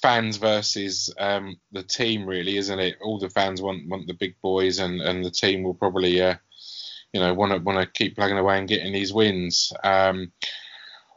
fans 0.00 0.36
versus 0.36 1.12
um, 1.18 1.58
the 1.72 1.82
team, 1.82 2.26
really, 2.26 2.56
isn't 2.56 2.78
it? 2.78 2.96
All 3.02 3.18
the 3.18 3.30
fans 3.30 3.60
want 3.60 3.88
want 3.88 4.06
the 4.06 4.14
big 4.14 4.36
boys, 4.40 4.78
and, 4.78 5.00
and 5.00 5.24
the 5.24 5.30
team 5.30 5.64
will 5.64 5.74
probably, 5.74 6.20
uh, 6.22 6.36
you 7.12 7.20
know, 7.20 7.34
want 7.34 7.52
to 7.52 7.58
want 7.58 7.80
to 7.80 7.86
keep 7.86 8.14
plugging 8.14 8.38
away 8.38 8.58
and 8.58 8.68
getting 8.68 8.92
these 8.92 9.12
wins. 9.12 9.72
Um, 9.82 10.30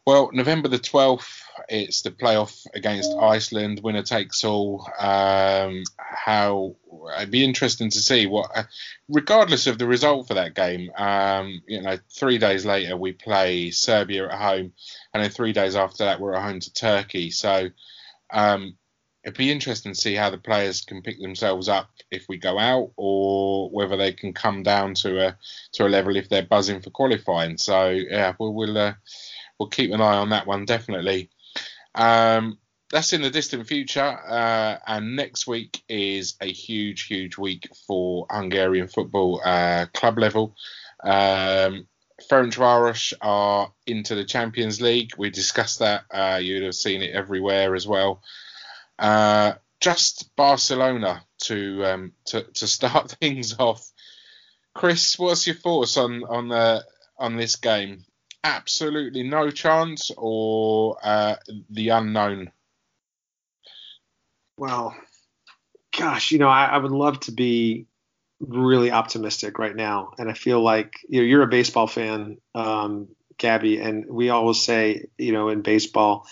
well, 0.08 0.32
November 0.34 0.70
the 0.70 0.80
twelfth, 0.80 1.41
it's 1.70 2.02
the 2.02 2.12
playoff 2.12 2.66
against 2.74 3.12
Iceland, 3.12 3.82
winner 3.84 4.04
takes 4.04 4.44
all. 4.44 4.88
Um, 5.00 5.84
how 5.98 6.76
it'd 7.18 7.32
be 7.32 7.44
interesting 7.44 7.90
to 7.90 8.00
see 8.00 8.28
what, 8.28 8.52
uh, 8.56 8.64
regardless 9.10 9.68
of 9.68 9.78
the 9.78 9.88
result 9.88 10.28
for 10.28 10.36
that 10.36 10.54
game. 10.54 10.92
Um, 10.96 11.62
you 11.68 11.82
know, 11.82 11.98
three 12.10 12.38
days 12.38 12.66
later 12.66 12.98
we 12.98 13.14
play 13.14 13.72
Serbia 13.72 14.28
at 14.28 14.40
home, 14.40 14.74
and 15.14 15.24
then 15.24 15.30
three 15.30 15.54
days 15.54 15.76
after 15.76 16.06
that 16.06 16.20
we're 16.20 16.36
at 16.36 16.44
home 16.44 16.60
to 16.60 16.74
Turkey. 16.74 17.32
So 17.32 17.70
um, 18.32 18.78
it'd 19.24 19.38
be 19.38 19.52
interesting 19.52 19.94
to 19.94 20.00
see 20.00 20.16
how 20.16 20.30
the 20.30 20.38
players 20.38 20.82
can 20.82 21.02
pick 21.02 21.20
themselves 21.22 21.70
up 21.70 21.90
if 22.10 22.26
we 22.28 22.38
go 22.38 22.60
out, 22.60 22.92
or 22.96 23.70
whether 23.70 23.98
they 23.98 24.14
can 24.14 24.34
come 24.34 24.64
down 24.64 24.94
to 24.96 25.28
a 25.28 25.38
to 25.74 25.86
a 25.86 25.90
level 25.90 26.16
if 26.16 26.30
they're 26.30 26.44
buzzing 26.44 26.82
for 26.82 26.90
qualifying. 26.90 27.58
So 27.58 27.90
yeah, 27.90 28.34
we'll 28.40 28.54
we'll, 28.54 28.78
uh, 28.78 28.94
we'll 29.60 29.70
keep 29.70 29.92
an 29.92 30.02
eye 30.02 30.18
on 30.18 30.30
that 30.30 30.48
one 30.48 30.66
definitely. 30.66 31.30
Um, 31.96 32.58
that's 32.92 33.14
in 33.14 33.22
the 33.22 33.30
distant 33.30 33.68
future, 33.68 34.02
uh, 34.02 34.78
and 34.86 35.16
next 35.16 35.48
week 35.48 35.82
is 35.88 36.36
a 36.42 36.52
huge, 36.52 37.04
huge 37.04 37.38
week 37.38 37.70
for 37.88 38.26
Hungarian 38.30 38.88
football 38.88 39.42
uh, 39.44 39.86
club 39.94 40.18
level. 40.18 40.56
Um, 41.04 41.88
Ferencváros 42.30 43.14
are 43.22 43.72
into 43.88 44.16
the 44.16 44.26
Champions 44.26 44.82
League. 44.82 45.12
We 45.18 45.30
discussed 45.30 45.80
that. 45.80 46.04
Uh, 46.12 46.40
you'd 46.42 46.64
have 46.64 46.76
seen 46.76 47.02
it 47.02 47.16
everywhere 47.16 47.76
as 47.76 47.88
well. 47.88 48.22
Uh, 49.00 49.54
just 49.80 50.36
Barcelona 50.36 51.24
to, 51.44 51.86
um, 51.86 52.12
to 52.26 52.44
to 52.44 52.68
start 52.68 53.12
things 53.22 53.58
off. 53.58 53.90
Chris, 54.76 55.18
what's 55.18 55.48
your 55.48 55.56
thoughts 55.56 55.98
on 55.98 56.24
on 56.24 56.52
uh, 56.52 56.82
on 57.18 57.38
this 57.38 57.56
game? 57.56 58.04
Absolutely 58.44 59.24
no 59.24 59.50
chance, 59.50 60.12
or 60.16 60.96
uh, 61.04 61.38
the 61.72 61.90
unknown? 61.90 62.52
Well, 64.58 64.96
gosh, 65.98 66.32
you 66.32 66.40
know, 66.40 66.48
I, 66.48 66.66
I 66.66 66.78
would 66.78 66.92
love 66.92 67.20
to 67.22 67.32
be 67.32 67.88
really 68.40 68.92
optimistic 68.92 69.60
right 69.60 69.76
now, 69.76 70.14
and 70.18 70.30
I 70.30 70.34
feel 70.34 70.62
like 70.62 70.96
you 71.10 71.22
know 71.22 71.26
you're 71.28 71.44
a 71.44 71.48
baseball 71.48 71.88
fan, 71.88 72.38
um, 72.56 73.10
Gabby, 73.38 73.80
and 73.80 74.06
we 74.10 74.30
always 74.30 74.62
say 74.62 75.06
you 75.18 75.32
know 75.34 75.50
in 75.50 75.62
baseball, 75.62 76.28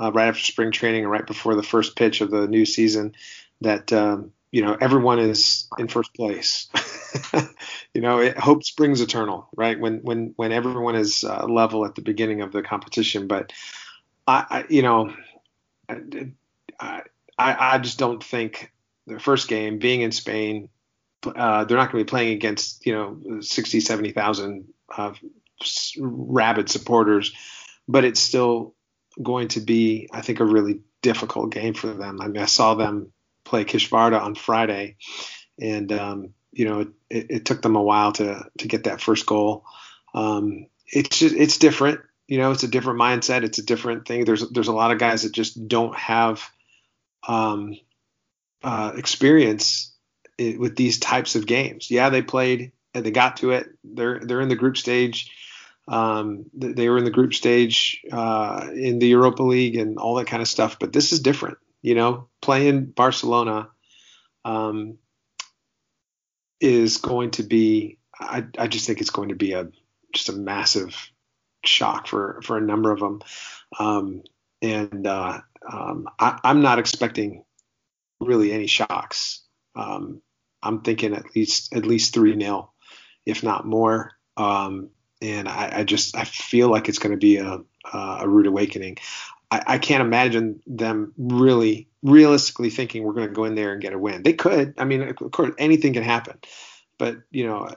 uh, 0.00 0.12
right 0.12 0.28
after 0.28 0.42
spring 0.42 0.72
training 0.72 1.02
and 1.04 1.10
right 1.12 1.26
before 1.26 1.54
the 1.54 1.62
first 1.62 1.96
pitch 1.96 2.20
of 2.22 2.30
the 2.30 2.48
new 2.48 2.66
season, 2.66 3.14
that 3.62 3.92
um, 3.92 4.32
you 4.52 4.62
know 4.62 4.76
everyone 4.80 5.18
is 5.20 5.68
in 5.78 5.88
first 5.88 6.14
place. 6.14 6.68
you 7.94 8.00
know, 8.00 8.18
it, 8.18 8.38
hope 8.38 8.64
springs 8.64 9.00
eternal, 9.00 9.48
right? 9.56 9.78
When 9.78 9.98
when 10.02 10.32
when 10.36 10.52
everyone 10.52 10.96
is 10.96 11.24
uh, 11.24 11.46
level 11.46 11.84
at 11.84 11.94
the 11.94 12.02
beginning 12.02 12.42
of 12.42 12.52
the 12.52 12.62
competition, 12.62 13.26
but 13.26 13.52
I, 14.26 14.46
I 14.48 14.64
you 14.68 14.82
know, 14.82 15.14
I, 15.88 16.00
I 16.80 17.02
I 17.38 17.78
just 17.78 17.98
don't 17.98 18.22
think 18.22 18.72
the 19.06 19.20
first 19.20 19.48
game 19.48 19.78
being 19.78 20.02
in 20.02 20.12
Spain 20.12 20.68
uh, 21.34 21.64
they're 21.64 21.76
not 21.76 21.90
going 21.90 22.04
to 22.04 22.06
be 22.06 22.10
playing 22.10 22.34
against 22.34 22.86
you 22.86 22.92
know 22.92 23.40
60, 23.40 23.80
70,000 23.80 24.68
uh, 24.96 25.12
rabid 25.98 26.68
supporters, 26.68 27.32
but 27.88 28.04
it's 28.04 28.20
still 28.20 28.74
going 29.22 29.48
to 29.48 29.60
be, 29.60 30.08
I 30.12 30.20
think, 30.20 30.40
a 30.40 30.44
really 30.44 30.80
difficult 31.02 31.50
game 31.52 31.74
for 31.74 31.88
them. 31.88 32.20
I 32.20 32.28
mean, 32.28 32.42
I 32.42 32.46
saw 32.46 32.74
them 32.74 33.12
play 33.44 33.64
Kisvárda 33.64 34.20
on 34.20 34.34
Friday, 34.34 34.96
and 35.60 35.90
um, 35.92 36.34
you 36.56 36.64
know, 36.64 36.80
it, 37.10 37.26
it, 37.30 37.44
took 37.44 37.60
them 37.60 37.76
a 37.76 37.82
while 37.82 38.12
to 38.12 38.44
to 38.58 38.68
get 38.68 38.84
that 38.84 39.02
first 39.02 39.26
goal. 39.26 39.64
Um, 40.14 40.66
it's 40.86 41.18
just, 41.18 41.34
it's 41.34 41.58
different. 41.58 42.00
You 42.26 42.38
know, 42.38 42.50
it's 42.50 42.62
a 42.62 42.68
different 42.68 42.98
mindset. 42.98 43.44
It's 43.44 43.58
a 43.58 43.64
different 43.64 44.08
thing. 44.08 44.24
There's 44.24 44.48
there's 44.50 44.68
a 44.68 44.72
lot 44.72 44.90
of 44.90 44.98
guys 44.98 45.22
that 45.22 45.32
just 45.32 45.68
don't 45.68 45.94
have 45.96 46.42
um, 47.28 47.76
uh, 48.62 48.92
experience 48.96 49.94
it, 50.38 50.58
with 50.58 50.76
these 50.76 50.98
types 50.98 51.34
of 51.34 51.46
games. 51.46 51.90
Yeah, 51.90 52.08
they 52.08 52.22
played 52.22 52.72
and 52.94 53.04
they 53.04 53.10
got 53.10 53.36
to 53.38 53.50
it. 53.50 53.68
They're 53.84 54.20
they're 54.20 54.40
in 54.40 54.48
the 54.48 54.56
group 54.56 54.78
stage. 54.78 55.32
Um, 55.88 56.46
they 56.54 56.88
were 56.88 56.98
in 56.98 57.04
the 57.04 57.10
group 57.10 57.34
stage 57.34 58.02
uh, 58.10 58.70
in 58.74 58.98
the 58.98 59.08
Europa 59.08 59.42
League 59.42 59.76
and 59.76 59.98
all 59.98 60.14
that 60.16 60.26
kind 60.26 60.42
of 60.42 60.48
stuff. 60.48 60.78
But 60.80 60.92
this 60.94 61.12
is 61.12 61.20
different. 61.20 61.58
You 61.82 61.94
know, 61.94 62.28
playing 62.40 62.86
Barcelona 62.86 63.68
um, 64.44 64.98
is 66.60 66.98
going 66.98 67.32
to 67.32 67.42
be. 67.42 67.98
I, 68.18 68.46
I 68.58 68.66
just 68.66 68.86
think 68.86 69.00
it's 69.00 69.10
going 69.10 69.28
to 69.28 69.34
be 69.34 69.52
a 69.52 69.68
just 70.12 70.28
a 70.28 70.32
massive 70.32 70.96
shock 71.64 72.06
for 72.06 72.40
for 72.42 72.56
a 72.56 72.62
number 72.62 72.92
of 72.92 73.00
them. 73.00 73.20
Um, 73.78 74.22
and 74.62 75.06
uh, 75.06 75.40
um, 75.70 76.08
I, 76.18 76.38
am 76.44 76.62
not 76.62 76.78
expecting 76.78 77.44
really 78.20 78.52
any 78.52 78.66
shocks. 78.66 79.42
Um, 79.74 80.22
I'm 80.62 80.80
thinking 80.80 81.14
at 81.14 81.36
least 81.36 81.74
at 81.74 81.86
least 81.86 82.14
three 82.14 82.34
nil, 82.34 82.72
if 83.24 83.42
not 83.42 83.66
more. 83.66 84.12
Um, 84.36 84.90
and 85.22 85.48
I, 85.48 85.78
I, 85.78 85.84
just 85.84 86.16
I 86.16 86.24
feel 86.24 86.68
like 86.68 86.88
it's 86.88 86.98
going 86.98 87.12
to 87.12 87.18
be 87.18 87.38
a 87.38 87.60
a 87.92 88.28
rude 88.28 88.46
awakening. 88.46 88.98
I, 89.50 89.62
I, 89.66 89.78
can't 89.78 90.00
imagine 90.00 90.60
them 90.66 91.12
really 91.16 91.88
realistically 92.02 92.70
thinking 92.70 93.04
we're 93.04 93.12
going 93.12 93.28
to 93.28 93.34
go 93.34 93.44
in 93.44 93.54
there 93.54 93.72
and 93.72 93.80
get 93.80 93.92
a 93.92 93.98
win. 93.98 94.22
They 94.22 94.32
could. 94.32 94.74
I 94.78 94.84
mean, 94.84 95.02
of 95.02 95.30
course, 95.30 95.54
anything 95.58 95.92
can 95.92 96.02
happen. 96.02 96.38
But 96.98 97.18
you 97.30 97.46
know, 97.46 97.68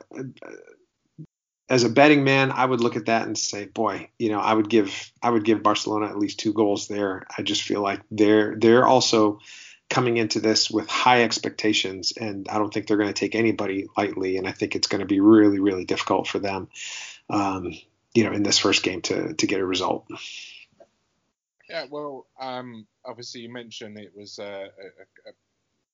as 1.70 1.84
a 1.84 1.90
betting 1.90 2.24
man, 2.24 2.52
I 2.52 2.66
would 2.66 2.82
look 2.82 2.96
at 2.96 3.06
that 3.06 3.28
and 3.28 3.38
say, 3.38 3.66
boy, 3.66 4.10
you 4.18 4.30
know, 4.30 4.40
I 4.40 4.54
would 4.54 4.70
give 4.70 5.12
I 5.22 5.30
would 5.30 5.46
give 5.46 5.64
Barcelona 5.64 6.08
at 6.08 6.18
least 6.18 6.40
two 6.40 6.54
goals 6.54 6.88
there. 6.88 7.26
I 7.38 7.44
just 7.44 7.62
feel 7.62 7.82
like 7.82 8.02
they're 8.10 8.56
they're 8.56 8.88
also 8.88 9.40
coming 9.90 10.18
into 10.18 10.40
this 10.40 10.70
with 10.70 10.88
high 10.88 11.24
expectations, 11.24 12.14
and 12.20 12.48
I 12.50 12.58
don't 12.58 12.74
think 12.74 12.88
they're 12.88 12.98
going 12.98 13.14
to 13.14 13.20
take 13.20 13.36
anybody 13.36 13.88
lightly. 13.98 14.38
And 14.38 14.48
I 14.48 14.52
think 14.52 14.76
it's 14.76 14.88
going 14.88 15.00
to 15.00 15.08
be 15.08 15.20
really, 15.20 15.60
really 15.60 15.86
difficult 15.86 16.28
for 16.28 16.40
them, 16.40 16.70
um, 17.30 17.74
you 18.14 18.24
know, 18.24 18.32
in 18.32 18.44
this 18.44 18.58
first 18.58 18.84
game 18.84 19.02
to 19.04 19.34
to 19.34 19.48
get 19.48 19.60
a 19.60 19.66
result. 19.66 20.08
Yeah, 21.70 21.86
well, 21.90 22.26
um, 22.42 22.88
obviously 23.06 23.42
you 23.42 23.54
mentioned 23.54 24.00
it 24.00 24.12
was 24.16 24.40
a, 24.40 24.44
a, 24.44 25.30
a 25.30 25.34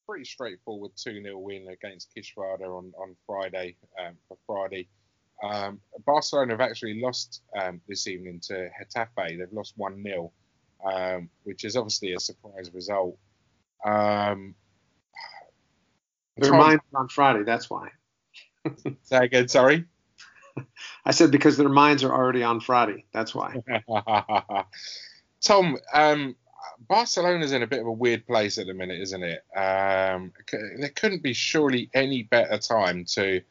pretty 0.07 0.23
straightforward 0.23 0.91
2 0.95 1.21
0 1.21 1.37
win 1.37 1.67
against 1.67 2.15
Kisvárda 2.15 2.65
on, 2.65 2.93
on 2.97 3.15
Friday 3.25 3.75
um, 3.99 4.15
for 4.27 4.37
Fradi. 4.47 4.87
Um, 5.43 5.81
Barcelona 6.05 6.53
have 6.53 6.61
actually 6.61 7.01
lost 7.01 7.41
um, 7.59 7.81
this 7.89 8.07
evening 8.07 8.39
to 8.45 8.69
Getafe. 8.81 9.37
They've 9.37 9.51
lost 9.51 9.73
1 9.75 10.01
0, 10.01 10.31
um, 10.85 11.29
which 11.43 11.65
is 11.65 11.75
obviously 11.75 12.13
a 12.13 12.19
surprise 12.19 12.71
result. 12.73 13.17
Um, 13.83 14.55
Their 16.37 16.51
Tom, 16.51 16.59
minds 16.59 16.83
are 16.93 17.01
on 17.01 17.09
Friday. 17.09 17.43
That's 17.43 17.69
why. 17.69 17.89
say 19.03 19.17
again. 19.17 19.49
Sorry. 19.49 19.85
I 21.03 21.11
said 21.11 21.31
because 21.31 21.57
their 21.57 21.67
minds 21.67 22.05
are 22.05 22.13
already 22.13 22.43
on 22.43 22.61
Friday. 22.61 23.03
That's 23.11 23.35
why. 23.35 23.61
Tom, 25.45 25.77
um, 25.93 26.35
Barcelona's 26.89 27.51
in 27.51 27.63
a 27.63 27.67
bit 27.67 27.79
of 27.79 27.85
a 27.85 27.91
weird 27.91 28.25
place 28.25 28.57
at 28.57 28.67
the 28.67 28.73
minute, 28.73 28.99
isn't 28.99 29.23
it? 29.23 29.43
Um, 29.55 30.33
there 30.51 30.89
couldn't 30.89 31.23
be 31.23 31.33
surely 31.33 31.89
any 31.93 32.23
better 32.23 32.57
time 32.57 33.05
to 33.13 33.41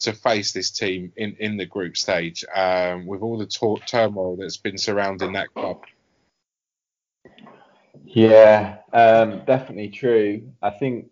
to 0.00 0.12
face 0.12 0.50
this 0.50 0.70
team 0.70 1.12
in, 1.16 1.36
in 1.38 1.56
the 1.56 1.64
group 1.64 1.96
stage 1.96 2.44
um, 2.56 3.06
with 3.06 3.22
all 3.22 3.38
the 3.38 3.46
t- 3.46 3.82
turmoil 3.86 4.34
that's 4.34 4.56
been 4.56 4.76
surrounding 4.76 5.34
that 5.34 5.54
club. 5.54 5.84
Yeah, 8.04 8.78
um, 8.92 9.44
definitely 9.46 9.90
true. 9.90 10.50
I 10.60 10.70
think 10.70 11.10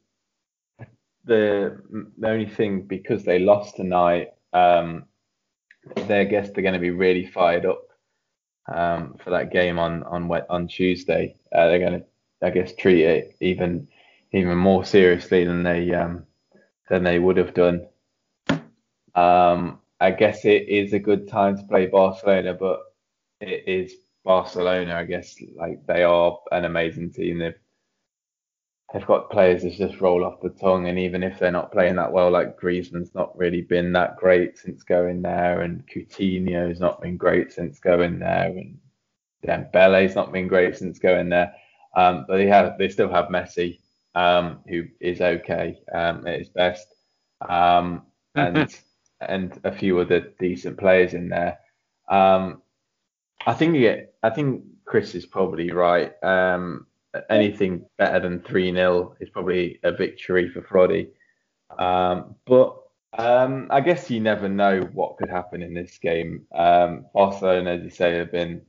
the 1.25 1.81
the 2.19 2.29
only 2.29 2.49
thing 2.49 2.83
because 2.83 3.23
they 3.23 3.39
lost 3.39 3.77
tonight, 3.77 4.31
um, 4.53 5.05
they 5.95 6.23
I 6.23 6.25
guess 6.25 6.51
they're 6.51 6.63
going 6.63 6.75
to 6.75 6.81
be 6.81 6.91
really 6.91 7.27
fired 7.27 7.67
up 7.67 7.90
um, 8.71 9.17
for 9.23 9.31
that 9.31 9.53
game 9.53 9.79
on 9.79 10.03
on 10.05 10.31
on 10.49 10.69
Tuesday. 10.69 11.37
Uh, 11.53 11.67
they're 11.67 11.79
going 11.79 12.01
to, 12.01 12.07
I 12.43 12.51
guess, 12.51 12.75
treat 12.75 13.05
it 13.05 13.37
even 13.41 13.89
even 14.33 14.57
more 14.57 14.85
seriously 14.85 15.45
than 15.45 15.63
they 15.63 15.93
um, 15.95 16.25
than 16.89 17.05
they 17.05 17.19
would 17.19 17.37
have 17.37 17.55
done. 17.55 17.87
Um, 19.15 19.81
I 20.01 20.13
guess 20.13 20.45
it 20.45 20.69
is 20.69 20.93
a 20.93 20.99
good 20.99 21.29
time 21.29 21.57
to 21.57 21.65
play 21.65 21.87
Barcelona, 21.87 22.55
but 22.55 22.81
it 23.41 23.65
is 23.67 23.95
Barcelona, 24.25 24.95
I 24.95 25.05
guess, 25.05 25.37
like 25.57 25.87
they 25.87 26.03
are 26.05 26.39
an 26.53 26.65
amazing 26.65 27.13
team. 27.13 27.39
They've 27.39 27.55
they've 28.93 29.07
got 29.07 29.31
players 29.31 29.63
that 29.63 29.73
just 29.75 30.01
roll 30.01 30.25
off 30.25 30.41
the 30.41 30.51
tongue, 30.51 30.89
and 30.89 30.99
even 30.99 31.23
if 31.23 31.39
they're 31.39 31.51
not 31.51 31.73
playing 31.73 31.97
that 31.97 32.13
well, 32.13 32.31
like 32.31 32.59
Griezmann's 32.59 33.15
not 33.15 33.37
really 33.39 33.63
been 33.63 33.93
that 33.93 34.17
great 34.17 34.59
since 34.59 34.83
going 34.83 35.23
there, 35.23 35.63
and 35.63 35.87
Coutinho's 35.87 36.81
not 36.81 37.01
been 37.01 37.17
great 37.17 37.53
since 37.53 37.79
going 37.79 38.19
there, 38.19 38.49
and 38.49 38.79
Dembele's 39.47 40.15
not 40.15 40.33
been 40.33 40.49
great 40.49 40.77
since 40.77 40.99
going 40.99 41.29
there. 41.29 41.55
Um, 41.97 42.25
but 42.29 42.37
they 42.37 42.47
have, 42.47 42.79
they 42.79 42.89
still 42.89 43.11
have 43.11 43.27
Messi, 43.27 43.79
um, 44.15 44.61
who 44.69 44.85
is 45.01 45.21
okay 45.21 45.79
um, 45.93 46.27
at 46.27 46.39
his 46.39 46.49
best, 46.49 46.87
um, 47.49 48.03
and 48.35 48.69
and 49.21 49.61
a 49.65 49.73
few 49.73 49.99
other 49.99 50.33
decent 50.39 50.79
players 50.79 51.15
in 51.15 51.29
there. 51.29 51.59
Um, 52.09 52.63
I 53.47 53.55
think 53.55 53.77
yeah, 53.77 54.03
I 54.23 54.31
think 54.31 54.65
Chris 54.85 55.15
is 55.15 55.27
probably 55.27 55.71
right. 55.71 56.13
Um, 56.23 56.87
anything 57.29 57.85
better 57.99 58.21
than 58.21 58.41
3 58.41 58.73
0 58.73 59.17
is 59.21 59.31
probably 59.31 59.79
a 59.83 59.93
victory 59.93 60.49
for 60.49 60.63
Fradi. 60.63 61.09
Um, 61.79 62.35
but 62.47 62.77
um, 63.19 63.67
I 63.71 63.81
guess 63.81 64.11
you 64.11 64.21
never 64.21 64.49
know 64.49 64.89
what 64.93 65.17
could 65.17 65.29
happen 65.29 65.63
in 65.63 65.75
this 65.75 65.99
game. 65.99 66.47
Um, 66.55 67.07
Barcelona, 67.13 67.73
as 67.73 67.83
you 67.83 67.91
say, 67.91 68.17
have 68.17 68.31
been 68.31 68.63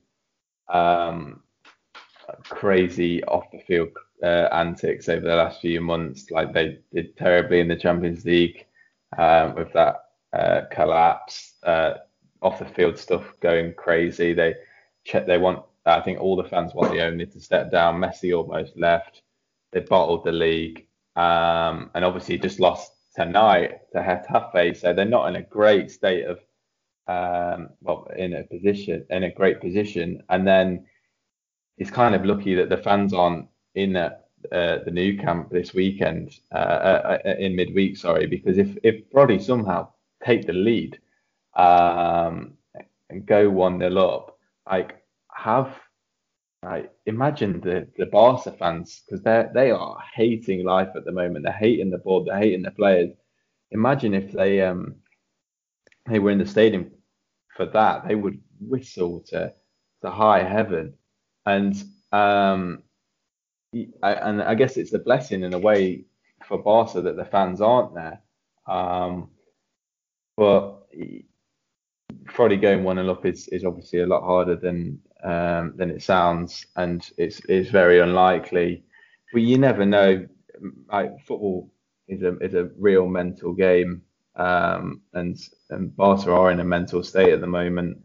um, 0.70 1.42
crazy 2.44 3.24
off 3.26 3.52
the 3.52 3.60
field 3.60 3.90
uh, 4.24 4.48
antics 4.52 5.10
over 5.10 5.28
the 5.28 5.36
last 5.36 5.62
few 5.62 5.82
months. 5.82 6.32
Like 6.32 6.54
they 6.54 6.80
did 6.94 7.16
terribly 7.18 7.60
in 7.60 7.68
the 7.68 7.76
Champions 7.76 8.26
League 8.26 8.66
um, 9.18 9.56
with 9.56 9.72
that 9.74 10.06
uh, 10.34 10.62
collapse, 10.72 11.54
uh, 11.64 11.96
off 12.42 12.60
the 12.60 12.66
field 12.66 12.98
stuff 12.98 13.24
going 13.42 13.74
crazy. 13.74 14.34
They 14.34 14.56
check, 15.04 15.28
they 15.28 15.38
want 15.38 15.64
I 15.86 16.02
think 16.02 16.20
all 16.20 16.36
the 16.36 16.44
fans 16.44 16.74
want 16.74 16.92
the 16.92 17.04
owner 17.04 17.26
to 17.26 17.40
step 17.40 17.72
down. 17.72 18.00
Messi 18.00 18.36
almost 18.36 18.78
left. 18.78 19.22
They 19.72 19.80
bottled 19.80 20.26
the 20.26 20.32
league, 20.32 20.88
um, 21.16 21.90
and 21.96 22.06
obviously 22.06 22.38
just 22.38 22.60
lost 22.60 22.92
tonight 23.16 23.92
to 23.94 24.00
Getafe. 24.00 24.78
So 24.78 24.94
they're 24.94 25.06
not 25.06 25.28
in 25.30 25.38
a 25.38 25.42
great 25.42 25.90
state 25.90 26.26
of, 26.26 26.40
um, 27.08 27.70
well, 27.82 28.08
in 28.16 28.34
a 28.34 28.44
position, 28.44 29.06
in 29.10 29.24
a 29.24 29.32
great 29.32 29.60
position. 29.60 30.24
And 30.30 30.48
then 30.48 30.86
it's 31.78 31.90
kind 31.90 32.16
of 32.16 32.26
lucky 32.26 32.54
that 32.56 32.70
the 32.70 32.78
fans 32.78 33.14
aren't 33.14 33.48
in 33.76 33.94
the, 33.94 34.18
uh, 34.52 34.84
the 34.84 34.92
Nou 34.92 35.18
Camp 35.18 35.50
this 35.50 35.74
weekend, 35.74 36.40
uh, 36.52 36.58
uh, 36.58 37.18
uh 37.26 37.36
in 37.40 37.56
midweek, 37.56 37.98
sorry, 37.98 38.28
because 38.28 38.58
if 38.58 38.78
if 38.84 39.10
Fradi 39.12 39.42
somehow 39.42 39.88
take 40.24 40.46
the 40.46 40.54
lead 40.54 41.00
um, 41.56 42.54
and 43.10 43.26
go 43.26 43.50
one 43.50 43.80
0 43.80 43.96
up, 43.98 44.38
like 44.70 45.01
have 45.44 45.76
right 46.64 46.92
imagine 47.08 47.60
the 47.62 47.88
the 47.98 48.06
Barca 48.06 48.52
fans 48.52 49.02
because 49.06 49.24
they 49.24 49.46
they 49.54 49.72
are 49.72 49.98
hating 50.14 50.64
life 50.64 50.90
at 50.96 51.06
the 51.06 51.12
moment. 51.12 51.44
They're 51.44 51.54
hating 51.68 51.90
the 51.90 51.98
board. 51.98 52.28
They're 52.28 52.38
hating 52.38 52.62
the 52.64 52.72
players. 52.72 53.12
Imagine 53.72 54.14
if 54.14 54.32
they 54.32 54.62
um 54.62 54.96
they 56.08 56.20
were 56.20 56.32
in 56.32 56.38
the 56.38 56.46
stadium 56.46 56.92
for 57.56 57.66
that. 57.68 58.08
They 58.08 58.16
would 58.16 58.40
whistle 58.60 59.22
to 59.30 59.54
to 60.02 60.12
high 60.12 60.44
heaven, 60.44 60.94
and 61.46 61.74
um 62.12 62.84
I, 64.04 64.14
and 64.14 64.42
I 64.42 64.56
guess 64.56 64.78
it's 64.78 64.94
a 64.94 65.00
blessing 65.00 65.44
in 65.44 65.54
a 65.54 65.60
way 65.60 66.06
for 66.46 66.62
Barca 66.62 67.02
that 67.02 67.16
the 67.16 67.26
fans 67.26 67.62
aren't 67.62 67.96
there. 67.96 68.22
Um, 68.68 69.30
but 70.36 70.88
Fradi 72.26 72.62
going 72.62 72.84
one 72.84 72.98
and 72.98 73.10
up 73.10 73.26
is, 73.26 73.48
is 73.50 73.64
obviously 73.64 74.00
a 74.02 74.08
lot 74.08 74.24
harder 74.24 74.56
than 74.56 75.00
um, 75.24 75.74
than 75.76 75.90
it 75.90 76.02
sounds, 76.02 76.66
and 76.76 77.10
it's 77.18 77.42
it's 77.48 77.70
very 77.70 78.00
unlikely. 78.00 78.84
But 79.34 79.42
you 79.42 79.58
never 79.58 79.86
know. 79.86 80.28
Like, 80.92 81.20
football 81.26 81.72
is 82.08 82.22
a 82.24 82.38
is 82.38 82.54
a 82.54 82.70
real 82.78 83.08
mental 83.08 83.54
game, 83.54 84.02
um, 84.36 85.02
and 85.14 85.38
and 85.70 85.96
Barca 85.96 86.32
are 86.32 86.52
in 86.52 86.60
a 86.60 86.64
mental 86.64 87.04
state 87.04 87.34
at 87.34 87.42
the 87.42 87.48
moment. 87.48 87.98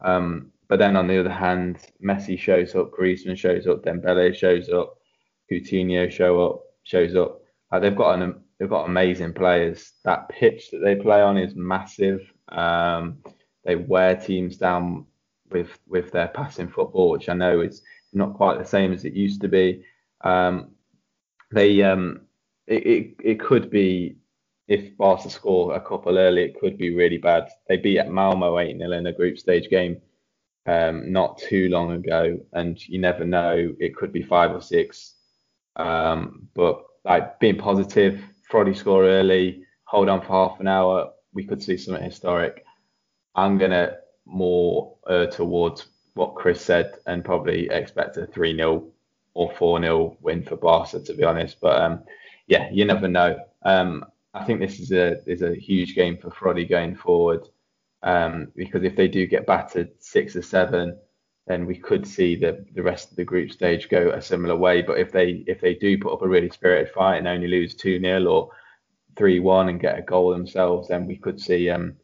Um, 0.00 0.52
but 0.68 0.78
then 0.78 0.96
on 0.96 1.06
the 1.06 1.20
other 1.20 1.30
hand, 1.30 1.78
Messi 2.02 2.38
shows 2.38 2.74
up, 2.74 2.90
Griezmann 2.90 3.36
shows 3.36 3.66
up, 3.66 3.82
Dembele 3.82 4.34
shows 4.34 4.68
up, 4.68 4.98
Coutinho 5.50 6.10
show 6.10 6.44
up, 6.44 6.62
shows 6.84 7.14
up. 7.14 7.40
They've 7.80 7.96
got 7.96 8.20
an 8.20 8.40
they've 8.58 8.68
got 8.68 8.88
amazing 8.88 9.34
players. 9.34 9.92
That 10.04 10.28
pitch 10.28 10.70
that 10.70 10.78
they 10.78 10.96
play 10.96 11.20
on 11.20 11.36
is 11.36 11.54
massive. 11.54 12.20
Um, 12.48 13.18
they 13.64 13.76
wear 13.76 14.16
teams 14.16 14.56
down 14.56 15.06
with 15.54 15.78
with 15.86 16.10
their 16.12 16.28
passing 16.28 16.68
football, 16.68 17.08
which 17.08 17.30
I 17.30 17.34
know 17.34 17.60
is 17.60 17.82
not 18.12 18.34
quite 18.34 18.58
the 18.58 18.64
same 18.64 18.92
as 18.92 19.06
it 19.06 19.14
used 19.14 19.40
to 19.40 19.48
be. 19.48 19.84
Um, 20.22 20.72
they 21.50 21.82
um, 21.82 22.22
it, 22.66 22.86
it, 22.86 23.16
it 23.24 23.40
could 23.40 23.70
be 23.70 24.16
if 24.68 24.96
Barca 24.96 25.30
score 25.30 25.74
a 25.74 25.80
couple 25.80 26.18
early, 26.18 26.42
it 26.42 26.60
could 26.60 26.76
be 26.76 26.94
really 26.94 27.18
bad. 27.18 27.48
They 27.68 27.76
beat 27.76 28.06
Malmo 28.06 28.58
8 28.58 28.76
0 28.78 28.92
in 28.92 29.06
a 29.06 29.12
group 29.12 29.38
stage 29.38 29.70
game 29.70 30.00
um, 30.66 31.12
not 31.12 31.38
too 31.38 31.68
long 31.68 31.92
ago, 31.92 32.38
and 32.52 32.86
you 32.88 32.98
never 32.98 33.24
know, 33.24 33.74
it 33.78 33.94
could 33.94 34.12
be 34.12 34.22
five 34.22 34.52
or 34.52 34.60
six. 34.60 35.14
Um, 35.76 36.48
but 36.54 36.84
like 37.04 37.38
being 37.40 37.58
positive, 37.58 38.20
Fradi 38.50 38.76
score 38.76 39.04
early, 39.04 39.64
hold 39.84 40.08
on 40.08 40.20
for 40.20 40.28
half 40.48 40.60
an 40.60 40.68
hour, 40.68 41.10
we 41.34 41.44
could 41.44 41.62
see 41.62 41.76
something 41.76 42.02
historic. 42.02 42.64
I'm 43.34 43.58
gonna 43.58 43.96
more 44.26 44.96
uh, 45.06 45.26
towards 45.26 45.86
what 46.14 46.34
Chris 46.34 46.60
said 46.60 46.98
and 47.06 47.24
probably 47.24 47.68
expect 47.70 48.16
a 48.16 48.26
3 48.26 48.56
0 48.56 48.84
or 49.34 49.52
4 49.52 49.80
0 49.80 50.16
win 50.20 50.42
for 50.42 50.56
Barca, 50.56 51.00
to 51.00 51.14
be 51.14 51.24
honest. 51.24 51.60
But 51.60 51.80
um, 51.80 52.04
yeah, 52.46 52.68
you 52.70 52.84
never 52.84 53.08
know. 53.08 53.38
Um, 53.62 54.04
I 54.32 54.44
think 54.44 54.60
this 54.60 54.80
is 54.80 54.92
a 54.92 55.22
is 55.28 55.42
a 55.42 55.54
huge 55.54 55.94
game 55.94 56.18
for 56.18 56.30
Fradi 56.30 56.68
going 56.68 56.96
forward 56.96 57.48
um, 58.02 58.48
because 58.56 58.82
if 58.84 58.96
they 58.96 59.08
do 59.08 59.26
get 59.26 59.46
battered 59.46 59.90
six 59.98 60.36
or 60.36 60.42
seven, 60.42 60.98
then 61.46 61.66
we 61.66 61.76
could 61.76 62.06
see 62.06 62.36
the 62.36 62.64
the 62.74 62.82
rest 62.82 63.10
of 63.10 63.16
the 63.16 63.24
group 63.24 63.50
stage 63.50 63.88
go 63.88 64.10
a 64.10 64.20
similar 64.22 64.56
way. 64.56 64.82
But 64.82 64.98
if 64.98 65.12
they 65.12 65.44
if 65.46 65.60
they 65.60 65.74
do 65.74 65.98
put 65.98 66.12
up 66.12 66.22
a 66.22 66.28
really 66.28 66.50
spirited 66.50 66.92
fight 66.92 67.16
and 67.16 67.28
only 67.28 67.48
lose 67.48 67.74
two 67.74 68.00
0 68.00 68.26
or 68.26 68.50
three 69.16 69.40
one 69.40 69.68
and 69.68 69.80
get 69.80 69.98
a 69.98 70.02
goal 70.02 70.30
themselves, 70.30 70.88
then 70.88 71.06
we 71.06 71.16
could 71.16 71.40
see 71.40 71.70
um, 71.70 71.96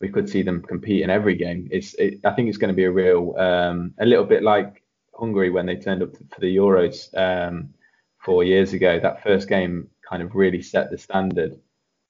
we 0.00 0.08
could 0.08 0.28
see 0.28 0.42
them 0.42 0.62
compete 0.62 1.02
in 1.02 1.10
every 1.10 1.34
game. 1.34 1.68
It's 1.70 1.94
it, 1.94 2.20
I 2.24 2.32
think 2.32 2.48
it's 2.48 2.58
going 2.58 2.72
to 2.72 2.76
be 2.76 2.84
a 2.84 2.90
real 2.90 3.34
um, 3.38 3.94
a 3.98 4.06
little 4.06 4.24
bit 4.24 4.42
like 4.42 4.82
Hungary 5.14 5.50
when 5.50 5.66
they 5.66 5.76
turned 5.76 6.02
up 6.02 6.16
for 6.16 6.40
the 6.40 6.56
Euros 6.56 7.08
um, 7.16 7.70
four 8.18 8.44
years 8.44 8.72
ago. 8.72 9.00
That 9.00 9.22
first 9.22 9.48
game 9.48 9.88
kind 10.08 10.22
of 10.22 10.34
really 10.34 10.62
set 10.62 10.90
the 10.90 10.98
standard 10.98 11.58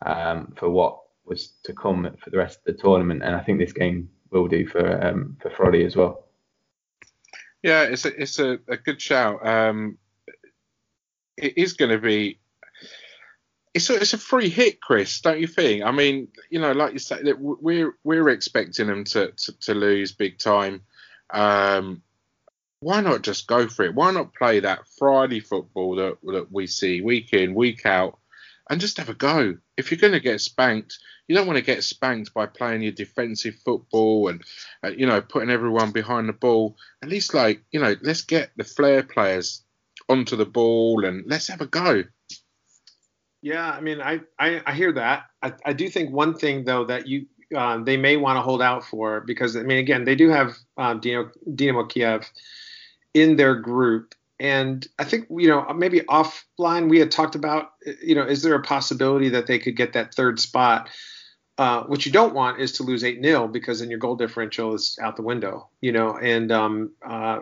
um, 0.05 0.53
for 0.57 0.69
what 0.69 1.01
was 1.25 1.53
to 1.65 1.73
come 1.73 2.09
for 2.23 2.31
the 2.31 2.39
rest 2.39 2.59
of 2.59 2.65
the 2.65 2.83
tournament, 2.83 3.23
and 3.23 3.35
I 3.35 3.41
think 3.41 3.59
this 3.59 3.73
game 3.73 4.09
will 4.31 4.49
do 4.49 4.67
for 4.67 5.05
um, 5.05 5.37
for 5.41 5.51
Fradi 5.51 5.85
as 5.85 5.97
well. 5.97 6.25
Yeah, 7.63 7.83
it's 7.83 8.05
a 8.05 8.21
it's 8.21 8.39
a, 8.39 8.59
a 8.69 8.77
good 8.77 9.01
shout. 9.01 9.47
Um, 9.47 9.99
it 11.37 11.57
is 11.57 11.75
going 11.75 11.91
to 11.91 11.99
be 11.99 12.39
it's 13.77 13.91
a, 13.91 13.95
it's 13.97 14.15
a 14.15 14.19
free 14.19 14.49
hit, 14.49 14.81
Chris, 14.81 15.21
don't 15.21 15.39
you 15.39 15.47
think? 15.47 15.85
I 15.85 15.93
mean, 15.93 16.29
you 16.49 16.59
know, 16.59 16.73
like 16.73 16.95
you 16.95 16.99
said, 16.99 17.27
we're 17.39 17.93
we're 18.05 18.31
expecting 18.31 18.87
them 18.87 19.05
to, 19.05 19.33
to, 19.33 19.61
to 19.61 19.75
lose 19.75 20.13
big 20.13 20.39
time. 20.39 20.81
Um, 21.29 22.03
why 22.81 23.03
not 23.03 23.21
just 23.21 23.47
go 23.47 23.69
for 23.69 23.85
it? 23.85 23.95
Why 23.95 24.13
not 24.13 24.35
play 24.35 24.61
that 24.61 24.85
Fradi 24.99 25.45
football 25.45 25.97
that 25.97 26.17
that 26.23 26.51
we 26.51 26.67
see 26.67 27.03
week 27.03 27.35
in 27.35 27.55
week 27.55 27.85
out, 27.85 28.19
and 28.71 28.81
just 28.81 28.97
have 28.97 29.11
a 29.11 29.15
go? 29.15 29.59
If 29.77 29.91
you're 29.91 30.01
going 30.01 30.15
to 30.15 30.21
get 30.21 30.41
spanked, 30.41 30.99
you 31.29 31.37
don't 31.37 31.47
want 31.47 31.59
to 31.59 31.65
get 31.65 31.85
spanked 31.85 32.33
by 32.33 32.47
playing 32.47 32.81
your 32.81 32.93
defensive 32.93 33.57
football 33.63 34.29
and 34.29 34.43
uh, 34.83 34.89
you 34.89 35.07
know 35.07 35.21
putting 35.21 35.51
everyone 35.51 35.91
behind 35.91 36.31
the 36.31 36.33
ball. 36.33 36.79
At 37.03 37.11
least, 37.11 37.35
like 37.35 37.63
you 37.73 37.81
know, 37.81 37.95
let's 38.01 38.23
get 38.23 38.53
the 38.57 38.65
flair 38.65 39.03
players 39.03 39.63
onto 40.09 40.37
the 40.37 40.47
ball 40.47 41.05
and 41.05 41.25
let's 41.27 41.49
have 41.49 41.61
a 41.61 41.67
go. 41.67 42.05
Yeah, 43.43 43.71
I 43.71 43.81
mean, 43.81 44.01
I, 44.01 44.21
I, 44.39 44.63
I 44.67 44.73
hear 44.73 44.93
that. 44.93 45.27
I, 45.43 45.53
I 45.65 45.73
do 45.73 45.89
think 45.89 46.11
one 46.11 46.35
thing 46.35 46.65
though 46.65 46.85
that 46.87 47.07
you 47.07 47.27
um, 47.55 47.85
they 47.85 47.97
may 47.97 48.17
want 48.17 48.37
to 48.37 48.43
hold 48.43 48.61
out 48.61 48.85
for 48.85 49.21
because 49.21 49.57
I 49.57 49.63
mean, 49.63 49.79
again, 49.79 50.05
they 50.05 50.17
do 50.17 50.29
have 50.31 50.57
um, 50.77 51.01
Dino, 51.01 51.31
Dynamo 51.55 51.85
Kiev 51.85 52.29
in 53.15 53.37
their 53.37 53.55
group, 53.55 54.15
and 54.41 54.87
I 54.99 55.05
think 55.05 55.27
you 55.31 55.49
know 55.49 55.65
maybe 55.75 56.01
offline 56.01 56.89
we 56.89 56.99
had 56.99 57.11
talked 57.11 57.35
about 57.35 57.73
you 58.03 58.15
know 58.15 58.25
is 58.27 58.43
there 58.43 58.55
a 58.55 58.63
possibility 58.63 59.29
that 59.31 59.47
they 59.47 59.59
could 59.59 59.77
get 59.77 59.93
that 59.93 60.15
third 60.15 60.41
spot? 60.41 60.89
Uh, 61.59 61.85
what 61.85 62.05
you 62.05 62.13
don't 62.13 62.35
want 62.35 62.61
is 62.61 62.71
to 62.73 62.83
lose 62.83 63.03
8 63.03 63.23
0 63.23 63.49
because 63.49 63.81
then 63.81 63.89
your 63.89 63.99
goal 63.99 64.15
differential 64.15 64.75
is 64.75 64.99
out 65.01 65.17
the 65.17 65.23
window, 65.23 65.71
you 65.81 65.91
know, 65.91 66.19
and 66.19 66.53
um, 66.53 66.91
uh, 67.03 67.39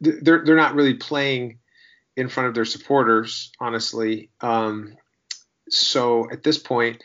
they're, 0.00 0.42
they're 0.42 0.56
not 0.56 0.74
really 0.74 0.94
playing 0.94 1.58
in 2.16 2.28
front 2.28 2.48
of 2.48 2.54
their 2.54 2.64
supporters, 2.64 3.52
honestly. 3.60 4.30
Um, 4.40 4.96
so 5.68 6.30
at 6.30 6.42
this 6.42 6.58
point, 6.58 7.02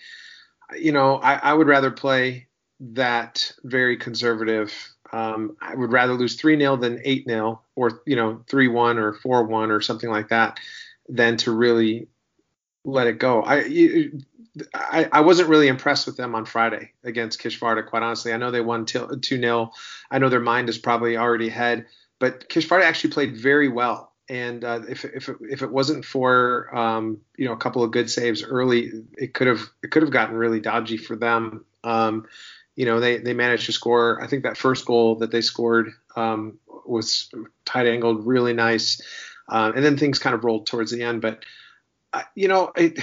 you 0.77 0.91
know, 0.91 1.15
I, 1.15 1.35
I, 1.35 1.53
would 1.53 1.67
rather 1.67 1.91
play 1.91 2.47
that 2.79 3.51
very 3.63 3.97
conservative. 3.97 4.73
Um, 5.13 5.55
I 5.61 5.75
would 5.75 5.91
rather 5.91 6.13
lose 6.13 6.35
3 6.35 6.57
0 6.59 6.75
than 6.77 6.99
8 7.03 7.25
0 7.27 7.61
or, 7.75 8.01
you 8.05 8.15
know, 8.15 8.43
3 8.49 8.67
1 8.67 8.97
or 8.97 9.13
4 9.13 9.43
1 9.43 9.71
or 9.71 9.81
something 9.81 10.09
like 10.09 10.29
that. 10.29 10.59
than 11.07 11.37
to 11.37 11.51
really 11.51 12.07
let 12.83 13.07
it 13.07 13.19
go. 13.19 13.43
I, 13.43 14.09
I, 14.73 15.07
I 15.11 15.21
wasn't 15.21 15.49
really 15.49 15.67
impressed 15.67 16.05
with 16.05 16.17
them 16.17 16.35
on 16.35 16.45
Friday 16.45 16.91
against 17.03 17.41
Kisvárda, 17.41 17.85
quite 17.85 18.03
honestly. 18.03 18.33
I 18.33 18.37
know 18.37 18.51
they 18.51 18.61
won 18.61 18.85
2 18.85 19.21
0. 19.21 19.71
I 20.11 20.19
know 20.19 20.29
their 20.29 20.39
mind 20.39 20.69
is 20.69 20.77
probably 20.77 21.17
already 21.17 21.47
ahead, 21.47 21.85
but 22.19 22.49
Kisvárda 22.49 22.83
actually 22.83 23.11
played 23.11 23.37
very 23.37 23.69
well. 23.69 24.13
And 24.29 24.63
uh, 24.63 24.81
if, 24.89 25.05
if, 25.05 25.29
it, 25.29 25.37
if 25.41 25.61
it 25.61 25.71
wasn't 25.71 26.03
for 26.03 26.75
um, 26.75 27.21
you 27.37 27.45
know 27.45 27.53
a 27.53 27.57
couple 27.57 27.83
of 27.83 27.91
good 27.91 28.09
saves 28.09 28.43
early, 28.43 28.91
it 29.17 29.33
could 29.33 29.47
have 29.47 29.61
it 29.83 29.91
could 29.91 30.03
have 30.03 30.11
gotten 30.11 30.35
really 30.35 30.59
dodgy 30.59 30.97
for 30.97 31.15
them. 31.15 31.65
Um, 31.83 32.27
you 32.75 32.85
know 32.85 32.99
they 32.99 33.17
they 33.17 33.33
managed 33.33 33.65
to 33.65 33.71
score. 33.71 34.21
I 34.21 34.27
think 34.27 34.43
that 34.43 34.57
first 34.57 34.85
goal 34.85 35.15
that 35.15 35.31
they 35.31 35.41
scored 35.41 35.91
um, 36.15 36.59
was 36.85 37.29
tight 37.65 37.87
angled, 37.87 38.25
really 38.25 38.53
nice, 38.53 39.01
uh, 39.49 39.71
and 39.75 39.83
then 39.83 39.97
things 39.97 40.19
kind 40.19 40.35
of 40.35 40.43
rolled 40.43 40.67
towards 40.67 40.91
the 40.91 41.03
end. 41.03 41.21
But 41.21 41.43
you 42.35 42.47
know, 42.47 42.71
it, 42.75 42.99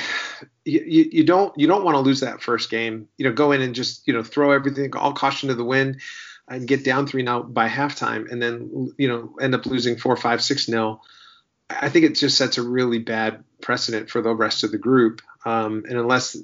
you, 0.64 1.08
you 1.12 1.24
don't 1.24 1.52
you 1.58 1.66
don't 1.66 1.84
want 1.84 1.96
to 1.96 2.00
lose 2.00 2.20
that 2.20 2.42
first 2.42 2.70
game. 2.70 3.08
You 3.18 3.26
know, 3.26 3.32
go 3.32 3.52
in 3.52 3.62
and 3.62 3.74
just 3.74 4.06
you 4.06 4.14
know 4.14 4.22
throw 4.22 4.52
everything 4.52 4.94
all 4.96 5.12
caution 5.12 5.48
to 5.48 5.54
the 5.54 5.64
wind 5.64 6.00
and 6.48 6.68
get 6.68 6.84
down 6.84 7.06
three 7.06 7.22
now 7.22 7.42
by 7.42 7.68
halftime, 7.68 8.30
and 8.30 8.42
then 8.42 8.92
you 8.98 9.08
know 9.08 9.36
end 9.40 9.54
up 9.54 9.66
losing 9.66 9.96
four, 9.96 10.16
five, 10.16 10.42
six 10.42 10.68
nil. 10.68 11.02
I 11.70 11.88
think 11.88 12.04
it 12.04 12.14
just 12.14 12.36
sets 12.36 12.58
a 12.58 12.62
really 12.62 12.98
bad 12.98 13.42
precedent 13.62 14.10
for 14.10 14.20
the 14.20 14.34
rest 14.34 14.64
of 14.64 14.70
the 14.70 14.78
group. 14.78 15.22
Um, 15.46 15.84
and 15.88 15.98
unless 15.98 16.36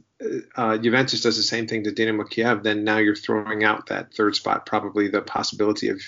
uh, 0.56 0.78
Juventus 0.78 1.20
does 1.20 1.36
the 1.36 1.42
same 1.42 1.66
thing 1.66 1.84
to 1.84 1.92
Dynamo 1.92 2.24
Kiev, 2.24 2.62
then 2.62 2.84
now 2.84 2.98
you're 2.98 3.14
throwing 3.14 3.62
out 3.62 3.88
that 3.88 4.14
third 4.14 4.34
spot, 4.34 4.64
probably 4.64 5.08
the 5.08 5.20
possibility 5.20 5.88
of 5.88 6.00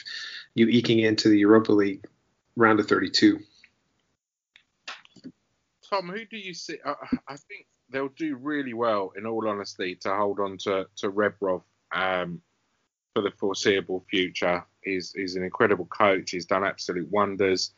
you 0.55 0.66
eking 0.68 1.01
into 1.01 1.28
the 1.28 1.38
Europa 1.38 1.72
League 1.72 2.07
round 2.57 2.80
of 2.80 2.86
32. 2.86 3.40
Tom, 5.88 6.09
who 6.09 6.24
do 6.24 6.38
you 6.38 6.55
see? 6.55 6.78
I, 6.84 6.95
I, 7.28 7.36
think 7.36 7.66
they'll 7.90 8.09
do 8.09 8.36
really 8.36 8.72
well, 8.72 9.12
in 9.16 9.26
all 9.26 9.47
honesty, 9.47 9.95
to 9.97 10.14
hold 10.14 10.40
on 10.40 10.57
to 10.59 10.86
to 10.97 11.11
Rebrov 11.11 11.62
um, 11.95 12.40
for 13.15 13.23
the 13.23 13.31
foreseeable 13.33 14.05
future. 14.09 14.65
He's 14.83 15.13
he's 15.13 15.37
an 15.37 15.45
incredible 15.45 15.87
coach. 15.87 16.31
He's 16.31 16.47
done 16.47 16.65
absolute 16.65 17.11
wonders. 17.11 17.73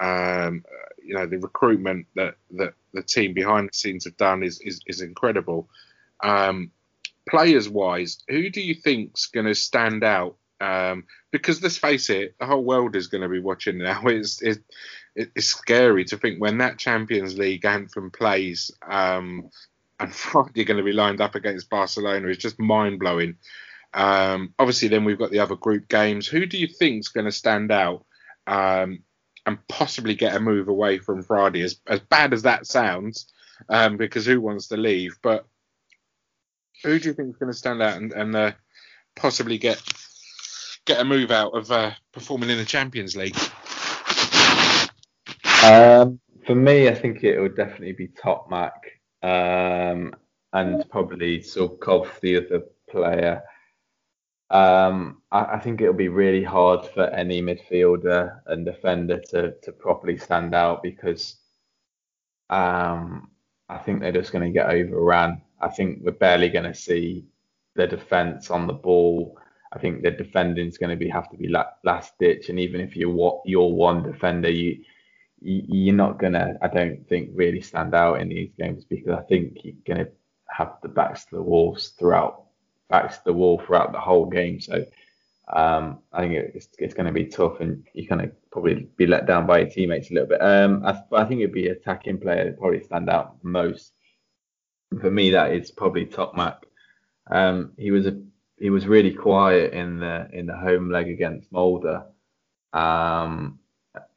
Um, 0.00 0.64
you 1.02 1.14
know, 1.14 1.26
the 1.26 1.38
recruitment 1.38 2.06
that, 2.14 2.36
that 2.52 2.74
the 2.92 3.02
team 3.02 3.34
behind 3.34 3.68
the 3.68 3.76
scenes 3.76 4.04
have 4.04 4.16
done 4.16 4.42
is 4.42 4.60
is, 4.60 4.80
is 4.86 5.00
incredible. 5.00 5.68
Um, 6.22 6.70
players 7.28 7.68
wise, 7.68 8.18
who 8.28 8.50
do 8.50 8.60
you 8.60 8.74
think's 8.74 9.26
going 9.26 9.46
to 9.46 9.54
stand 9.54 10.04
out? 10.04 10.36
Um, 10.60 11.04
because 11.30 11.62
let's 11.62 11.76
face 11.76 12.10
it, 12.10 12.34
the 12.40 12.46
whole 12.46 12.64
world 12.64 12.96
is 12.96 13.06
going 13.06 13.22
to 13.22 13.28
be 13.28 13.38
watching 13.40 13.78
now. 13.78 14.02
It's, 14.06 14.42
it's 14.42 14.60
it's 15.14 15.46
scary 15.46 16.04
to 16.06 16.16
think 16.16 16.40
when 16.40 16.58
that 16.58 16.78
Champions 16.78 17.36
League 17.36 17.64
anthem 17.64 18.10
plays 18.10 18.70
um, 18.88 19.50
and 19.98 20.10
Fradi 20.12 20.64
going 20.64 20.78
to 20.78 20.84
be 20.84 20.92
lined 20.92 21.20
up 21.20 21.34
against 21.34 21.70
Barcelona 21.70 22.28
is 22.28 22.38
just 22.38 22.58
mind 22.58 23.00
blowing. 23.00 23.36
Um, 23.94 24.54
obviously, 24.58 24.88
then 24.88 25.04
we've 25.04 25.18
got 25.18 25.30
the 25.30 25.40
other 25.40 25.56
group 25.56 25.88
games. 25.88 26.26
Who 26.26 26.46
do 26.46 26.58
you 26.58 26.66
think 26.66 27.00
is 27.00 27.08
going 27.08 27.24
to 27.24 27.32
stand 27.32 27.72
out 27.72 28.04
um, 28.46 29.00
and 29.46 29.58
possibly 29.68 30.14
get 30.14 30.36
a 30.36 30.40
move 30.40 30.68
away 30.68 30.98
from 30.98 31.24
Fradi? 31.24 31.64
As, 31.64 31.80
as 31.86 32.00
bad 32.00 32.32
as 32.32 32.42
that 32.42 32.66
sounds, 32.66 33.32
um, 33.68 33.96
because 33.96 34.26
who 34.26 34.40
wants 34.40 34.68
to 34.68 34.76
leave? 34.76 35.18
But 35.22 35.46
who 36.84 36.98
do 36.98 37.08
you 37.08 37.14
think 37.14 37.30
is 37.30 37.36
going 37.36 37.52
to 37.52 37.58
stand 37.58 37.82
out 37.82 37.96
and, 37.96 38.12
and 38.12 38.36
uh, 38.36 38.52
possibly 39.16 39.58
get 39.58 39.82
get 40.84 41.00
a 41.00 41.04
move 41.04 41.30
out 41.30 41.56
of 41.56 41.70
uh, 41.70 41.92
performing 42.12 42.50
in 42.50 42.58
the 42.58 42.64
Champions 42.64 43.16
League? 43.16 43.36
Um, 45.64 46.20
for 46.46 46.54
me, 46.54 46.88
I 46.88 46.94
think 46.94 47.24
it 47.24 47.38
would 47.40 47.56
definitely 47.56 47.92
be 47.92 48.08
Tokmak 48.08 48.72
um, 49.22 50.14
and 50.52 50.88
probably 50.88 51.40
Zubkov, 51.40 52.20
the 52.20 52.36
other 52.38 52.62
player. 52.88 53.42
Um, 54.50 55.22
I, 55.30 55.56
I, 55.56 55.58
think 55.58 55.80
it'll 55.80 55.92
be 55.92 56.08
really 56.08 56.42
hard 56.42 56.86
for 56.86 57.04
any 57.10 57.42
midfielder 57.42 58.40
and 58.46 58.64
defender 58.64 59.20
to, 59.28 59.52
to 59.62 59.72
properly 59.72 60.16
stand 60.16 60.54
out 60.54 60.82
because 60.82 61.36
um, 62.48 63.30
I 63.68 63.76
think 63.76 64.00
they're 64.00 64.10
just 64.10 64.32
going 64.32 64.44
to 64.44 64.58
get 64.58 64.70
overrun. 64.70 65.42
I 65.60 65.68
think 65.68 66.00
we're 66.02 66.12
barely 66.12 66.48
going 66.48 66.64
to 66.64 66.74
see 66.74 67.26
the 67.74 67.86
defence 67.86 68.50
on 68.50 68.66
the 68.66 68.72
ball. 68.72 69.38
I 69.72 69.78
think 69.78 70.02
the 70.02 70.10
defending 70.10 70.66
is 70.66 70.78
going 70.78 70.90
to 70.90 70.96
be 70.96 71.10
have 71.10 71.30
to 71.30 71.36
be 71.36 71.54
last 71.84 72.18
ditch, 72.18 72.48
and 72.48 72.58
even 72.58 72.80
if 72.80 72.96
you're 72.96 73.42
you're 73.44 73.68
one 73.68 74.02
defender, 74.02 74.50
you 74.50 74.82
you're 75.40 75.94
not 75.94 76.18
gonna, 76.18 76.58
I 76.62 76.68
don't 76.68 77.06
think, 77.08 77.30
really 77.32 77.60
stand 77.60 77.94
out 77.94 78.20
in 78.20 78.28
these 78.28 78.50
games 78.58 78.84
because 78.84 79.16
I 79.16 79.22
think 79.22 79.58
you're 79.62 79.74
gonna 79.86 80.08
have 80.50 80.76
the 80.82 80.88
backs 80.88 81.26
to 81.26 81.36
the 81.36 81.42
walls 81.42 81.90
throughout, 81.98 82.46
backs 82.88 83.18
to 83.18 83.24
the 83.26 83.32
wall 83.32 83.58
throughout 83.58 83.92
the 83.92 84.00
whole 84.00 84.26
game. 84.26 84.60
So 84.60 84.84
um, 85.52 86.00
I 86.12 86.20
think 86.20 86.34
it's, 86.34 86.68
it's 86.78 86.94
going 86.94 87.06
to 87.06 87.12
be 87.12 87.26
tough, 87.26 87.60
and 87.60 87.86
you're 87.94 88.08
going 88.08 88.28
to 88.28 88.34
probably 88.50 88.88
be 88.96 89.06
let 89.06 89.26
down 89.26 89.46
by 89.46 89.60
your 89.60 89.70
teammates 89.70 90.10
a 90.10 90.14
little 90.14 90.28
bit. 90.28 90.42
Um, 90.42 90.84
I, 90.84 91.00
I 91.12 91.24
think 91.24 91.40
it'd 91.40 91.52
be 91.52 91.68
attacking 91.68 92.20
player 92.20 92.44
that 92.44 92.58
probably 92.58 92.82
stand 92.82 93.08
out 93.08 93.42
most. 93.42 93.92
For 95.00 95.10
me, 95.10 95.30
that 95.30 95.52
is 95.52 95.70
probably 95.70 96.06
Tokmak. 96.06 96.58
Um, 97.30 97.72
he 97.76 97.90
was 97.90 98.06
a 98.06 98.20
he 98.58 98.70
was 98.70 98.86
really 98.86 99.12
quiet 99.12 99.72
in 99.72 100.00
the 100.00 100.28
in 100.32 100.46
the 100.46 100.56
home 100.56 100.90
leg 100.90 101.08
against 101.08 101.52
Molde. 101.52 102.04
Um, 102.72 103.58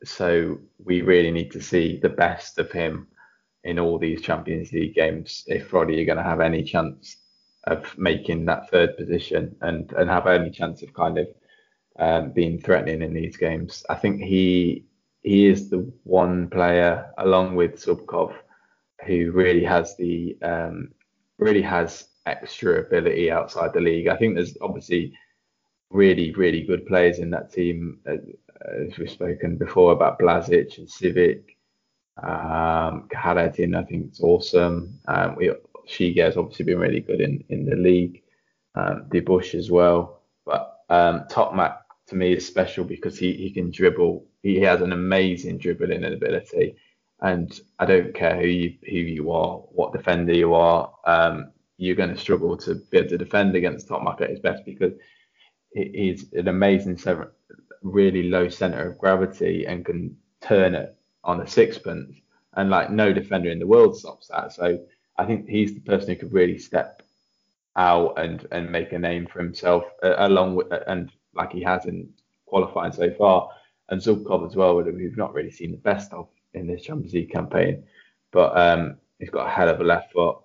so 0.03 0.59
we 0.83 1.01
really 1.01 1.31
need 1.31 1.51
to 1.51 1.61
see 1.61 1.97
the 1.97 2.09
best 2.09 2.57
of 2.57 2.71
him 2.71 3.07
in 3.63 3.79
all 3.79 3.99
these 3.99 4.21
Champions 4.21 4.71
League 4.71 4.95
games 4.95 5.43
if 5.47 5.69
Fradi 5.69 6.01
are 6.01 6.05
going 6.05 6.17
to 6.17 6.23
have 6.23 6.41
any 6.41 6.63
chance 6.63 7.17
of 7.65 7.97
making 7.97 8.45
that 8.45 8.69
third 8.69 8.97
position 8.97 9.55
and 9.61 9.91
and 9.93 10.09
have 10.09 10.27
any 10.27 10.49
chance 10.49 10.81
of 10.81 10.93
kind 10.93 11.17
of 11.17 11.27
um, 11.99 12.31
being 12.31 12.59
threatening 12.59 13.01
in 13.01 13.13
these 13.13 13.37
games. 13.37 13.83
I 13.89 13.95
think 13.95 14.21
he 14.21 14.85
he 15.21 15.47
is 15.47 15.69
the 15.69 15.91
one 16.03 16.49
player 16.49 17.11
along 17.17 17.55
with 17.55 17.75
Zubkov 17.83 18.33
who 19.05 19.31
really 19.31 19.63
has 19.63 19.95
the 19.97 20.37
um, 20.41 20.89
really 21.37 21.61
has 21.61 22.07
extra 22.25 22.81
ability 22.81 23.31
outside 23.31 23.73
the 23.73 23.81
league. 23.81 24.07
I 24.07 24.17
think 24.17 24.35
there's 24.35 24.57
obviously 24.61 25.13
really 25.89 26.31
really 26.33 26.61
good 26.63 26.85
players 26.85 27.19
in 27.19 27.29
that 27.31 27.51
team. 27.51 27.99
Uh, 28.07 28.17
as 28.69 28.97
we've 28.97 29.09
spoken 29.09 29.57
before 29.57 29.91
about 29.91 30.19
Blazic 30.19 30.77
and 30.77 30.89
Civic. 30.89 31.57
Um, 32.21 33.07
I 33.13 33.49
think, 33.49 34.11
is 34.11 34.19
awesome. 34.21 34.99
Um, 35.07 35.35
we 35.35 35.53
has 36.19 36.37
obviously 36.37 36.65
been 36.65 36.79
really 36.79 36.99
good 36.99 37.21
in, 37.21 37.43
in 37.49 37.65
the 37.65 37.75
league. 37.75 38.21
Um, 38.75 39.07
Bush 39.25 39.53
as 39.55 39.69
well. 39.69 40.21
But 40.45 40.77
um, 40.89 41.25
to 42.07 42.15
me 42.15 42.33
is 42.33 42.45
special 42.45 42.83
because 42.83 43.17
he, 43.17 43.33
he 43.33 43.51
can 43.51 43.71
dribble. 43.71 44.25
He 44.43 44.59
has 44.61 44.81
an 44.81 44.91
amazing 44.91 45.57
dribbling 45.57 46.03
ability. 46.03 46.75
And 47.21 47.59
I 47.79 47.85
don't 47.85 48.13
care 48.13 48.35
who 48.35 48.47
you 48.47 48.77
who 48.83 48.97
you 48.97 49.31
are, 49.31 49.57
what 49.57 49.93
defender 49.93 50.33
you 50.33 50.53
are, 50.55 50.91
um, 51.05 51.51
you're 51.77 51.95
going 51.95 52.13
to 52.13 52.17
struggle 52.19 52.57
to 52.57 52.75
be 52.75 52.97
able 52.97 53.09
to 53.09 53.17
defend 53.17 53.55
against 53.55 53.87
Tokmak 53.87 54.21
at 54.21 54.29
his 54.29 54.39
best 54.39 54.65
because 54.65 54.93
he's 55.73 56.31
an 56.33 56.47
amazing 56.47 56.97
seven, 56.97 57.27
really 57.81 58.29
low 58.29 58.49
center 58.49 58.89
of 58.89 58.97
gravity 58.97 59.65
and 59.65 59.85
can 59.85 60.17
turn 60.41 60.75
it 60.75 60.95
on 61.23 61.41
a 61.41 61.47
sixpence. 61.47 62.15
And 62.53 62.69
like 62.69 62.91
no 62.91 63.13
defender 63.13 63.49
in 63.49 63.59
the 63.59 63.67
world 63.67 63.95
stops 63.97 64.27
that. 64.27 64.51
So 64.51 64.79
I 65.21 65.25
think 65.25 65.47
he's 65.47 65.75
the 65.75 65.81
person 65.81 66.09
who 66.09 66.15
could 66.15 66.33
really 66.33 66.57
step 66.57 67.03
out 67.75 68.19
and 68.19 68.47
and 68.51 68.71
make 68.71 68.91
a 68.91 68.99
name 68.99 69.27
for 69.27 69.39
himself 69.39 69.83
uh, 70.03 70.15
along 70.17 70.55
with 70.55 70.67
and 70.87 71.11
like 71.35 71.51
he 71.53 71.61
has 71.61 71.85
in 71.85 72.09
qualifying 72.47 72.91
so 72.91 73.11
far. 73.13 73.49
And 73.89 74.01
Zubkov 74.01 74.47
as 74.47 74.55
well, 74.55 74.75
we've 74.75 75.17
not 75.17 75.33
really 75.33 75.51
seen 75.51 75.71
the 75.71 75.77
best 75.77 76.11
of 76.11 76.27
in 76.53 76.65
this 76.65 76.81
Champions 76.81 77.13
League 77.13 77.31
campaign, 77.31 77.83
but 78.31 78.57
um, 78.57 78.97
he's 79.19 79.29
got 79.29 79.45
a 79.45 79.49
hell 79.49 79.69
of 79.69 79.79
a 79.79 79.83
left 79.83 80.11
foot, 80.11 80.37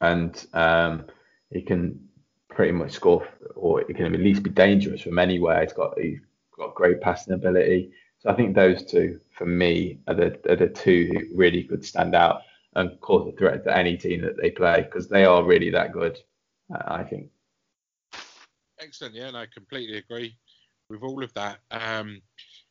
and 0.00 0.46
um, 0.52 1.06
he 1.50 1.62
can 1.62 2.08
pretty 2.48 2.72
much 2.72 2.92
score, 2.92 3.26
or 3.54 3.82
he 3.86 3.94
can 3.94 4.14
at 4.14 4.20
least 4.20 4.42
be 4.42 4.50
dangerous 4.50 5.00
from 5.00 5.18
anywhere. 5.18 5.62
He's 5.62 5.72
got 5.72 5.98
he's 5.98 6.20
got 6.56 6.74
great 6.74 7.00
passing 7.00 7.32
ability. 7.32 7.92
So 8.18 8.28
I 8.28 8.34
think 8.34 8.54
those 8.54 8.84
two, 8.84 9.18
for 9.38 9.46
me, 9.46 10.00
are 10.06 10.14
the, 10.14 10.38
are 10.50 10.56
the 10.56 10.68
two 10.68 11.08
who 11.10 11.38
really 11.38 11.64
could 11.64 11.82
stand 11.82 12.14
out 12.14 12.42
and 12.74 13.00
cause 13.00 13.28
a 13.32 13.36
threat 13.36 13.64
to 13.64 13.76
any 13.76 13.96
team 13.96 14.22
that 14.22 14.36
they 14.40 14.50
play 14.50 14.82
because 14.82 15.08
they 15.08 15.24
are 15.24 15.44
really 15.44 15.70
that 15.70 15.92
good, 15.92 16.18
uh, 16.72 16.82
I 16.86 17.04
think. 17.04 17.30
Excellent. 18.80 19.14
Yeah, 19.14 19.28
and 19.28 19.36
I 19.36 19.46
completely 19.46 19.98
agree 19.98 20.36
with 20.88 21.02
all 21.02 21.22
of 21.22 21.32
that. 21.34 21.58
Um, 21.70 22.22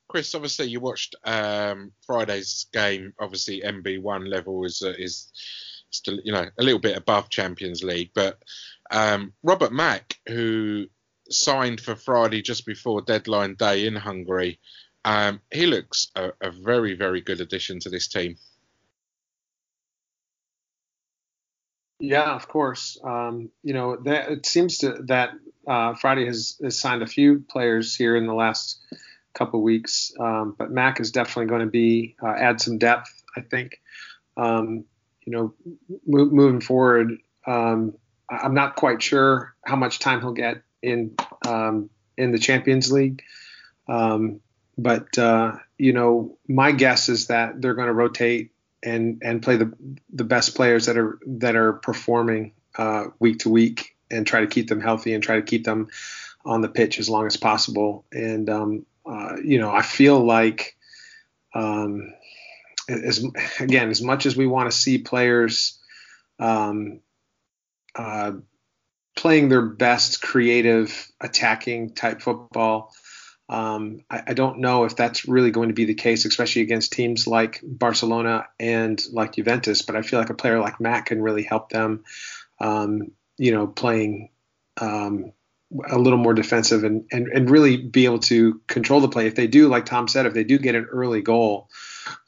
Chris, 0.07 0.33
obviously 0.33 0.67
you 0.67 0.79
watched 0.79 1.15
um, 1.23 1.91
Friday's 2.05 2.65
game. 2.73 3.13
Obviously, 3.19 3.61
NB1 3.61 4.27
level 4.27 4.65
is 4.65 4.81
uh, 4.83 4.93
is 4.97 5.31
still 5.91 6.19
you 6.23 6.33
know 6.33 6.45
a 6.57 6.63
little 6.63 6.79
bit 6.79 6.97
above 6.97 7.29
Champions 7.29 7.83
League, 7.83 8.11
but 8.15 8.41
um, 8.89 9.33
Robert 9.43 9.71
Mak, 9.71 10.15
who 10.27 10.87
signed 11.29 11.79
for 11.79 11.95
Fradi 11.95 12.43
just 12.43 12.65
before 12.65 13.01
deadline 13.01 13.55
day 13.55 13.85
in 13.85 13.95
Hungary. 13.95 14.59
Um, 15.05 15.41
he 15.51 15.65
looks 15.65 16.07
a, 16.15 16.31
a, 16.41 16.51
very, 16.51 16.95
very 16.95 17.21
good 17.21 17.39
addition 17.39 17.79
to 17.81 17.89
this 17.89 18.07
team. 18.07 18.35
Yeah, 21.99 22.33
of 22.33 22.47
course. 22.47 22.97
Um, 23.03 23.49
you 23.61 23.73
know, 23.73 23.97
that, 23.97 24.31
it 24.31 24.45
seems 24.45 24.79
to 24.79 24.93
that 25.07 25.31
uh, 25.67 25.93
Fradi 25.93 26.25
has, 26.27 26.57
has, 26.63 26.79
signed 26.79 27.03
a 27.03 27.07
few 27.07 27.43
players 27.49 27.93
here 27.95 28.15
in 28.15 28.25
the 28.25 28.33
last 28.33 28.79
couple 29.33 29.61
weeks, 29.61 30.13
um, 30.19 30.55
but 30.57 30.71
Mak 30.71 30.99
is 30.99 31.11
definitely 31.11 31.47
going 31.47 31.61
to 31.61 31.67
be 31.67 32.15
uh, 32.23 32.31
add 32.31 32.61
some 32.61 32.77
depth. 32.77 33.13
I 33.35 33.41
think. 33.41 33.79
Um, 34.37 34.85
you 35.25 35.33
know, 35.33 35.53
mo- 36.07 36.25
moving 36.31 36.61
forward, 36.61 37.17
um, 37.45 37.93
I'm 38.29 38.53
not 38.53 38.75
quite 38.75 39.01
sure 39.03 39.53
how 39.65 39.75
much 39.75 39.99
time 39.99 40.21
he'll 40.21 40.31
get 40.33 40.63
in 40.81 41.15
um, 41.45 41.89
in 42.17 42.31
the 42.31 42.39
Champions 42.39 42.91
League. 42.91 43.23
Um, 43.87 44.39
but 44.77 45.17
uh, 45.17 45.57
you 45.77 45.93
know, 45.93 46.37
my 46.47 46.71
guess 46.71 47.09
is 47.09 47.27
that 47.27 47.61
they're 47.61 47.73
going 47.73 47.87
to 47.87 47.93
rotate 47.93 48.51
and 48.83 49.21
and 49.23 49.41
play 49.41 49.57
the 49.57 49.73
the 50.11 50.23
best 50.23 50.55
players 50.55 50.85
that 50.85 50.97
are 50.97 51.19
that 51.25 51.55
are 51.55 51.73
performing 51.73 52.53
uh, 52.77 53.05
week 53.19 53.39
to 53.39 53.49
week 53.49 53.95
and 54.11 54.25
try 54.25 54.41
to 54.41 54.47
keep 54.47 54.67
them 54.67 54.81
healthy 54.81 55.13
and 55.13 55.23
try 55.23 55.35
to 55.35 55.41
keep 55.41 55.63
them 55.63 55.89
on 56.45 56.61
the 56.61 56.69
pitch 56.69 56.99
as 56.99 57.09
long 57.09 57.27
as 57.27 57.37
possible. 57.37 58.05
And 58.11 58.49
um, 58.49 58.85
uh, 59.05 59.37
you 59.43 59.59
know, 59.59 59.71
I 59.71 59.81
feel 59.81 60.19
like 60.19 60.75
um, 61.53 62.13
as 62.87 63.25
again 63.59 63.89
as 63.89 64.01
much 64.01 64.25
as 64.25 64.35
we 64.35 64.47
want 64.47 64.71
to 64.71 64.77
see 64.77 64.97
players 64.97 65.79
um, 66.39 67.01
uh, 67.95 68.33
playing 69.15 69.49
their 69.49 69.61
best 69.61 70.21
creative 70.21 71.11
attacking 71.19 71.93
type 71.93 72.21
football 72.21 72.93
um, 73.49 74.01
I, 74.09 74.21
I, 74.27 74.33
don't 74.33 74.59
know 74.59 74.83
if 74.83 74.95
that's 74.95 75.27
really 75.27 75.49
going 75.49 75.69
to 75.69 75.73
be 75.73 75.85
the 75.85 75.95
case, 75.95 76.25
especially 76.25 76.61
against 76.61 76.93
teams 76.93 77.25
like 77.25 77.59
Barcelona 77.63 78.47
and 78.59 79.03
like 79.11 79.33
Juventus. 79.33 79.81
But 79.81 79.95
I 79.95 80.03
feel 80.03 80.19
like 80.19 80.29
a 80.29 80.35
player 80.35 80.59
like 80.59 80.79
Matt 80.79 81.07
can 81.07 81.19
really 81.19 81.41
help 81.41 81.69
them, 81.69 82.03
um, 82.59 83.11
you 83.37 83.51
know, 83.51 83.65
playing 83.65 84.29
um, 84.79 85.33
a 85.89 85.97
little 85.97 86.19
more 86.19 86.35
defensive 86.35 86.83
and, 86.83 87.05
and, 87.11 87.27
and 87.27 87.49
really 87.49 87.77
be 87.77 88.05
able 88.05 88.19
to 88.19 88.61
control 88.67 89.01
the 89.01 89.09
play. 89.09 89.25
If 89.25 89.33
they 89.33 89.47
do, 89.47 89.67
like 89.67 89.85
Tom 89.85 90.07
said, 90.07 90.27
if 90.27 90.35
they 90.35 90.43
do 90.43 90.59
get 90.59 90.75
an 90.75 90.85
early 90.85 91.23
goal, 91.23 91.69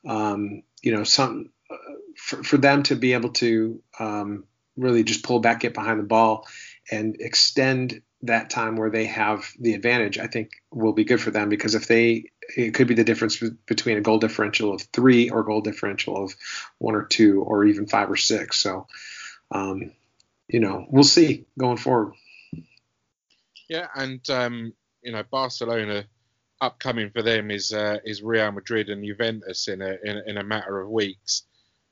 um, 0.06 0.64
you 0.82 0.96
know, 0.96 1.04
some 1.04 1.52
uh, 1.70 1.76
for, 2.18 2.44
for 2.44 2.58
them 2.58 2.82
to 2.84 2.96
be 2.96 3.14
able 3.14 3.30
to 3.34 3.80
um, 4.00 4.46
really 4.76 5.04
just 5.04 5.24
pull 5.24 5.40
back, 5.40 5.60
get 5.60 5.76
behind 5.76 6.00
the 6.00 6.04
ball, 6.04 6.48
and 6.90 7.18
extend 7.20 8.02
that 8.24 8.50
time 8.50 8.76
where 8.76 8.90
they 8.90 9.06
have 9.06 9.52
the 9.60 9.74
advantage, 9.74 10.18
I 10.20 10.28
think 10.28 10.52
will 10.72 10.94
be 10.94 11.04
good 11.04 11.22
for 11.22 11.32
them 11.32 11.50
because 11.50 11.76
if 11.76 11.88
they, 11.88 12.26
it 12.56 12.74
could 12.74 12.88
be 12.88 12.94
the 12.94 13.04
difference 13.04 13.42
between 13.66 13.98
a 13.98 14.02
goal 14.02 14.20
differential 14.20 14.74
of 14.74 14.82
three 14.82 15.30
or 15.30 15.44
goal 15.44 15.62
differential 15.62 16.24
of 16.24 16.36
one 16.78 16.96
or 16.96 17.06
two 17.06 17.42
or 17.42 17.66
even 17.66 17.88
five 17.88 18.12
or 18.12 18.16
six. 18.18 18.58
So, 18.58 18.88
um, 19.50 19.92
you 20.48 20.60
know, 20.60 20.86
we'll 20.90 21.04
see 21.04 21.46
going 21.58 21.78
forward. 21.78 22.14
Yeah, 23.70 23.88
and 23.96 24.28
um, 24.30 24.74
you 25.02 25.14
know, 25.14 25.24
Barcelona 25.32 26.06
upcoming 26.60 27.10
for 27.10 27.22
them 27.24 27.50
is 27.50 27.74
uh, 27.74 27.98
is 28.06 28.22
Real 28.22 28.52
Madrid 28.52 28.90
and 28.90 29.04
Juventus 29.04 29.68
in 29.68 29.82
a, 29.82 29.98
in 30.04 30.18
a 30.18 30.22
in 30.28 30.38
a 30.38 30.44
matter 30.44 30.80
of 30.80 30.90
weeks. 30.90 31.44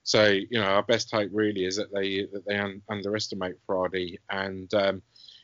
So 0.03 0.25
you 0.25 0.59
know, 0.59 0.65
our 0.65 0.83
best 0.83 1.09
hope 1.11 1.29
really 1.31 1.63
is 1.65 1.77
that 1.77 1.93
they 1.93 2.27
that 2.33 2.45
they 2.45 2.57
un- 2.57 2.81
underestimate 2.89 3.55
Fradi 3.67 4.17
and. 4.29 4.71
Um, 4.73 5.01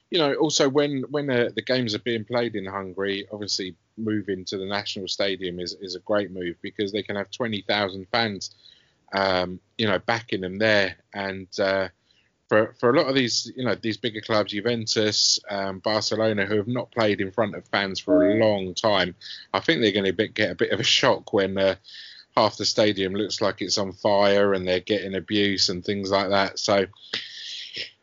you 0.10 0.20
know, 0.20 0.34
also 0.36 0.70
when 0.70 1.04
when 1.10 1.30
uh, 1.30 1.50
the 1.56 1.62
games 1.62 1.96
are 1.96 2.00
being 2.00 2.26
played 2.26 2.56
in 2.56 2.66
Hungary, 2.66 3.28
obviously 3.32 3.76
moving 3.98 4.46
to 4.46 4.58
the 4.58 4.66
national 4.66 5.08
stadium 5.08 5.60
is, 5.60 5.76
is 5.82 5.96
a 5.96 6.00
great 6.00 6.32
move 6.32 6.56
because 6.62 6.92
they 6.92 7.04
can 7.04 7.16
have 7.16 7.32
twenty 7.32 7.64
thousand 7.68 8.08
fans, 8.12 8.56
um, 9.14 9.60
you 9.78 9.88
know, 9.88 10.00
backing 10.00 10.42
them 10.42 10.58
there. 10.58 10.98
And 11.14 11.48
uh, 11.60 11.90
for 12.48 12.76
for 12.80 12.92
a 12.92 12.98
lot 12.98 13.08
of 13.08 13.16
these, 13.16 13.52
you 13.56 13.66
know, 13.66 13.76
these 13.76 13.98
bigger 13.98 14.22
clubs, 14.22 14.52
Juventus, 14.52 15.40
um, 15.50 15.80
Barcelona, 15.80 16.46
who 16.46 16.58
have 16.58 16.68
not 16.68 16.92
played 16.92 17.20
in 17.20 17.32
front 17.32 17.56
of 17.56 17.66
fans 17.68 18.00
for 18.00 18.30
a 18.30 18.36
long 18.36 18.76
time, 18.76 19.16
I 19.54 19.60
think 19.60 19.82
they're 19.82 19.92
going 19.92 20.16
to 20.16 20.28
get 20.28 20.52
a 20.52 20.56
bit 20.56 20.72
of 20.72 20.80
a 20.80 20.84
shock 20.84 21.34
when. 21.34 21.58
Uh, 21.58 21.76
half 22.38 22.58
the 22.58 22.66
stadium 22.66 23.14
looks 23.14 23.40
like 23.40 23.62
it's 23.62 23.78
on 23.78 23.94
fire 23.94 24.54
and 24.54 24.68
they're 24.68 24.82
getting 24.82 25.16
abuse 25.16 25.70
and 25.70 25.86
things 25.86 26.12
like 26.12 26.30
that. 26.30 26.60
So, 26.60 26.86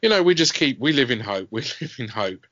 you 0.01 0.09
know, 0.09 0.23
we 0.23 0.35
just 0.35 0.55
keep 0.55 0.79
we 0.79 0.93
live 0.93 1.11
in 1.11 1.21
hope. 1.21 1.49
We 1.51 1.63
live 1.81 1.97
in 1.99 2.09
hope. 2.09 2.47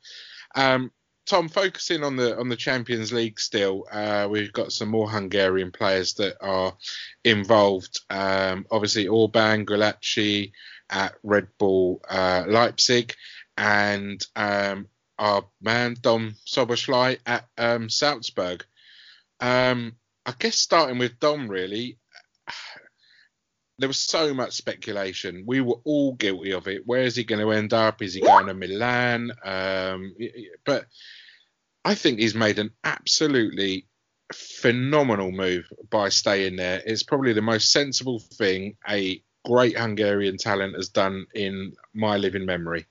Um, 0.55 0.91
Tom, 1.27 1.49
focusing 1.49 2.03
on 2.03 2.17
the 2.17 2.37
on 2.39 2.49
the 2.49 2.57
Champions 2.57 3.13
League 3.13 3.39
still, 3.39 3.87
uh, 3.93 4.27
we've 4.29 4.53
got 4.53 4.73
some 4.73 4.89
more 4.89 5.09
Hungarian 5.09 5.71
players 5.71 6.15
that 6.15 6.37
are 6.41 6.77
involved. 7.25 8.01
Um, 8.11 8.67
obviously, 8.71 9.07
Orban 9.07 9.65
Gulácsi 9.65 10.51
at 10.89 11.15
Red 11.23 11.47
Bull 11.57 12.01
uh, 12.11 12.47
Leipzig, 12.49 13.15
and 13.57 14.21
um, 14.35 14.89
our 15.21 15.45
man 15.61 15.95
Dom 16.01 16.35
Szoboszlai 16.47 17.19
at 17.25 17.47
um, 17.57 17.89
Salzburg. 17.89 18.65
Um, 19.39 19.93
I 20.27 20.35
guess 20.37 20.57
starting 20.57 20.99
with 20.99 21.21
Dom, 21.21 21.49
really, 21.49 21.99
there 23.81 23.89
was 23.89 23.99
so 23.99 24.35
much 24.35 24.53
speculation. 24.53 25.45
We 25.47 25.63
were 25.63 25.81
all 25.85 26.13
guilty 26.15 26.53
of 26.53 26.69
it. 26.69 26.87
Where 26.87 27.03
is 27.03 27.17
he 27.17 27.25
going 27.25 27.41
to 27.41 27.51
end 27.51 27.73
up? 27.73 28.03
Is 28.03 28.15
he 28.15 28.21
going 28.21 28.47
to 28.47 28.55
Milan? 28.55 29.33
Um, 29.43 30.15
but 30.65 30.85
I 31.85 31.95
think 31.95 32.19
he's 32.19 32.35
made 32.35 32.59
an 32.59 32.73
absolutely 32.85 33.87
phenomenal 34.33 35.33
move 35.33 35.67
by 35.89 36.11
staying 36.11 36.57
there. 36.57 36.83
It's 36.85 37.03
probably 37.03 37.33
the 37.33 37.43
most 37.43 37.73
sensible 37.73 38.21
thing 38.21 38.77
a 38.87 39.23
great 39.47 39.79
Hungarian 39.79 40.37
talent 40.37 40.77
has 40.77 40.91
done 40.91 41.27
in 41.35 41.73
my 41.95 42.19
living 42.19 42.45
memory. 42.45 42.87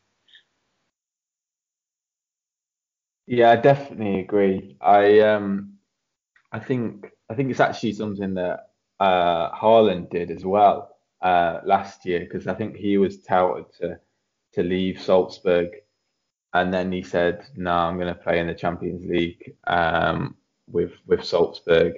Yeah, 3.27 3.51
I 3.51 3.57
definitely 3.57 4.21
agree. 4.21 4.75
I 4.81 5.19
um, 5.19 5.73
I 6.51 6.57
think 6.57 7.11
I 7.29 7.35
think 7.35 7.51
it's 7.51 7.59
actually 7.59 7.93
something 7.93 8.33
that 8.33 8.68
uh, 8.99 9.51
Haaland 9.51 10.09
did 10.09 10.31
as 10.31 10.45
well 10.45 10.95
uh, 11.21 11.59
last 11.63 12.05
year 12.05 12.19
because 12.21 12.47
I 12.47 12.53
think 12.53 12.75
he 12.75 12.97
was 12.97 13.21
touted 13.23 13.65
to 13.79 13.99
to 14.53 14.63
leave 14.63 14.99
Salzburg, 15.01 15.69
and 16.53 16.73
then 16.73 16.91
he 16.91 17.03
said, 17.03 17.45
"No, 17.55 17.71
I'm 17.71 17.97
going 17.97 18.13
to 18.13 18.19
play 18.19 18.39
in 18.39 18.47
the 18.47 18.55
Champions 18.55 19.05
League 19.09 19.55
um, 19.67 20.35
with 20.67 20.93
with 21.05 21.23
Salzburg 21.23 21.93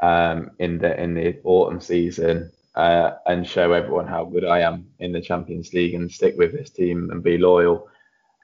um, 0.00 0.50
in 0.58 0.78
the 0.78 1.00
in 1.00 1.14
the 1.14 1.40
autumn 1.44 1.80
season." 1.80 2.50
Uh, 2.74 3.18
and 3.26 3.46
show 3.46 3.70
everyone 3.70 4.04
how 4.08 4.24
good 4.24 4.44
I 4.44 4.58
am 4.58 4.88
in 4.98 5.12
the 5.12 5.20
Champions 5.20 5.72
League 5.72 5.94
and 5.94 6.10
stick 6.10 6.34
with 6.36 6.50
this 6.52 6.70
team 6.70 7.08
and 7.12 7.22
be 7.22 7.38
loyal. 7.38 7.88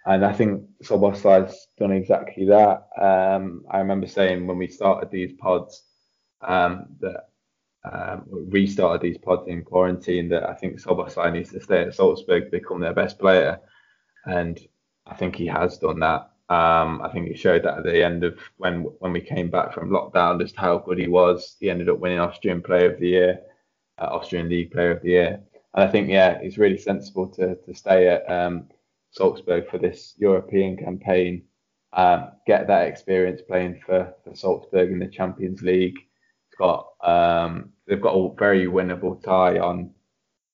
And 0.06 0.24
I 0.24 0.32
think 0.32 0.62
Szoboszlai's 0.84 1.66
done 1.76 1.90
exactly 1.90 2.44
that. 2.46 2.86
Um, 2.96 3.64
I 3.68 3.78
remember 3.78 4.06
saying 4.06 4.46
when 4.46 4.56
we 4.56 4.68
started 4.68 5.10
these 5.10 5.32
pods 5.32 5.82
um, 6.42 6.86
that 7.00 7.29
um, 7.84 8.24
restarted 8.28 9.00
these 9.00 9.18
pods 9.18 9.48
in 9.48 9.62
quarantine 9.62 10.28
that 10.28 10.48
I 10.48 10.54
think 10.54 10.80
Szoboszlai 10.80 11.32
needs 11.32 11.52
to 11.52 11.60
stay 11.60 11.82
at 11.82 11.94
Salzburg 11.94 12.44
to 12.44 12.50
become 12.50 12.80
their 12.80 12.94
best 12.94 13.18
player. 13.18 13.58
And 14.26 14.58
I 15.06 15.14
think 15.14 15.36
he 15.36 15.46
has 15.46 15.78
done 15.78 16.00
that. 16.00 16.30
Um, 16.50 17.00
I 17.00 17.10
think 17.12 17.28
he 17.28 17.36
showed 17.36 17.62
that 17.62 17.78
at 17.78 17.84
the 17.84 18.04
end 18.04 18.24
of 18.24 18.38
when 18.56 18.82
when 18.98 19.12
we 19.12 19.20
came 19.20 19.50
back 19.50 19.72
from 19.72 19.90
lockdown, 19.90 20.40
just 20.40 20.56
how 20.56 20.78
good 20.78 20.98
he 20.98 21.06
was. 21.06 21.56
He 21.60 21.70
ended 21.70 21.88
up 21.88 22.00
winning 22.00 22.18
Austrian 22.18 22.60
Player 22.60 22.92
of 22.92 23.00
the 23.00 23.08
Year, 23.08 23.40
uh, 23.98 24.08
Austrian 24.10 24.48
League 24.48 24.72
Player 24.72 24.90
of 24.90 25.02
the 25.02 25.10
Year. 25.10 25.40
And 25.74 25.84
I 25.84 25.86
think, 25.86 26.08
yeah, 26.08 26.32
it's 26.42 26.58
really 26.58 26.76
sensible 26.76 27.28
to, 27.28 27.54
to 27.54 27.74
stay 27.74 28.08
at 28.08 28.28
um, 28.30 28.68
Salzburg 29.12 29.70
for 29.70 29.78
this 29.78 30.14
European 30.18 30.76
campaign, 30.76 31.44
um, 31.92 32.32
get 32.46 32.66
that 32.66 32.88
experience 32.88 33.40
playing 33.40 33.80
for, 33.86 34.12
for 34.24 34.34
Salzburg 34.34 34.90
in 34.90 34.98
the 34.98 35.06
Champions 35.06 35.62
League 35.62 35.98
got 36.60 36.92
um, 37.02 37.72
they've 37.86 38.00
got 38.00 38.14
a 38.14 38.34
very 38.38 38.66
winnable 38.66 39.20
tie 39.22 39.58
on 39.58 39.90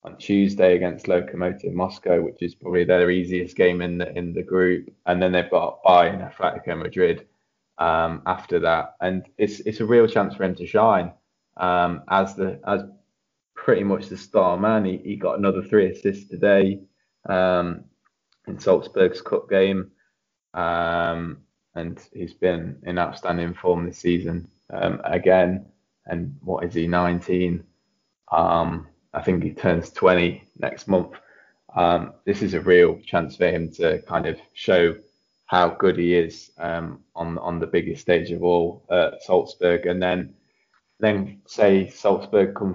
on 0.05 0.17
Tuesday 0.17 0.77
against 0.77 1.07
Lokomotiv 1.07 1.73
Moscow, 1.73 2.23
which 2.23 2.41
is 2.41 2.55
probably 2.55 2.85
their 2.85 3.11
easiest 3.11 3.57
game 3.57 3.83
in 3.83 3.99
the 3.99 4.17
in 4.17 4.33
the 4.33 4.43
group, 4.43 4.89
and 5.07 5.21
then 5.21 5.33
they've 5.33 5.51
got 5.51 5.83
Bayern 5.83 6.33
Atletico 6.33 6.79
Madrid 6.79 7.27
um, 7.79 8.23
after 8.25 8.61
that, 8.61 8.95
and 9.01 9.27
it's 9.37 9.61
it's 9.61 9.81
a 9.81 9.85
real 9.85 10.07
chance 10.07 10.35
for 10.35 10.45
him 10.45 10.55
to 10.55 10.67
shine. 10.67 11.13
Um, 11.59 12.03
as 12.09 12.37
the 12.37 12.61
as 12.67 12.83
pretty 13.55 13.83
much 13.83 14.09
the 14.09 14.17
star 14.17 14.57
man. 14.57 14.85
He, 14.85 14.99
he 14.99 15.17
got 15.17 15.39
another 15.39 15.63
three 15.63 15.91
assists 15.91 16.31
today 16.31 16.81
um, 17.29 17.85
in 18.47 18.61
Salzburg's 18.61 19.21
cup 19.21 19.51
game, 19.51 19.91
um, 20.55 21.39
and 21.75 21.99
he's 22.13 22.35
been 22.35 22.79
in 22.85 22.99
outstanding 22.99 23.55
form 23.55 23.87
this 23.87 23.99
season 23.99 24.49
um, 24.71 25.01
again 25.05 25.67
and 26.07 26.37
what 26.43 26.65
is 26.65 26.75
he 26.75 26.87
19 26.87 27.63
um, 28.33 28.87
i 29.15 29.23
think 29.23 29.43
he 29.43 29.51
turns 29.53 29.91
20 29.91 30.43
next 30.59 30.89
month 30.89 31.15
um, 31.77 32.15
this 32.25 32.41
is 32.41 32.55
a 32.55 32.61
real 32.61 32.99
chance 33.05 33.37
for 33.37 33.49
him 33.49 33.71
to 33.73 34.01
kind 34.03 34.27
of 34.27 34.39
show 34.55 34.97
how 35.47 35.69
good 35.69 35.97
he 35.97 36.15
is 36.15 36.51
um, 36.59 37.01
on 37.15 37.39
on 37.39 37.59
the 37.59 37.67
biggest 37.67 38.03
stage 38.03 38.31
of 38.33 38.43
all 38.43 38.85
at 38.91 39.23
Salzburg, 39.23 39.87
and 39.87 40.03
then 40.03 40.35
then 41.01 41.41
say 41.47 41.89
Salzburg 41.89 42.55
come 42.55 42.75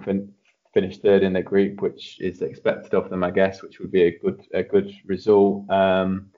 finish 0.74 0.98
third 1.00 1.24
in 1.24 1.34
the 1.34 1.42
group, 1.42 1.82
which 1.82 2.20
is 2.22 2.42
expected 2.42 2.94
of 2.94 3.10
them, 3.10 3.24
I 3.24 3.32
guess, 3.32 3.62
which 3.62 3.80
would 3.80 3.92
be 3.92 4.04
a 4.04 4.20
good 4.20 4.42
a 4.54 4.64
good 4.64 4.94
result. 5.06 5.70
Um, 5.70 6.32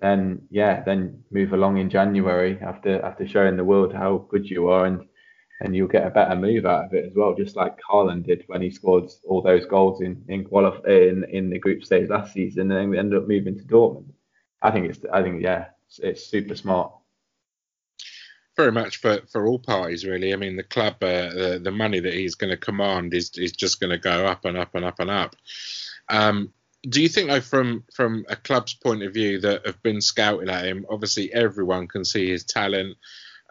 then 0.00 0.42
yeah, 0.50 0.82
then 0.82 1.22
move 1.30 1.52
along 1.52 1.78
in 1.78 1.90
January 1.90 2.58
after 2.62 3.02
after 3.02 3.26
showing 3.26 3.56
the 3.56 3.64
world 3.64 3.92
how 3.92 4.26
good 4.30 4.48
you 4.48 4.68
are, 4.68 4.86
and 4.86 5.06
and 5.64 5.74
you'll 5.74 5.88
get 5.88 6.06
a 6.06 6.10
better 6.10 6.36
move 6.36 6.66
out 6.66 6.84
of 6.84 6.94
it 6.94 7.06
as 7.06 7.14
well, 7.14 7.34
just 7.34 7.56
like 7.56 7.78
Haaland 7.80 8.26
did 8.26 8.44
when 8.46 8.62
he 8.62 8.70
scored 8.70 9.10
all 9.24 9.42
those 9.42 9.64
goals 9.66 10.02
in 10.02 10.22
in 10.28 10.44
qualif- 10.44 10.86
in 10.86 11.24
in 11.24 11.50
the 11.50 11.58
group 11.58 11.84
stage 11.84 12.10
last 12.10 12.34
season, 12.34 12.70
and 12.70 12.70
then 12.70 12.90
we 12.90 12.98
ended 12.98 13.18
up 13.20 13.26
moving 13.26 13.56
to 13.56 13.64
Dortmund. 13.64 14.12
I 14.62 14.70
think 14.70 14.90
it's 14.90 15.00
I 15.12 15.22
think 15.22 15.42
yeah, 15.42 15.68
it's, 15.86 15.98
it's 15.98 16.26
super 16.26 16.54
smart 16.54 16.92
very 18.56 18.72
much 18.72 18.98
for, 18.98 19.20
for 19.32 19.46
all 19.46 19.58
parties, 19.58 20.04
really. 20.04 20.32
I 20.32 20.36
mean, 20.36 20.56
the 20.56 20.62
club, 20.62 20.94
uh, 21.02 21.30
the, 21.30 21.60
the 21.62 21.72
money 21.72 22.00
that 22.00 22.14
he's 22.14 22.36
going 22.36 22.50
to 22.50 22.56
command 22.56 23.12
is 23.12 23.32
is 23.36 23.52
just 23.52 23.80
going 23.80 23.90
to 23.90 23.98
go 23.98 24.26
up 24.26 24.44
and 24.44 24.56
up 24.56 24.74
and 24.74 24.84
up 24.84 25.00
and 25.00 25.10
up. 25.10 25.34
Um, 26.08 26.52
do 26.88 27.02
you 27.02 27.08
think, 27.08 27.30
though, 27.30 27.40
from 27.40 27.84
from 27.94 28.24
a 28.28 28.36
club's 28.36 28.74
point 28.74 29.02
of 29.02 29.14
view, 29.14 29.40
that 29.40 29.66
have 29.66 29.82
been 29.82 30.00
scouting 30.00 30.50
at 30.50 30.66
him, 30.66 30.86
obviously 30.88 31.32
everyone 31.32 31.88
can 31.88 32.04
see 32.04 32.30
his 32.30 32.44
talent. 32.44 32.96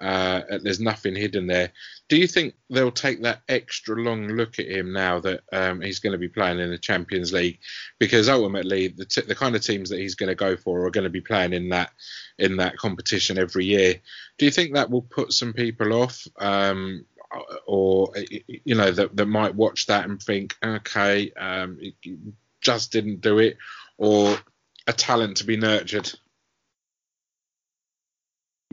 Uh, 0.03 0.57
there's 0.61 0.81
nothing 0.81 1.15
hidden 1.15 1.47
there. 1.47 1.71
Do 2.09 2.17
you 2.17 2.27
think 2.27 2.55
they'll 2.69 2.91
take 2.91 3.21
that 3.23 3.41
extra 3.47 3.95
long 3.95 4.27
look 4.27 4.59
at 4.59 4.67
him 4.67 4.91
now 4.91 5.19
that 5.21 5.41
um, 5.53 5.79
he's 5.79 5.99
going 5.99 6.11
to 6.11 6.17
be 6.17 6.27
playing 6.27 6.59
in 6.59 6.69
the 6.69 6.77
Champions 6.77 7.31
League? 7.31 7.59
Because 7.99 8.27
ultimately, 8.27 8.89
the, 8.89 9.05
t- 9.05 9.21
the 9.21 9.35
kind 9.35 9.55
of 9.55 9.63
teams 9.63 9.89
that 9.89 9.99
he's 9.99 10.15
going 10.15 10.27
to 10.27 10.35
go 10.35 10.57
for 10.57 10.85
are 10.85 10.91
going 10.91 11.05
to 11.05 11.09
be 11.09 11.21
playing 11.21 11.53
in 11.53 11.69
that 11.69 11.91
in 12.37 12.57
that 12.57 12.75
competition 12.77 13.37
every 13.37 13.65
year. 13.65 13.95
Do 14.37 14.45
you 14.45 14.51
think 14.51 14.73
that 14.73 14.89
will 14.89 15.03
put 15.03 15.31
some 15.31 15.53
people 15.53 15.93
off, 15.93 16.27
um, 16.37 17.05
or 17.65 18.13
you 18.47 18.75
know 18.75 18.91
that, 18.91 19.15
that 19.15 19.25
might 19.25 19.55
watch 19.55 19.85
that 19.85 20.09
and 20.09 20.21
think, 20.21 20.55
okay, 20.63 21.31
um, 21.31 21.79
just 22.59 22.91
didn't 22.91 23.21
do 23.21 23.39
it, 23.39 23.57
or 23.97 24.37
a 24.85 24.93
talent 24.93 25.37
to 25.37 25.45
be 25.45 25.55
nurtured? 25.55 26.11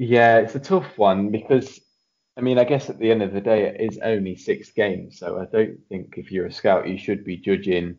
Yeah, 0.00 0.38
it's 0.38 0.54
a 0.54 0.60
tough 0.60 0.96
one 0.96 1.30
because, 1.30 1.78
I 2.34 2.40
mean, 2.40 2.58
I 2.58 2.64
guess 2.64 2.88
at 2.88 2.98
the 2.98 3.10
end 3.10 3.22
of 3.22 3.34
the 3.34 3.40
day, 3.42 3.64
it 3.66 3.82
is 3.82 3.98
only 4.02 4.34
six 4.34 4.70
games. 4.70 5.18
So 5.18 5.38
I 5.38 5.44
don't 5.44 5.78
think 5.90 6.14
if 6.16 6.32
you're 6.32 6.46
a 6.46 6.52
scout, 6.52 6.88
you 6.88 6.96
should 6.96 7.22
be 7.22 7.36
judging 7.36 7.98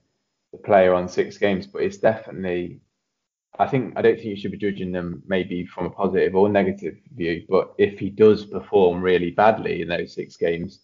the 0.52 0.58
player 0.58 0.96
on 0.96 1.08
six 1.08 1.38
games. 1.38 1.68
But 1.68 1.84
it's 1.84 1.98
definitely, 1.98 2.82
I 3.60 3.68
think, 3.68 3.94
I 3.96 4.02
don't 4.02 4.16
think 4.16 4.30
you 4.30 4.36
should 4.36 4.50
be 4.52 4.58
judging 4.58 4.92
them 4.92 5.22
maybe 5.28 5.64
from 5.68 5.86
a 5.86 5.92
positive 5.92 6.34
or 6.34 6.50
negative 6.50 6.96
view. 7.14 7.46
But 7.48 7.76
if 7.78 8.00
he 8.00 8.10
does 8.10 8.46
perform 8.46 9.04
really 9.04 9.30
badly 9.30 9.84
in 9.84 9.90
those 9.90 10.16
six 10.16 10.38
games, 10.38 10.80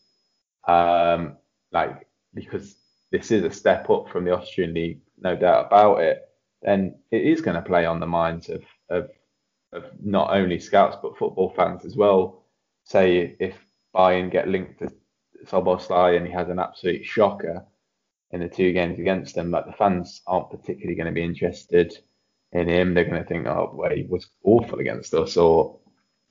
um, 0.67 1.37
like 1.71 2.07
because 2.35 2.75
this 3.11 3.31
is 3.31 3.43
a 3.43 3.49
step 3.49 3.89
up 3.89 4.07
from 4.09 4.23
the 4.23 4.37
Austrian 4.37 4.75
league, 4.75 4.99
no 5.19 5.35
doubt 5.35 5.65
about 5.65 6.01
it, 6.01 6.29
then 6.61 6.99
it 7.09 7.23
is 7.23 7.41
going 7.41 7.55
to 7.55 7.67
play 7.67 7.85
on 7.85 7.99
the 7.99 8.05
minds 8.05 8.49
of, 8.49 8.61
of 8.91 9.09
of 9.73 9.85
not 10.01 10.35
only 10.35 10.59
scouts 10.59 10.97
but 11.01 11.17
football 11.17 11.53
fans 11.55 11.85
as 11.85 11.95
well. 11.95 12.43
Say 12.83 13.35
if 13.39 13.55
Bayern 13.95 14.31
get 14.31 14.47
linked 14.47 14.79
to 14.79 14.91
Szoboszlai 15.45 16.17
and 16.17 16.25
he 16.25 16.33
has 16.33 16.49
an 16.49 16.59
absolute 16.59 17.05
shocker 17.05 17.65
in 18.31 18.41
the 18.41 18.47
two 18.47 18.73
games 18.73 18.99
against 18.99 19.35
them, 19.35 19.51
like 19.51 19.65
the 19.65 19.73
fans 19.73 20.21
aren't 20.27 20.49
particularly 20.51 20.95
going 20.95 21.07
to 21.07 21.13
be 21.13 21.23
interested 21.23 21.97
in 22.51 22.67
him. 22.67 22.93
They're 22.93 23.05
going 23.05 23.21
to 23.21 23.27
think, 23.27 23.47
oh, 23.47 23.71
well, 23.73 23.91
he 23.91 24.03
was 24.03 24.27
awful 24.43 24.79
against 24.79 25.13
us, 25.13 25.37
or 25.37 25.79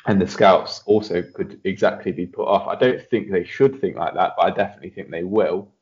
and 0.06 0.20
the 0.20 0.26
scouts 0.26 0.82
also 0.86 1.22
could 1.22 1.60
exactly 1.64 2.12
be 2.12 2.26
put 2.26 2.46
off. 2.46 2.68
I 2.68 2.76
don't 2.76 3.02
think 3.10 3.30
they 3.30 3.44
should 3.44 3.80
think 3.80 3.96
like 3.96 4.14
that, 4.14 4.34
but 4.36 4.42
I 4.44 4.50
definitely 4.50 4.90
think 4.90 5.10
they 5.10 5.24
will. 5.24 5.72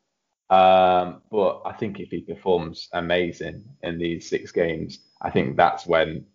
Um, 0.49 1.21
but 1.31 1.61
I 1.65 1.73
think 1.73 1.99
if 1.99 2.09
he 2.09 2.21
performs 2.21 2.89
amazing 2.93 3.63
in 3.83 3.97
these 3.97 4.29
six 4.29 4.51
games, 4.51 4.99
I 5.21 5.29
think 5.29 5.57
that's 5.57 5.85
when 5.85 6.25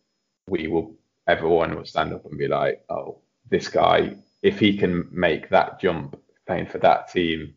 we 0.48 0.68
will 0.68 0.94
everyone 1.30 1.76
would 1.76 1.86
stand 1.86 2.12
up 2.12 2.24
and 2.26 2.38
be 2.38 2.48
like, 2.48 2.84
oh, 2.90 3.18
this 3.48 3.68
guy, 3.68 4.16
if 4.42 4.58
he 4.58 4.76
can 4.76 5.08
make 5.10 5.48
that 5.48 5.80
jump 5.80 6.20
playing 6.46 6.66
for 6.66 6.78
that 6.78 7.10
team 7.10 7.54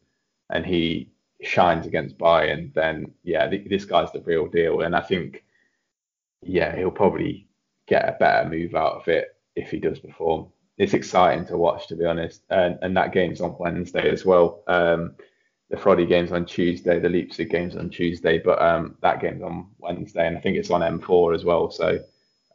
and 0.50 0.66
he 0.66 1.12
shines 1.42 1.86
against 1.86 2.18
Bayern, 2.18 2.74
then 2.74 3.12
yeah, 3.24 3.48
th- 3.48 3.68
this 3.68 3.86
guy's 3.86 4.12
the 4.12 4.22
real 4.22 4.48
deal. 4.48 4.82
And 4.82 4.96
I 4.96 5.02
think, 5.02 5.44
yeah, 6.42 6.76
he'll 6.76 6.92
probably 6.92 7.48
get 7.88 8.08
a 8.08 8.18
better 8.20 8.50
move 8.50 8.76
out 8.76 8.94
of 8.94 9.08
it 9.08 9.36
if 9.56 9.72
he 9.72 9.80
does 9.80 10.00
perform. 10.00 10.48
It's 10.78 10.94
exciting 10.94 11.46
to 11.48 11.58
watch, 11.58 11.88
to 11.88 11.96
be 11.96 12.06
honest. 12.06 12.44
And, 12.50 12.78
and 12.82 12.96
that 12.98 13.14
game's 13.14 13.42
on 13.42 13.56
Wednesday 13.60 14.10
as 14.10 14.26
well. 14.26 14.64
Um, 14.68 15.16
the 15.70 15.78
Fradi 15.78 16.08
game's 16.08 16.32
on 16.32 16.46
Tuesday, 16.46 17.00
the 17.00 17.10
Leipzig 17.10 17.50
game's 17.50 17.76
on 17.76 17.90
Tuesday, 17.90 18.38
but 18.38 18.62
um, 18.62 18.96
that 19.02 19.20
game's 19.20 19.42
on 19.42 19.70
Wednesday, 19.80 20.28
and 20.28 20.38
I 20.38 20.40
think 20.40 20.56
it's 20.56 20.70
on 20.70 20.82
M4 20.82 21.34
as 21.34 21.46
well. 21.46 21.72
So 21.72 22.00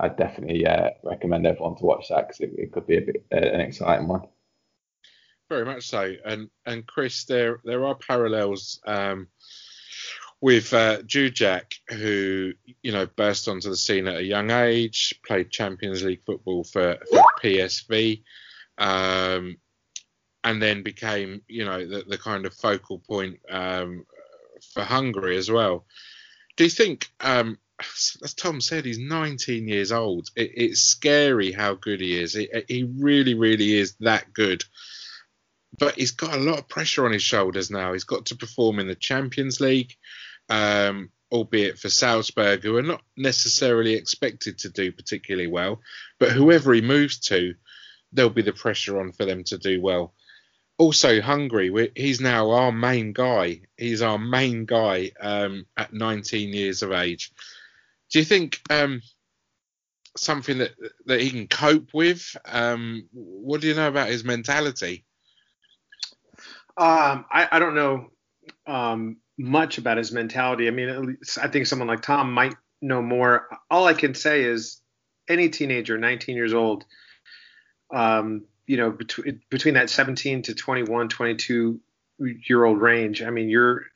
I 0.01 0.09
definitely 0.09 0.67
uh, 0.67 0.91
recommend 1.03 1.47
everyone 1.47 1.77
to 1.77 1.85
watch 1.85 2.09
that 2.09 2.29
because 2.29 2.41
it, 2.41 2.53
it, 2.57 2.73
could 2.73 2.87
be 2.87 2.99
a 2.99 3.01
bit 3.01 3.25
uh, 3.33 3.37
an 3.37 3.61
exciting 3.61 4.07
one. 4.07 4.23
Very 5.49 5.65
much 5.65 5.89
so, 5.89 6.15
and 6.25 6.51
and 6.67 6.87
Chris, 6.87 7.25
there 7.25 7.61
there 7.65 7.85
are 7.85 7.95
parallels 7.97 8.81
um, 8.87 9.29
with 10.41 10.73
uh, 10.73 10.99
Dzsudzsák, 10.99 11.75
who 11.89 12.53
you 12.83 12.93
know 12.93 13.07
burst 13.17 13.49
onto 13.49 13.71
the 13.71 13.77
scene 13.77 14.07
at 14.07 14.19
a 14.19 14.25
young 14.25 14.51
age, 14.51 15.19
played 15.27 15.51
Champions 15.51 16.05
League 16.05 16.23
football 16.25 16.65
for, 16.65 16.99
for 17.11 17.23
PSV, 17.43 18.23
um, 18.77 19.57
and 20.45 20.63
then 20.63 20.83
became 20.83 21.43
you 21.49 21.65
know 21.65 21.87
the, 21.87 22.05
the 22.07 22.19
kind 22.19 22.47
of 22.47 22.55
focal 22.55 22.99
point 23.01 23.39
um, 23.51 24.05
for 24.73 24.83
Hungary 24.83 25.37
as 25.37 25.51
well. 25.51 25.87
Do 26.57 26.65
you 26.65 26.71
think 26.71 27.09
um, 27.21 27.59
as 28.23 28.35
Tom 28.35 28.61
said, 28.61 28.85
he's 28.85 28.99
19 28.99 29.69
years 29.69 29.93
old. 29.93 30.31
It, 30.35 30.53
it's 30.55 30.81
scary 30.81 31.53
how 31.53 31.75
good 31.75 32.01
he 32.01 32.19
is. 32.19 32.35
It, 32.35 32.67
he 32.69 32.85
really, 32.85 33.35
really 33.35 33.75
is 33.75 33.95
that 34.01 34.33
good. 34.33 34.65
But 35.79 35.95
he's 35.95 36.13
got 36.13 36.35
a 36.35 36.41
lot 36.41 36.59
of 36.59 36.69
pressure 36.69 37.05
on 37.05 37.13
his 37.13 37.23
shoulders 37.23 37.71
now. 37.71 37.93
He's 37.93 38.05
got 38.05 38.27
to 38.27 38.37
perform 38.37 38.81
in 38.81 38.89
the 38.89 38.95
Champions 38.95 39.61
League, 39.61 39.95
um, 40.49 41.11
albeit 41.31 41.79
for 41.79 41.89
Salzburg, 41.89 42.63
who 42.63 42.77
are 42.77 42.83
not 42.83 43.03
necessarily 43.17 43.95
expected 43.95 44.59
to 44.59 44.71
do 44.71 44.91
particularly 44.91 45.47
well. 45.49 45.81
But 46.19 46.33
whoever 46.33 46.73
he 46.73 46.81
moves 46.81 47.19
to, 47.29 47.55
there'll 48.13 48.31
be 48.31 48.43
the 48.43 48.53
pressure 48.53 48.99
on 49.01 49.13
for 49.13 49.25
them 49.25 49.45
to 49.45 49.59
do 49.59 49.81
well. 49.81 50.15
Also, 50.79 51.21
Hungary, 51.21 51.93
he's 51.95 52.21
now 52.21 52.51
our 52.51 52.73
main 52.73 53.13
guy. 53.13 53.63
He's 53.77 54.01
our 54.01 54.19
main 54.19 54.65
guy 54.65 55.11
um, 55.21 55.67
at 55.77 55.93
19 55.93 56.53
years 56.53 56.83
of 56.83 56.93
age 56.93 57.33
do 58.11 58.19
you 58.19 58.25
think 58.25 58.61
um, 58.71 59.03
something 60.17 60.59
that 60.59 60.73
that 61.07 61.21
he 61.21 61.31
can 61.31 61.47
cope 61.47 61.89
with? 61.93 62.37
Um, 62.47 63.09
what 63.13 63.61
do 63.61 63.69
you 63.69 63.75
know 63.75 63.89
about 63.89 64.09
his 64.09 64.25
mentality? 64.25 65.05
Um, 66.77 67.25
I, 67.31 67.49
I, 67.51 67.59
don't 67.59 67.75
know 67.75 68.11
um, 68.69 69.17
much 69.37 69.79
about 69.79 69.97
his 69.97 70.13
mentality. 70.13 70.69
I 70.69 70.71
mean, 70.71 71.19
I 71.43 71.49
think 71.49 71.67
someone 71.67 71.89
like 71.89 72.03
Tom 72.03 72.33
might 72.33 72.55
know 72.81 73.03
more. 73.03 73.49
All 73.69 73.87
I 73.87 73.95
can 73.95 74.15
say 74.15 74.45
is 74.45 74.81
any 75.29 75.49
teenager, 75.49 75.99
19 75.99 76.37
years 76.37 76.55
old, 76.55 76.85
um, 77.93 78.45
you 78.69 78.77
know, 78.77 78.93
between 78.93 79.41
between 79.51 79.75
that 79.75 79.91
17 79.91 80.43
to 80.43 80.55
21, 80.55 81.09
22 81.09 81.81
year 82.49 82.65
old 82.65 82.81
range. 82.81 83.23
I 83.23 83.31
mean, 83.31 83.49
you're 83.49 83.87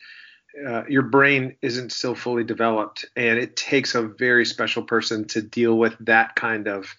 uh, 0.67 0.85
your 0.89 1.03
brain 1.03 1.57
isn't 1.63 1.93
still 1.93 2.15
fully 2.15 2.45
developed, 2.45 3.07
and 3.17 3.39
it 3.39 3.57
takes 3.57 3.95
a 3.95 4.03
very 4.03 4.45
special 4.45 4.83
person 4.83 5.27
to 5.29 5.43
deal 5.43 5.77
with 5.77 5.97
that 6.01 6.35
kind 6.35 6.69
of 6.69 6.95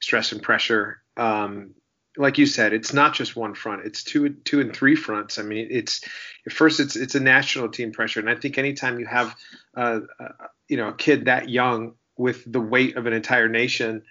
stress 0.00 0.32
and 0.32 0.42
pressure. 0.42 1.00
Um, 1.16 1.74
like 2.16 2.38
you 2.38 2.46
said, 2.46 2.72
it's 2.72 2.92
not 2.92 3.14
just 3.14 3.36
one 3.36 3.54
front; 3.54 3.86
it's 3.86 4.02
two, 4.02 4.30
two 4.30 4.60
and 4.60 4.74
three 4.74 4.96
fronts. 4.96 5.38
I 5.38 5.42
mean, 5.42 5.68
it's 5.70 6.02
first 6.50 6.80
it's 6.80 6.96
it's 6.96 7.14
a 7.14 7.20
national 7.20 7.68
team 7.68 7.92
pressure, 7.92 8.20
and 8.20 8.28
I 8.28 8.34
think 8.34 8.58
anytime 8.58 8.98
you 8.98 9.06
have, 9.06 9.36
uh, 9.76 10.00
uh, 10.18 10.28
you 10.68 10.76
know, 10.76 10.88
a 10.88 10.94
kid 10.94 11.26
that 11.26 11.48
young 11.48 11.94
with 12.16 12.50
the 12.50 12.60
weight 12.60 12.96
of 12.96 13.06
an 13.06 13.12
entire 13.12 13.48
nation 13.48 14.02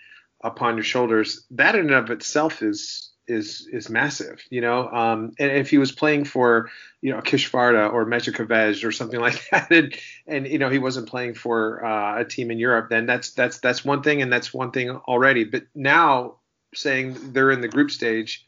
upon 0.41 0.75
your 0.75 0.83
shoulders, 0.83 1.45
that 1.51 1.75
in 1.75 1.87
and 1.87 1.91
of 1.91 2.09
itself 2.09 2.61
is 2.63 3.11
is 3.27 3.67
is 3.71 3.89
massive, 3.89 4.41
you 4.49 4.61
know. 4.61 4.89
Um, 4.89 5.33
and 5.39 5.51
if 5.51 5.69
he 5.69 5.77
was 5.77 5.91
playing 5.91 6.25
for, 6.25 6.69
you 7.01 7.11
know, 7.11 7.19
Kisvárda 7.19 7.91
or 7.91 8.05
Mezőkövesd 8.05 8.83
or 8.83 8.91
something 8.91 9.19
like 9.27 9.49
that, 9.49 9.71
and, 9.71 9.95
and 10.25 10.47
you 10.47 10.59
know 10.59 10.69
he 10.69 10.79
wasn't 10.79 11.09
playing 11.09 11.33
for 11.33 11.85
uh, 11.85 12.21
a 12.21 12.25
team 12.25 12.51
in 12.51 12.59
Europe, 12.59 12.89
then 12.89 13.05
that's 13.05 13.31
that's 13.31 13.59
that's 13.59 13.83
one 13.83 14.01
thing, 14.01 14.21
and 14.21 14.31
that's 14.31 14.53
one 14.53 14.71
thing 14.71 14.89
already. 14.91 15.43
But 15.43 15.63
now 15.75 16.37
saying 16.73 17.33
they're 17.33 17.51
in 17.51 17.61
the 17.61 17.67
group 17.67 17.91
stage 17.91 18.45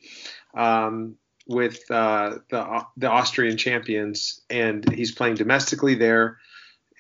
um, 0.54 1.16
with 1.48 1.80
uh, 1.90 2.38
the 2.50 2.86
the 2.98 3.10
Austrian 3.10 3.58
champions, 3.58 4.42
and 4.50 4.90
he's 4.92 5.12
playing 5.12 5.36
domestically 5.36 5.96
there. 5.96 6.38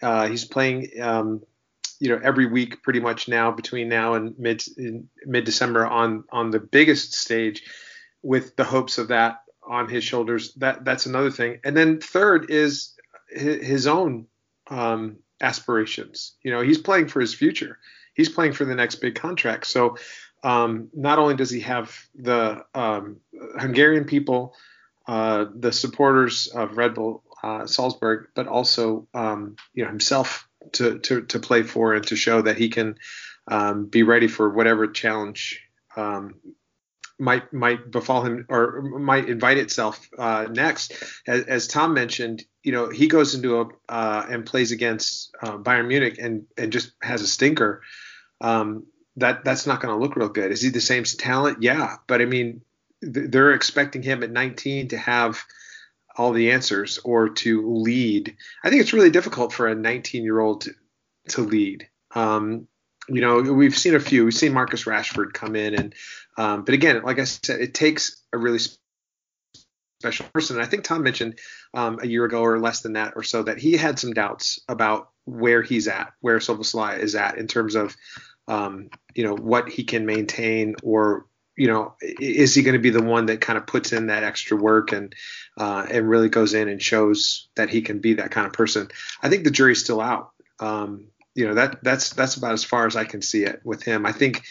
Uh, 0.01 0.27
he's 0.27 0.45
playing 0.45 0.89
um, 1.01 1.43
you 2.00 2.10
know 2.10 2.20
every 2.24 2.45
week 2.45 2.82
pretty 2.84 3.00
much 3.00 3.28
now 3.28 3.52
between 3.52 3.89
now 3.89 4.14
and 4.14 4.38
mid 4.38 4.64
mid 5.26 5.43
December 5.43 5.86
on 5.86 6.24
on 6.32 6.52
the 6.52 6.60
biggest 6.60 7.14
stage 7.14 7.64
with 8.22 8.56
the 8.56 8.64
hopes 8.64 8.97
of 8.97 9.10
that 9.10 9.41
on 9.68 9.88
his 9.88 10.04
shoulders 10.04 10.54
that 10.56 10.84
that's 10.84 11.06
another 11.06 11.32
thing 11.32 11.60
and 11.64 11.76
then 11.76 12.00
third 12.00 12.50
is 12.50 12.95
his 13.30 13.88
own 13.88 14.26
um, 14.70 15.18
aspirations. 15.41 16.34
You 16.43 16.52
know, 16.52 16.62
he's 16.62 16.78
playing 16.78 17.08
for 17.08 17.20
his 17.20 17.34
future. 17.34 17.80
He's 18.14 18.30
playing 18.30 18.54
for 18.54 18.66
the 18.66 18.76
next 18.76 18.95
big 18.95 19.16
contract. 19.16 19.68
So 19.68 19.97
um, 20.43 20.89
not 20.93 21.20
only 21.20 21.36
does 21.36 21.50
he 21.50 21.62
have 21.62 21.95
the 22.16 22.64
um, 22.74 23.18
Hungarian 23.58 24.06
people, 24.06 24.56
uh, 25.08 25.45
the 25.54 25.72
supporters 25.72 26.47
of 26.47 26.78
Red 26.78 26.93
Bull 26.95 27.24
uh, 27.41 27.66
Salzburg, 27.66 28.28
but 28.36 28.47
also 28.47 29.08
um, 29.14 29.56
you 29.74 29.84
know 29.84 29.89
himself 29.89 30.47
to, 30.74 30.99
to 30.99 31.22
to 31.24 31.39
play 31.39 31.64
for 31.64 31.93
and 31.93 32.05
to 32.07 32.16
show 32.16 32.41
that 32.41 32.57
he 32.57 32.70
can 32.70 32.97
um, 33.47 33.86
be 33.86 34.03
ready 34.03 34.28
for 34.28 34.49
whatever 34.49 34.88
challenge 34.88 35.62
um, 35.95 36.36
might 37.20 37.51
might 37.51 37.91
befall 37.91 38.24
him 38.24 38.45
or 38.49 38.82
might 38.82 39.30
invite 39.30 39.57
itself 39.57 40.10
uh, 40.18 40.47
next. 40.49 40.93
As, 41.28 41.43
as, 41.43 41.68
Tom 41.68 41.93
mentioned, 41.93 42.43
you 42.64 42.72
know 42.72 42.89
he 42.89 43.07
goes 43.07 43.36
into 43.36 43.62
a 43.62 43.68
uh, 43.89 44.26
and 44.30 44.45
plays 44.45 44.72
against 44.72 45.36
uh, 45.41 45.57
Bayern 45.57 45.88
Munich 45.88 46.18
and 46.20 46.45
and 46.57 46.72
just 46.72 46.93
has 47.01 47.22
a 47.22 47.28
stinker. 47.28 47.82
Um, 48.41 48.86
that 49.18 49.43
that's 49.43 49.68
not 49.68 49.82
going 49.82 49.93
to 49.93 50.01
look 50.01 50.16
real 50.16 50.30
good. 50.30 50.51
Is 50.51 50.62
he 50.62 50.70
the 50.70 50.80
same 50.80 51.03
talent? 51.03 51.62
Yeah, 51.62 51.97
but 52.07 52.22
I 52.22 52.26
mean, 52.26 52.62
th- 53.01 53.30
they're 53.30 53.53
expecting 53.53 54.01
him 54.01 54.24
at 54.24 54.32
19 54.32 54.89
to 54.89 54.97
have 54.97 55.43
all 56.16 56.32
the 56.32 56.51
answers 56.51 56.99
or 57.03 57.30
to 57.30 57.82
lead. 57.82 58.36
I 58.64 58.70
think 58.70 58.82
it's 58.82 58.93
really 58.93 59.10
difficult 59.10 59.53
for 59.53 59.68
a 59.68 59.76
19 59.76 60.24
year 60.24 60.39
old 60.39 60.62
to, 60.62 60.72
to 61.30 61.41
lead. 61.41 61.88
Um, 62.14 62.68
you 63.07 63.22
know, 63.22 63.41
we've 63.41 63.78
seen 63.78 63.95
a 63.95 63.99
few. 63.99 64.26
We've 64.26 64.34
seen 64.34 64.53
Marcus 64.53 64.86
Rashford 64.86 65.34
come 65.34 65.55
in, 65.55 65.74
and 65.74 65.95
um, 66.38 66.64
but 66.64 66.76
again, 66.76 67.01
like 67.03 67.18
I 67.20 67.24
said, 67.24 67.60
it 67.60 67.74
takes 67.74 68.22
a 68.32 68.38
really 68.38 68.60
special 69.99 70.28
person. 70.34 70.57
And 70.57 70.66
I 70.66 70.70
think 70.70 70.84
Tom 70.84 71.03
mentioned 71.03 71.39
um, 71.74 71.99
a 72.01 72.07
year 72.07 72.24
ago 72.26 72.41
or 72.41 72.60
less 72.60 72.82
than 72.82 72.93
that 72.93 73.14
or 73.16 73.24
so 73.24 73.43
that 73.43 73.57
he 73.57 73.76
had 73.76 73.99
some 73.99 74.14
doubts 74.14 74.60
about 74.70 75.10
where 75.26 75.62
he's 75.62 75.88
at, 75.88 76.14
where 76.22 76.38
Szoboszlai 76.38 76.99
is 76.99 77.16
at 77.16 77.38
in 77.38 77.47
terms 77.47 77.76
of 77.76 77.95
um, 78.47 78.89
you 79.14 79.24
know 79.24 79.36
what 79.36 79.70
he 79.70 79.84
can 79.84 80.05
maintain 80.05 80.76
or 80.84 81.26
you 81.60 81.68
know 81.68 81.95
is 82.01 82.55
he 82.55 82.64
going 82.64 82.74
to 82.74 82.80
be 82.80 82.89
the 82.89 83.03
one 83.03 83.28
that 83.28 83.41
kind 83.41 83.57
of 83.57 83.68
puts 83.68 83.91
in 83.93 84.07
that 84.07 84.24
extra 84.24 84.57
work 84.57 84.91
and 84.91 85.14
uh, 85.57 85.86
and 85.89 86.10
really 86.10 86.30
goes 86.30 86.53
in 86.53 86.70
and 86.70 86.82
shows 86.82 87.49
that 87.55 87.70
he 87.70 87.82
can 87.82 87.99
be 87.99 88.16
that 88.16 88.32
kind 88.32 88.47
of 88.47 88.53
person? 88.53 88.89
I 89.22 89.30
think 89.30 89.43
the 89.43 89.51
jury's 89.51 89.84
still 89.84 90.01
out. 90.01 90.32
Um, 90.60 91.07
you 91.36 91.47
know 91.47 91.53
that 91.53 91.84
that's 91.84 92.12
that's 92.12 92.36
about 92.36 92.53
as 92.53 92.64
far 92.64 92.88
as 92.88 92.95
i 92.95 93.05
can 93.05 93.22
see 93.22 93.43
it 93.43 93.62
with 93.64 93.84
him. 93.84 94.05
I 94.05 94.12
think 94.12 94.43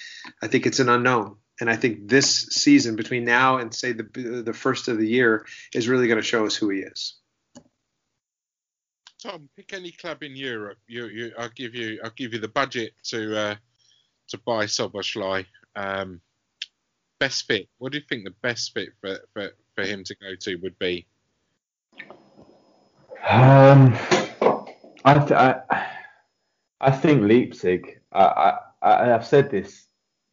i 0.43 0.47
think 0.47 0.67
it's 0.67 0.81
an 0.81 0.89
unknown. 0.89 1.37
And 1.61 1.69
i 1.69 1.77
think 1.77 2.09
this 2.09 2.47
season 2.51 2.95
between 2.95 3.25
now 3.25 3.59
and 3.59 3.75
say 3.75 3.93
the 3.93 4.43
the 4.45 4.53
first 4.53 4.89
of 4.89 4.99
the 4.99 5.09
year 5.09 5.45
is 5.75 5.89
really 5.89 6.07
going 6.07 6.21
to 6.21 6.27
show 6.27 6.47
us 6.47 6.55
who 6.55 6.71
he 6.71 6.81
is. 6.81 7.19
Tom, 9.23 9.49
pick 9.57 9.73
any 9.73 9.91
club 9.91 10.23
in 10.23 10.37
Europe. 10.37 10.79
You, 10.87 11.07
you, 11.09 11.33
I'll 11.37 11.49
give 11.49 11.75
you, 11.75 11.99
I'll 12.05 12.13
give 12.17 12.33
you 12.33 12.39
the 12.39 12.49
budget 12.49 12.93
to 13.07 13.37
uh, 13.37 13.55
to 14.29 14.39
buy 14.39 14.67
Szoboszlai. 14.67 15.47
Um, 15.75 16.21
best 17.19 17.47
fit. 17.47 17.69
What 17.79 17.93
do 17.93 17.99
you 17.99 18.05
think 18.09 18.25
the 18.25 18.35
best 18.43 18.73
fit 18.75 18.91
for, 19.01 19.19
for, 19.33 19.51
for 19.75 19.85
him 19.85 20.05
to 20.05 20.15
go 20.17 20.35
to 20.41 20.57
would 20.57 20.79
be? 20.79 21.07
Um, 23.29 23.97
I, 25.05 25.15
th- 25.15 25.33
I, 25.33 25.61
I 26.81 26.91
think 26.91 27.23
Leipzig. 27.23 28.01
I, 28.13 28.59
I, 28.81 29.07
have 29.07 29.27
said 29.27 29.51
this 29.51 29.87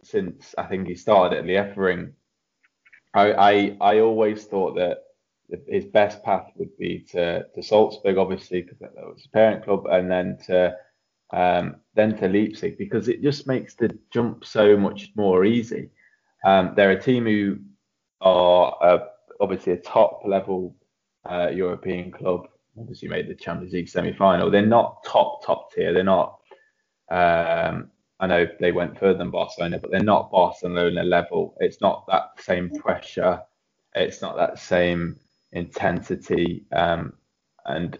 since 0.03 0.55
I 0.57 0.63
think 0.63 0.87
he 0.87 0.95
started 0.95 1.39
at 1.39 1.45
Liefering. 1.45 2.13
I, 3.13 3.33
I, 3.33 3.77
I 3.81 3.99
always 3.99 4.45
thought 4.45 4.75
that 4.75 4.99
his 5.67 5.85
best 5.85 6.23
path 6.23 6.51
would 6.55 6.77
be 6.77 7.05
to, 7.11 7.45
to 7.53 7.63
Salzburg, 7.63 8.17
obviously, 8.17 8.61
because 8.61 8.79
that 8.79 8.95
was 8.95 9.17
his 9.17 9.27
parent 9.27 9.63
club, 9.63 9.85
and 9.87 10.09
then 10.09 10.37
to 10.47 10.75
um, 11.31 11.77
than 11.95 12.17
to 12.17 12.27
Leipzig 12.27 12.77
because 12.77 13.07
it 13.07 13.21
just 13.21 13.47
makes 13.47 13.73
the 13.73 13.97
jump 14.11 14.45
so 14.45 14.77
much 14.77 15.11
more 15.15 15.43
easy. 15.43 15.89
Um, 16.45 16.73
they're 16.75 16.91
a 16.91 17.01
team 17.01 17.25
who 17.25 17.57
are 18.21 18.77
uh, 18.81 18.99
obviously 19.41 19.73
a 19.73 19.77
top 19.77 20.21
level 20.25 20.75
uh, 21.29 21.49
European 21.49 22.11
club. 22.11 22.47
Obviously 22.79 23.07
made 23.07 23.27
the 23.27 23.35
Champions 23.35 23.73
League 23.73 23.89
semi-final. 23.89 24.51
They're 24.51 24.65
not 24.65 25.03
top 25.03 25.43
top 25.45 25.73
tier. 25.73 25.93
They're 25.93 26.03
not. 26.03 26.39
Um, 27.09 27.89
I 28.19 28.27
know 28.27 28.47
they 28.59 28.71
went 28.71 28.99
further 28.99 29.17
than 29.17 29.31
Barcelona, 29.31 29.79
but 29.79 29.91
they're 29.91 30.03
not 30.03 30.31
Barcelona 30.31 31.03
level. 31.03 31.57
It's 31.59 31.81
not 31.81 32.05
that 32.07 32.31
same 32.39 32.69
pressure. 32.69 33.41
It's 33.95 34.21
not 34.21 34.37
that 34.37 34.59
same 34.59 35.19
intensity. 35.51 36.65
Um, 36.71 37.13
and 37.65 37.97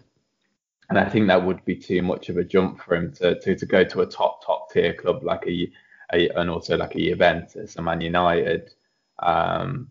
and 0.88 0.98
I 0.98 1.08
think 1.08 1.26
that 1.26 1.44
would 1.44 1.64
be 1.64 1.74
too 1.74 2.02
much 2.02 2.28
of 2.28 2.36
a 2.36 2.44
jump 2.44 2.80
for 2.80 2.94
him 2.94 3.12
to 3.14 3.40
to, 3.40 3.56
to 3.56 3.66
go 3.66 3.82
to 3.82 4.02
a 4.02 4.06
top 4.06 4.44
top 4.46 4.70
tier 4.70 4.94
club 4.94 5.24
like 5.24 5.44
a, 5.48 5.68
a 6.12 6.28
and 6.30 6.50
also 6.50 6.76
like 6.76 6.94
a 6.94 6.98
Juventus, 6.98 7.76
a 7.76 7.82
Man 7.82 8.00
United, 8.00 8.72
um, 9.18 9.88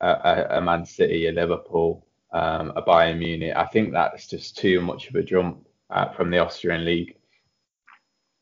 a, 0.00 0.46
a, 0.50 0.60
Man 0.60 0.86
City, 0.86 1.26
a 1.26 1.32
Liverpool, 1.32 2.06
um, 2.32 2.72
a 2.76 2.82
Bayern 2.82 3.18
Munich. 3.18 3.54
I 3.56 3.66
think 3.66 3.92
that's 3.92 4.26
just 4.26 4.56
too 4.56 4.80
much 4.80 5.08
of 5.08 5.14
a 5.16 5.22
jump 5.22 5.66
uh, 5.90 6.10
from 6.10 6.30
the 6.30 6.38
Austrian 6.38 6.84
league. 6.84 7.16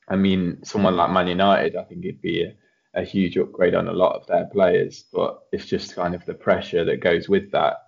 I 0.09 0.17
mean, 0.17 0.63
someone 0.63 0.97
like 0.97 1.11
Man 1.11 1.27
United, 1.27 1.77
I 1.77 1.85
think 1.85 2.05
it'd 2.05 2.21
be 2.21 2.45
a, 2.45 2.55
a 2.95 3.05
huge 3.05 3.37
upgrade 3.37 3.75
on 3.75 3.89
a 3.89 3.93
lot 3.93 4.15
of 4.15 4.27
their 4.27 4.47
players, 4.47 5.05
but 5.13 5.43
it's 5.53 5.67
just 5.67 5.95
kind 5.95 6.15
of 6.15 6.25
the 6.25 6.35
pressure 6.35 6.85
that 6.85 7.01
goes 7.01 7.29
with 7.29 7.51
that. 7.53 7.87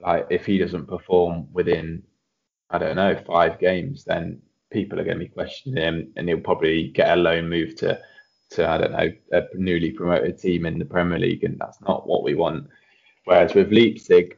Like 0.00 0.26
if 0.30 0.46
he 0.46 0.58
doesn't 0.58 0.86
perform 0.86 1.48
within 1.52 2.04
I 2.70 2.78
don't 2.78 2.96
know, 2.96 3.20
five 3.26 3.58
games, 3.58 4.04
then 4.04 4.40
people 4.70 5.00
are 5.00 5.04
going 5.04 5.18
to 5.18 5.24
be 5.24 5.28
questioning 5.28 5.82
him, 5.82 6.12
and 6.16 6.28
he'll 6.28 6.40
probably 6.40 6.88
get 6.88 7.10
a 7.10 7.20
loan 7.20 7.48
move 7.48 7.74
to, 7.76 8.00
to 8.50 8.68
I 8.68 8.78
don't 8.78 8.92
know, 8.92 9.10
a 9.32 9.42
newly 9.54 9.90
promoted 9.92 10.38
team 10.38 10.66
in 10.66 10.78
the 10.78 10.84
Premier 10.84 11.18
League, 11.18 11.44
and 11.44 11.58
that's 11.58 11.80
not 11.82 12.06
what 12.06 12.22
we 12.22 12.34
want. 12.34 12.68
Whereas 13.24 13.54
with 13.54 13.72
Leipzig, 13.72 14.36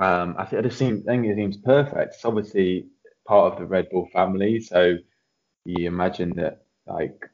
um, 0.00 0.34
I 0.38 0.44
think 0.44 0.64
I 0.64 0.68
just 0.68 0.82
I 0.82 1.00
think 1.00 1.26
it 1.26 1.36
seems 1.36 1.56
perfect. 1.56 2.14
It's 2.14 2.24
obviously 2.24 2.86
part 3.26 3.52
of 3.52 3.58
the 3.58 3.66
Red 3.66 3.88
Bull 3.90 4.08
family, 4.12 4.60
so 4.60 4.96
you 5.64 5.86
imagine 5.86 6.30
that 6.36 6.66
like 6.86 7.28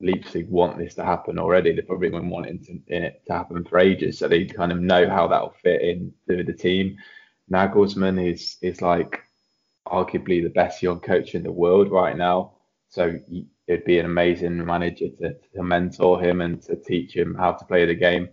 Leipzig 0.00 0.48
want 0.48 0.78
this 0.78 0.94
to 0.94 1.04
happen 1.04 1.38
already. 1.38 1.72
They've 1.72 1.86
probably 1.86 2.08
been 2.10 2.30
wanting 2.30 2.64
to, 2.64 2.94
it 2.94 3.22
to 3.26 3.32
happen 3.32 3.64
for 3.64 3.78
ages, 3.78 4.18
so 4.18 4.28
they 4.28 4.44
kind 4.44 4.72
of 4.72 4.80
know 4.80 5.08
how 5.08 5.26
that'll 5.26 5.54
fit 5.62 5.82
in 5.82 6.12
with 6.26 6.46
the 6.46 6.52
team. 6.52 6.96
Nagelsmann 7.50 8.32
is 8.32 8.56
is 8.62 8.82
like 8.82 9.20
arguably 9.86 10.42
the 10.42 10.50
best 10.50 10.82
young 10.82 11.00
coach 11.00 11.34
in 11.34 11.42
the 11.42 11.52
world 11.52 11.90
right 11.90 12.16
now. 12.16 12.52
So 12.88 13.18
it'd 13.66 13.84
be 13.84 13.98
an 13.98 14.06
amazing 14.06 14.64
manager 14.64 15.08
to, 15.20 15.34
to 15.54 15.62
mentor 15.62 16.22
him 16.22 16.40
and 16.40 16.62
to 16.62 16.76
teach 16.76 17.14
him 17.14 17.34
how 17.34 17.52
to 17.52 17.64
play 17.64 17.84
the 17.86 17.94
game. 17.94 18.28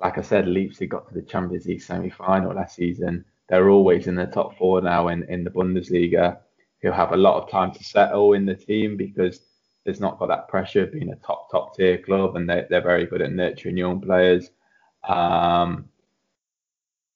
Like 0.00 0.18
I 0.18 0.22
said, 0.22 0.46
Leipzig 0.46 0.90
got 0.90 1.08
to 1.08 1.14
the 1.14 1.22
Champions 1.22 1.66
League 1.66 1.82
semi-final 1.82 2.54
last 2.54 2.76
season. 2.76 3.24
They're 3.48 3.70
always 3.70 4.06
in 4.06 4.14
the 4.14 4.26
top 4.26 4.56
four 4.58 4.80
now 4.80 5.08
in, 5.08 5.24
in 5.24 5.42
the 5.42 5.50
Bundesliga. 5.50 6.38
He'll 6.80 6.92
have 6.92 7.12
a 7.12 7.16
lot 7.16 7.42
of 7.42 7.50
time 7.50 7.72
to 7.72 7.82
settle 7.82 8.34
in 8.34 8.46
the 8.46 8.54
team 8.54 8.96
because 8.96 9.40
there's 9.84 10.00
not 10.00 10.18
got 10.18 10.28
that 10.28 10.48
pressure 10.48 10.84
of 10.84 10.92
being 10.92 11.10
a 11.12 11.16
top 11.16 11.50
top 11.50 11.74
tier 11.74 11.98
club, 11.98 12.36
and 12.36 12.48
they're, 12.48 12.66
they're 12.68 12.82
very 12.82 13.06
good 13.06 13.22
at 13.22 13.32
nurturing 13.32 13.76
young 13.76 14.00
players. 14.00 14.50
Um, 15.08 15.88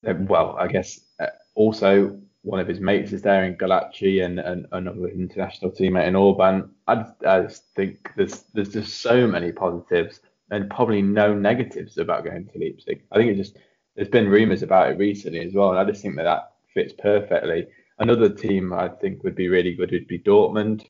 well, 0.03 0.57
I 0.59 0.67
guess 0.69 0.99
uh, 1.21 1.27
also 1.55 2.19
one 2.43 2.59
of 2.59 2.67
his 2.67 2.81
mates 2.81 3.13
is 3.13 3.23
there 3.23 3.45
in 3.45 3.57
Gulácsi 3.57 4.25
and, 4.25 4.41
and 4.41 4.67
another 4.73 5.09
international 5.09 5.71
teammate 5.71 6.09
in 6.09 6.17
Orban. 6.17 6.71
I 6.89 6.97
just, 6.97 7.25
I 7.25 7.41
just 7.43 7.65
think 7.77 8.11
there's 8.17 8.45
there's 8.53 8.73
just 8.73 9.01
so 9.01 9.27
many 9.27 9.53
positives 9.53 10.21
and 10.51 10.69
probably 10.69 11.03
no 11.03 11.35
negatives 11.35 11.99
about 11.99 12.25
going 12.25 12.47
to 12.47 12.59
Leipzig. 12.59 13.03
I 13.13 13.17
think 13.17 13.31
it 13.31 13.37
just 13.37 13.59
there's 13.95 14.09
been 14.09 14.29
rumours 14.29 14.63
about 14.63 14.91
it 14.91 14.99
recently 14.99 15.41
as 15.41 15.55
well, 15.55 15.71
and 15.71 15.79
I 15.79 15.85
just 15.85 16.03
think 16.03 16.17
that 16.17 16.25
that 16.25 16.53
fits 16.75 16.95
perfectly. 16.99 17.69
Another 17.99 18.29
team 18.29 18.73
I 18.73 18.89
think 18.89 19.23
would 19.23 19.37
be 19.37 19.49
really 19.49 19.75
good 19.75 19.93
would 19.93 20.09
be 20.09 20.19
Dortmund, 20.19 20.87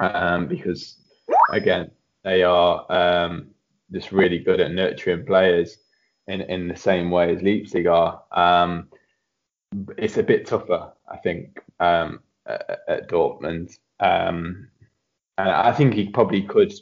um, 0.00 0.48
because 0.48 0.96
again 1.52 1.90
they 2.24 2.42
are 2.42 2.84
um, 2.90 3.50
just 3.92 4.10
really 4.10 4.40
good 4.40 4.60
at 4.60 4.72
nurturing 4.72 5.24
players 5.24 5.78
in 6.26 6.40
in 6.40 6.66
the 6.66 6.76
same 6.76 7.12
way 7.12 7.32
as 7.32 7.42
Leipzig 7.42 7.86
are. 7.86 8.24
Um, 8.32 8.88
it's 9.98 10.16
a 10.16 10.22
bit 10.22 10.46
tougher, 10.46 10.92
I 11.08 11.16
think, 11.18 11.60
um, 11.80 12.20
at, 12.46 12.80
at, 12.88 13.08
Dortmund. 13.08 13.78
Um, 14.00 14.68
and 15.38 15.48
I 15.48 15.72
think 15.72 15.94
he 15.94 16.08
probably 16.08 16.42
could 16.42 16.72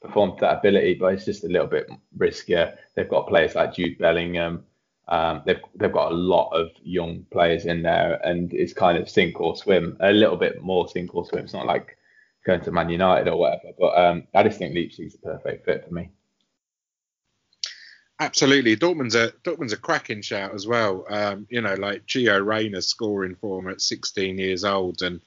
perform 0.00 0.36
to 0.36 0.40
that 0.42 0.58
ability, 0.58 0.94
but 0.94 1.14
it's 1.14 1.24
just 1.24 1.44
a 1.44 1.48
little 1.48 1.66
bit 1.66 1.88
riskier. 2.18 2.76
They've 2.94 3.08
got 3.08 3.28
players 3.28 3.54
like 3.54 3.74
Jude 3.74 3.98
Bellingham. 3.98 4.64
Um, 5.08 5.42
they've 5.44 5.60
they've 5.74 5.92
got 5.92 6.12
a 6.12 6.14
lot 6.14 6.50
of 6.50 6.70
young 6.82 7.26
players 7.32 7.66
in 7.66 7.82
there, 7.82 8.20
and 8.24 8.52
it's 8.52 8.72
kind 8.72 8.98
of 8.98 9.08
sink 9.08 9.40
or 9.40 9.56
swim. 9.56 9.96
A 10.00 10.12
little 10.12 10.36
bit 10.36 10.62
more 10.62 10.88
sink 10.88 11.14
or 11.14 11.24
swim. 11.26 11.44
It's 11.44 11.54
not 11.54 11.66
like 11.66 11.96
going 12.46 12.60
to 12.62 12.72
Man 12.72 12.88
United 12.88 13.28
or 13.28 13.36
whatever. 13.36 13.72
But 13.78 13.98
um, 13.98 14.24
I 14.34 14.42
just 14.42 14.58
think 14.58 14.74
Leipzig's 14.74 15.14
a 15.14 15.18
perfect 15.18 15.64
fit 15.64 15.84
for 15.86 15.94
me. 15.94 16.10
Absolutely, 18.22 18.76
Dortmund's 18.76 19.16
a 19.16 19.32
Dortmund's 19.42 19.72
a 19.72 19.76
cracking 19.76 20.22
shout 20.22 20.54
as 20.54 20.64
well. 20.64 21.04
Um, 21.08 21.44
you 21.50 21.60
know, 21.60 21.74
like 21.74 22.06
Gio 22.06 22.46
Reyna 22.46 22.80
scoring 22.80 23.34
for 23.34 23.58
him 23.58 23.68
at 23.68 23.80
16 23.80 24.38
years 24.38 24.64
old, 24.64 25.02
and 25.02 25.20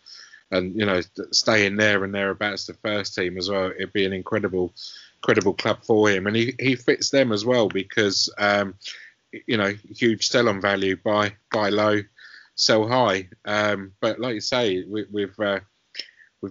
and 0.50 0.74
you 0.80 0.86
know 0.86 1.02
staying 1.32 1.76
there 1.76 2.06
and 2.06 2.16
thereabouts 2.16 2.68
the 2.68 2.74
first 2.76 3.14
team 3.14 3.38
as 3.38 3.50
well. 3.50 3.72
It'd 3.72 3.92
be 3.92 4.06
an 4.06 4.14
incredible, 4.14 4.74
incredible 5.18 5.54
club 5.56 5.84
for 5.84 6.10
him, 6.10 6.26
and 6.26 6.38
he, 6.38 6.56
he 6.58 6.78
fits 6.78 7.10
them 7.10 7.34
as 7.34 7.44
well 7.44 7.68
because 7.68 8.34
um, 8.38 8.76
you 9.46 9.58
know 9.58 9.74
huge 9.90 10.30
sell-on 10.30 10.62
value, 10.62 10.96
buy 10.96 11.36
buy 11.52 11.68
low, 11.70 12.00
sell 12.56 12.88
high. 12.88 13.28
Um, 13.44 13.92
but 14.00 14.22
like 14.22 14.36
you 14.36 14.40
say, 14.40 14.86
we, 14.88 15.06
we've 15.12 15.38
uh, 15.38 15.60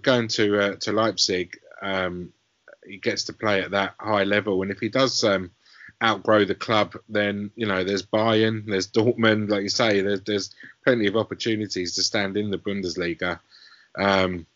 gone 0.02 0.28
to 0.28 0.60
uh, 0.60 0.76
to 0.80 0.92
Leipzig. 0.92 1.58
Um, 1.80 2.34
he 2.86 2.98
gets 2.98 3.24
to 3.24 3.32
play 3.32 3.62
at 3.62 3.70
that 3.70 3.94
high 3.98 4.24
level, 4.24 4.60
and 4.60 4.70
if 4.70 4.78
he 4.78 4.90
does 4.90 5.24
um, 5.24 5.50
outgrow 6.04 6.44
the 6.44 6.54
club, 6.54 6.94
then 7.08 7.50
you 7.56 7.66
know 7.66 7.82
there's 7.82 8.04
Bayern, 8.04 8.66
there's 8.66 8.90
Dortmund, 8.90 9.50
like 9.50 9.62
you 9.62 9.68
say, 9.68 10.00
there's, 10.00 10.22
there's 10.22 10.54
plenty 10.84 11.06
of 11.06 11.16
opportunities 11.16 11.94
to 11.94 12.02
stand 12.02 12.36
in 12.36 12.50
the 12.50 12.58
Bundesliga. 12.58 13.40
Um, 13.98 14.46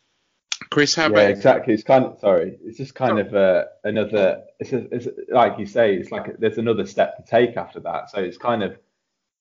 Chris, 0.70 0.94
how 0.94 1.08
yeah, 1.10 1.28
exactly? 1.28 1.72
It's 1.72 1.84
kind 1.84 2.04
of 2.04 2.18
sorry. 2.18 2.58
It's 2.64 2.78
just 2.78 2.94
kind 2.94 3.18
of 3.18 3.34
uh, 3.34 3.64
another. 3.84 4.42
It's, 4.58 4.72
a, 4.72 4.86
it's 4.94 5.08
like 5.30 5.58
you 5.58 5.66
say. 5.66 5.94
It's 5.94 6.10
like 6.10 6.28
a, 6.28 6.32
there's 6.38 6.58
another 6.58 6.86
step 6.86 7.16
to 7.16 7.22
take 7.22 7.56
after 7.56 7.80
that. 7.80 8.10
So 8.10 8.20
it's 8.20 8.36
kind 8.36 8.62
of 8.62 8.78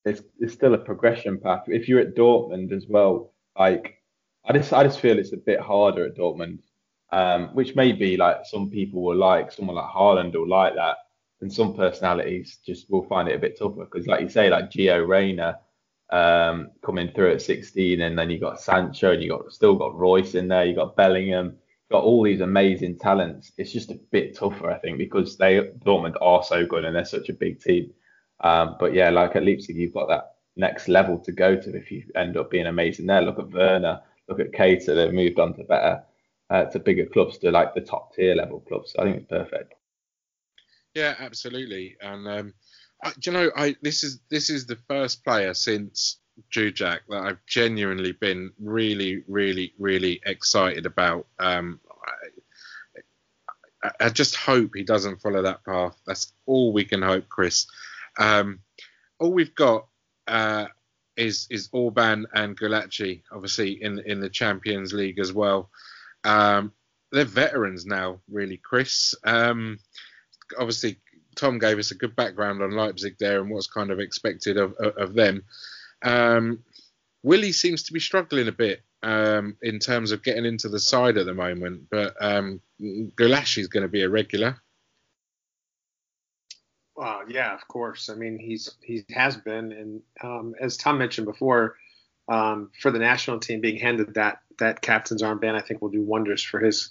it's 0.06 0.22
it's 0.40 0.54
still 0.54 0.74
a 0.74 0.78
progression 0.78 1.40
path. 1.40 1.64
If 1.68 1.90
you're 1.90 2.00
at 2.00 2.16
Dortmund 2.16 2.72
as 2.72 2.86
well, 2.88 3.34
like 3.58 4.02
I 4.46 4.54
just 4.54 4.72
I 4.72 4.84
just 4.84 5.00
feel 5.00 5.18
it's 5.18 5.34
a 5.34 5.38
bit 5.38 5.60
harder 5.60 6.06
at 6.06 6.16
Dortmund, 6.16 6.60
um, 7.12 7.50
which 7.56 7.76
may 7.76 7.92
be 7.92 8.16
like 8.16 8.46
some 8.46 8.70
people 8.70 9.02
will 9.02 9.18
like 9.18 9.52
someone 9.52 9.76
like 9.76 9.90
Haaland 9.90 10.34
will 10.34 10.48
like 10.48 10.76
that, 10.76 10.98
and 11.42 11.52
some 11.52 11.76
personalities 11.76 12.58
just 12.66 12.90
will 12.90 13.04
find 13.04 13.30
it 13.30 13.36
a 13.36 13.40
bit 13.40 13.58
tougher 13.58 13.86
because, 13.86 14.08
like 14.08 14.22
you 14.22 14.30
say, 14.30 14.50
like 14.50 14.72
Gio 14.72 15.08
Reyna 15.08 15.60
um, 16.10 16.72
coming 16.84 17.12
through 17.12 17.34
at 17.34 17.42
16, 17.42 18.02
and 18.02 18.18
then 18.18 18.30
you 18.30 18.40
got 18.40 18.62
Sancho, 18.62 19.12
and 19.12 19.22
you 19.22 19.30
got 19.30 19.52
still 19.52 19.76
got 19.76 19.98
Reus 19.98 20.36
in 20.36 20.48
there, 20.48 20.66
you 20.66 20.76
got 20.76 20.96
Bellingham, 20.96 21.58
got 21.92 22.04
all 22.04 22.24
these 22.24 22.42
amazing 22.42 22.98
talents. 22.98 23.52
It's 23.58 23.72
just 23.72 23.92
a 23.92 24.00
bit 24.12 24.36
tougher, 24.36 24.72
I 24.72 24.80
think, 24.80 24.98
because 24.98 25.38
they 25.38 25.60
Dortmund 25.86 26.16
are 26.22 26.44
so 26.44 26.66
good 26.66 26.86
and 26.86 26.96
they're 26.96 27.06
such 27.06 27.30
a 27.30 27.34
big 27.34 27.62
team. 27.62 27.92
Um, 28.42 28.76
but 28.80 28.94
yeah, 28.94 29.10
like 29.10 29.36
at 29.36 29.44
Leipzig, 29.44 29.78
you've 29.78 29.94
got 29.94 30.08
that 30.10 30.36
next 30.56 30.88
level 30.88 31.18
to 31.20 31.32
go 31.32 31.56
to 31.56 31.76
if 31.76 31.92
you 31.92 32.04
end 32.16 32.38
up 32.38 32.52
being 32.52 32.68
amazing 32.68 33.06
there. 33.06 33.22
Look 33.22 33.40
at 33.40 33.52
Werner, 33.52 34.02
look 34.28 34.40
at 34.40 34.52
Keita, 34.52 34.88
they've 34.96 35.14
moved 35.14 35.40
on 35.40 35.54
to 35.56 35.64
better, 35.64 36.04
uh, 36.50 36.66
to 36.66 36.80
bigger 36.80 37.06
clubs, 37.06 37.38
to 37.40 37.52
like 37.52 37.74
the 37.74 37.82
top 37.82 38.14
tier 38.16 38.36
level 38.36 38.60
clubs. 38.62 38.94
So 38.94 39.02
I 39.02 39.06
think 39.06 39.18
it's 39.18 39.30
perfect. 39.30 39.74
Yeah, 40.98 41.14
absolutely. 41.20 41.96
And 42.02 42.28
um, 42.28 42.54
I, 43.04 43.12
do 43.20 43.30
you 43.30 43.38
know, 43.38 43.52
I 43.56 43.76
this 43.84 44.04
is 44.04 44.20
this 44.32 44.50
is 44.50 44.66
the 44.66 44.80
first 44.88 45.24
player 45.24 45.54
since 45.54 46.18
Dzsudzsák 46.52 47.02
that 47.10 47.22
I've 47.22 47.46
genuinely 47.46 48.14
been 48.14 48.52
really, 48.60 49.24
really, 49.28 49.76
really 49.78 50.20
excited 50.26 50.88
about. 50.88 51.28
Um, 51.38 51.80
I, 53.84 53.92
I, 54.00 54.10
just 54.10 54.38
hope 54.38 54.72
he 54.74 54.84
doesn't 54.84 55.22
follow 55.22 55.44
that 55.44 55.64
path. 55.64 55.96
That's 56.08 56.34
all 56.48 56.74
we 56.74 56.84
can 56.84 57.04
hope, 57.04 57.30
Chris. 57.30 57.68
Um, 58.18 58.62
all 59.20 59.32
we've 59.32 59.54
got 59.54 59.86
uh, 60.28 60.66
is 61.16 61.46
is 61.52 61.70
Orban 61.74 62.26
and 62.34 62.60
Gulácsi, 62.60 63.22
obviously 63.32 63.84
in 63.84 64.00
in 64.00 64.20
the 64.20 64.32
Champions 64.32 64.94
League 64.94 65.20
as 65.20 65.32
well. 65.32 65.70
Um, 66.24 66.72
they're 67.12 67.24
veterans 67.24 67.86
now, 67.86 68.20
really, 68.28 68.58
Chris. 68.58 69.14
Um, 69.24 69.78
obviously 70.58 70.98
Tom 71.36 71.60
gave 71.60 71.78
us 71.78 71.92
a 71.92 71.96
good 71.96 72.16
background 72.16 72.62
on 72.62 72.72
Leipzig 72.72 73.16
there 73.20 73.40
and 73.42 73.50
what's 73.50 73.68
kind 73.68 73.92
of 73.92 74.00
expected 74.00 74.58
of, 74.58 74.74
of, 74.74 75.14
them. 75.14 75.44
Um, 76.02 76.64
Willi 77.24 77.52
seems 77.52 77.84
to 77.84 77.94
be 77.94 78.00
struggling 78.00 78.48
a 78.48 78.52
bit 78.52 78.82
um, 79.04 79.58
in 79.62 79.80
terms 79.80 80.12
of 80.12 80.24
getting 80.24 80.46
into 80.46 80.70
the 80.70 80.80
side 80.80 81.18
at 81.18 81.26
the 81.26 81.34
moment, 81.34 81.84
but 81.90 82.16
um, 82.20 82.62
is 82.80 83.68
going 83.68 83.84
to 83.84 83.88
be 83.88 84.02
a 84.02 84.10
regular. 84.10 84.58
Uh, 87.00 87.20
yeah, 87.28 87.54
of 87.54 87.68
course. 87.68 88.10
I 88.10 88.16
mean, 88.16 88.40
he's 88.40 88.72
he 88.82 89.06
has 89.12 89.38
been, 89.38 89.72
and 89.72 90.02
um, 90.24 90.56
as 90.60 90.78
Tom 90.78 90.98
mentioned 90.98 91.28
before, 91.28 91.76
um, 92.28 92.72
for 92.82 92.90
the 92.90 92.98
national 92.98 93.40
team 93.40 93.62
being 93.62 93.78
handed 93.78 94.16
that 94.16 94.42
that 94.58 94.82
captain's 94.82 95.22
armband, 95.22 95.56
I 95.56 95.62
think 95.62 95.82
will 95.82 95.90
do 95.90 96.02
wonders 96.02 96.42
for 96.42 96.60
his 96.60 96.90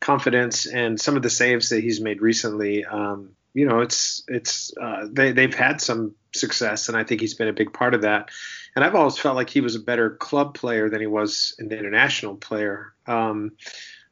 confidence 0.00 0.66
and 0.66 1.00
some 1.00 1.16
of 1.16 1.22
the 1.22 1.30
saves 1.30 1.70
that 1.70 1.82
he's 1.82 2.00
made 2.00 2.22
recently. 2.22 2.84
Um, 2.84 3.30
you 3.54 3.66
know, 3.66 3.80
it's 3.80 4.22
it's 4.28 4.72
uh, 4.80 5.06
they 5.10 5.32
they've 5.32 5.54
had 5.54 5.80
some 5.80 6.14
success, 6.34 6.88
and 6.88 6.96
I 6.96 7.04
think 7.04 7.20
he's 7.20 7.34
been 7.34 7.48
a 7.48 7.52
big 7.52 7.72
part 7.72 7.94
of 7.94 8.02
that. 8.02 8.30
And 8.76 8.84
I've 8.84 8.94
always 8.94 9.18
felt 9.18 9.36
like 9.36 9.50
he 9.50 9.60
was 9.60 9.74
a 9.74 9.80
better 9.80 10.10
club 10.10 10.54
player 10.54 10.88
than 10.88 11.00
he 11.00 11.06
was 11.06 11.54
an 11.58 11.72
international 11.72 12.36
player 12.36 12.94
um, 13.06 13.52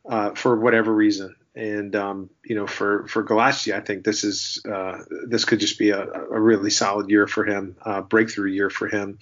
uh, 0.09 0.31
for 0.31 0.59
whatever 0.59 0.93
reason. 0.93 1.37
And 1.57 1.97
um, 1.97 2.29
you 2.45 2.55
know, 2.55 2.67
for 2.67 3.07
for 3.07 3.25
Gulácsi, 3.25 3.75
I 3.75 3.81
think 3.81 4.05
this 4.05 4.25
is 4.25 4.63
uh, 4.71 4.99
this 5.27 5.47
could 5.47 5.59
just 5.59 5.79
be 5.79 5.89
a, 5.89 6.03
a 6.03 6.39
really 6.39 6.69
solid 6.69 7.09
year 7.09 7.27
for 7.27 7.47
him, 7.47 7.77
a 7.81 8.03
breakthrough 8.03 8.51
year 8.51 8.69
for 8.69 8.89
him. 8.89 9.19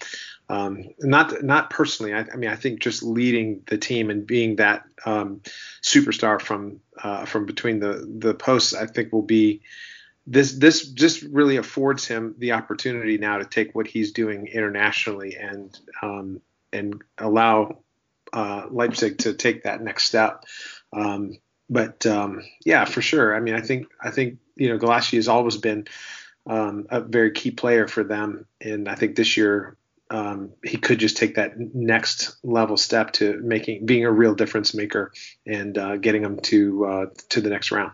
Um, 0.49 0.83
not 0.99 1.43
not 1.43 1.69
personally, 1.69 2.13
I, 2.13 2.25
I, 2.31 2.35
mean, 2.35 2.49
I 2.49 2.57
think 2.57 2.81
just 2.81 3.03
leading 3.03 3.63
the 3.67 3.77
team 3.77 4.09
and 4.09 4.27
being 4.27 4.57
that 4.57 4.83
um, 5.05 5.41
superstar 5.81 6.41
from 6.41 6.81
uh, 7.01 7.23
from 7.23 7.45
between 7.45 7.79
the 7.79 8.05
the 8.19 8.33
posts, 8.33 8.73
I 8.73 8.85
think 8.85 9.13
will 9.13 9.21
be 9.21 9.61
this 10.27 10.51
this 10.53 10.87
just 10.89 11.21
really 11.23 11.55
affords 11.55 12.05
him 12.05 12.35
the 12.37 12.51
opportunity 12.51 13.17
now 13.17 13.37
to 13.37 13.45
take 13.45 13.73
what 13.73 13.87
he's 13.87 14.11
doing 14.11 14.47
internationally 14.47 15.37
and 15.37 15.79
um, 16.01 16.41
and 16.73 17.01
allow 17.17 17.79
uh, 18.33 18.65
Leipzig 18.69 19.19
to 19.19 19.33
take 19.33 19.63
that 19.63 19.81
next 19.81 20.05
step. 20.05 20.43
Um, 20.91 21.37
but 21.69 22.05
um, 22.05 22.43
yeah, 22.65 22.85
for 22.85 23.01
sure. 23.01 23.35
I 23.35 23.39
mean, 23.39 23.55
I 23.55 23.61
think 23.61 23.87
I 24.01 24.11
think 24.11 24.39
you 24.55 24.69
know 24.69 24.77
Gulácsi 24.77 25.15
has 25.15 25.27
always 25.27 25.57
been 25.57 25.87
um, 26.47 26.87
a 26.89 27.01
very 27.01 27.31
key 27.31 27.51
player 27.51 27.87
for 27.87 28.03
them, 28.03 28.45
and 28.61 28.87
I 28.87 28.95
think 28.95 29.15
this 29.15 29.37
year 29.37 29.77
um, 30.09 30.51
he 30.63 30.77
could 30.77 30.99
just 30.99 31.17
take 31.17 31.35
that 31.35 31.57
next 31.57 32.37
level 32.43 32.77
step 32.77 33.13
to 33.13 33.39
making 33.41 33.85
being 33.85 34.05
a 34.05 34.11
real 34.11 34.35
difference 34.35 34.73
maker 34.73 35.11
and 35.45 35.77
uh, 35.77 35.97
getting 35.97 36.21
them 36.21 36.39
to 36.41 36.85
uh, 36.85 37.05
to 37.29 37.41
the 37.41 37.49
next 37.49 37.71
round. 37.71 37.91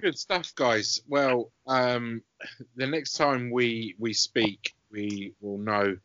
Good 0.00 0.18
stuff, 0.18 0.52
guys. 0.54 1.00
Well, 1.08 1.52
um, 1.66 2.22
the 2.76 2.86
next 2.86 3.12
time 3.12 3.50
we 3.50 3.94
we 3.98 4.12
speak, 4.12 4.74
we 4.90 5.34
will 5.40 5.58
know 5.58 5.96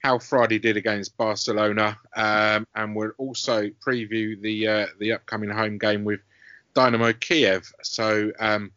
how 0.00 0.18
Fradi 0.18 0.60
did 0.60 0.76
against 0.76 1.16
Barcelona, 1.16 1.96
um, 2.16 2.66
and 2.74 2.96
we'll 2.96 3.12
also 3.18 3.70
preview 3.86 4.40
the 4.40 4.66
uh, 4.66 4.86
the 4.98 5.12
upcoming 5.12 5.50
home 5.50 5.78
game 5.78 6.04
with 6.04 6.20
Dynamo 6.74 7.12
Kiev. 7.12 7.70
So, 7.82 8.32
um, 8.38 8.72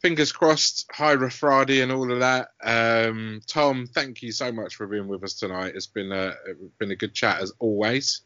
fingers 0.00 0.32
crossed, 0.32 0.88
Hajrá 0.88 1.28
Fradi 1.28 1.82
and 1.82 1.92
all 1.92 2.10
of 2.10 2.20
that. 2.20 2.48
Um, 2.62 3.40
Tom, 3.46 3.86
thank 3.86 4.22
you 4.22 4.32
so 4.32 4.52
much 4.52 4.76
for 4.76 4.86
being 4.86 5.08
with 5.08 5.22
us 5.22 5.34
tonight. 5.34 5.72
It's 5.74 5.86
been 5.86 6.12
a 6.12 6.34
been 6.78 6.90
a 6.90 6.96
good 6.96 7.14
chat 7.14 7.40
as 7.40 7.52
always. 7.58 8.22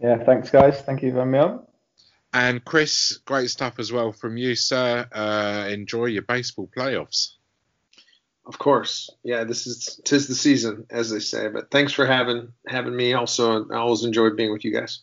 Yeah, 0.00 0.22
thanks, 0.24 0.50
guys. 0.50 0.80
Thank 0.82 1.02
you 1.02 1.10
for 1.10 1.18
having 1.18 1.32
me 1.32 1.38
on. 1.38 1.66
And 2.32 2.62
Chris, 2.62 3.18
great 3.24 3.48
stuff 3.50 3.78
as 3.78 3.90
well 3.90 4.12
from 4.12 4.36
you, 4.36 4.54
sir. 4.54 5.08
Uh, 5.10 5.68
enjoy 5.70 6.06
your 6.06 6.22
baseball 6.22 6.68
playoffs. 6.76 7.37
Of 8.48 8.58
course, 8.58 9.10
yeah. 9.22 9.44
This 9.44 9.66
is 9.66 10.00
tis 10.04 10.26
the 10.26 10.34
season, 10.34 10.86
as 10.88 11.10
they 11.10 11.18
say. 11.18 11.48
But 11.48 11.70
thanks 11.70 11.92
for 11.92 12.06
having 12.06 12.48
having 12.66 12.96
me. 12.96 13.12
Also, 13.12 13.68
I 13.68 13.76
always 13.76 14.04
enjoyed 14.04 14.36
being 14.36 14.52
with 14.52 14.64
you 14.64 14.72
guys. 14.72 15.00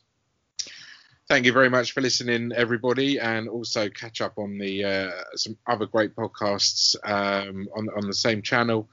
Thank 1.28 1.46
you 1.46 1.54
very 1.54 1.70
much 1.70 1.92
for 1.92 2.02
listening, 2.02 2.52
everybody, 2.56 3.20
and 3.20 3.48
also 3.48 3.88
catch 3.90 4.20
up 4.20 4.40
on 4.40 4.58
the 4.58 4.84
uh, 4.84 5.12
some 5.36 5.58
other 5.68 5.86
great 5.86 6.16
podcasts 6.16 6.96
um, 7.04 7.68
on 7.76 7.88
on 7.96 8.08
the 8.08 8.16
same 8.16 8.42
channel. 8.42 8.90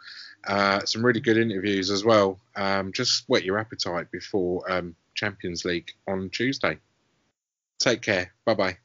Uh, 0.46 0.80
some 0.84 1.04
really 1.04 1.20
good 1.20 1.38
interviews 1.38 1.90
as 1.90 2.04
well. 2.04 2.38
Um, 2.54 2.92
just 2.92 3.24
whet 3.28 3.44
your 3.44 3.58
appetite 3.58 4.10
before 4.10 4.70
um, 4.70 4.94
Champions 5.14 5.64
League 5.64 5.92
on 6.06 6.28
Tuesday. 6.28 6.76
Take 7.78 8.02
care. 8.02 8.34
Bye 8.44 8.54
bye. 8.54 8.76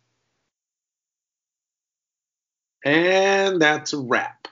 And 2.85 3.61
that's 3.61 3.91
a 3.91 3.99
wrap. 3.99 4.47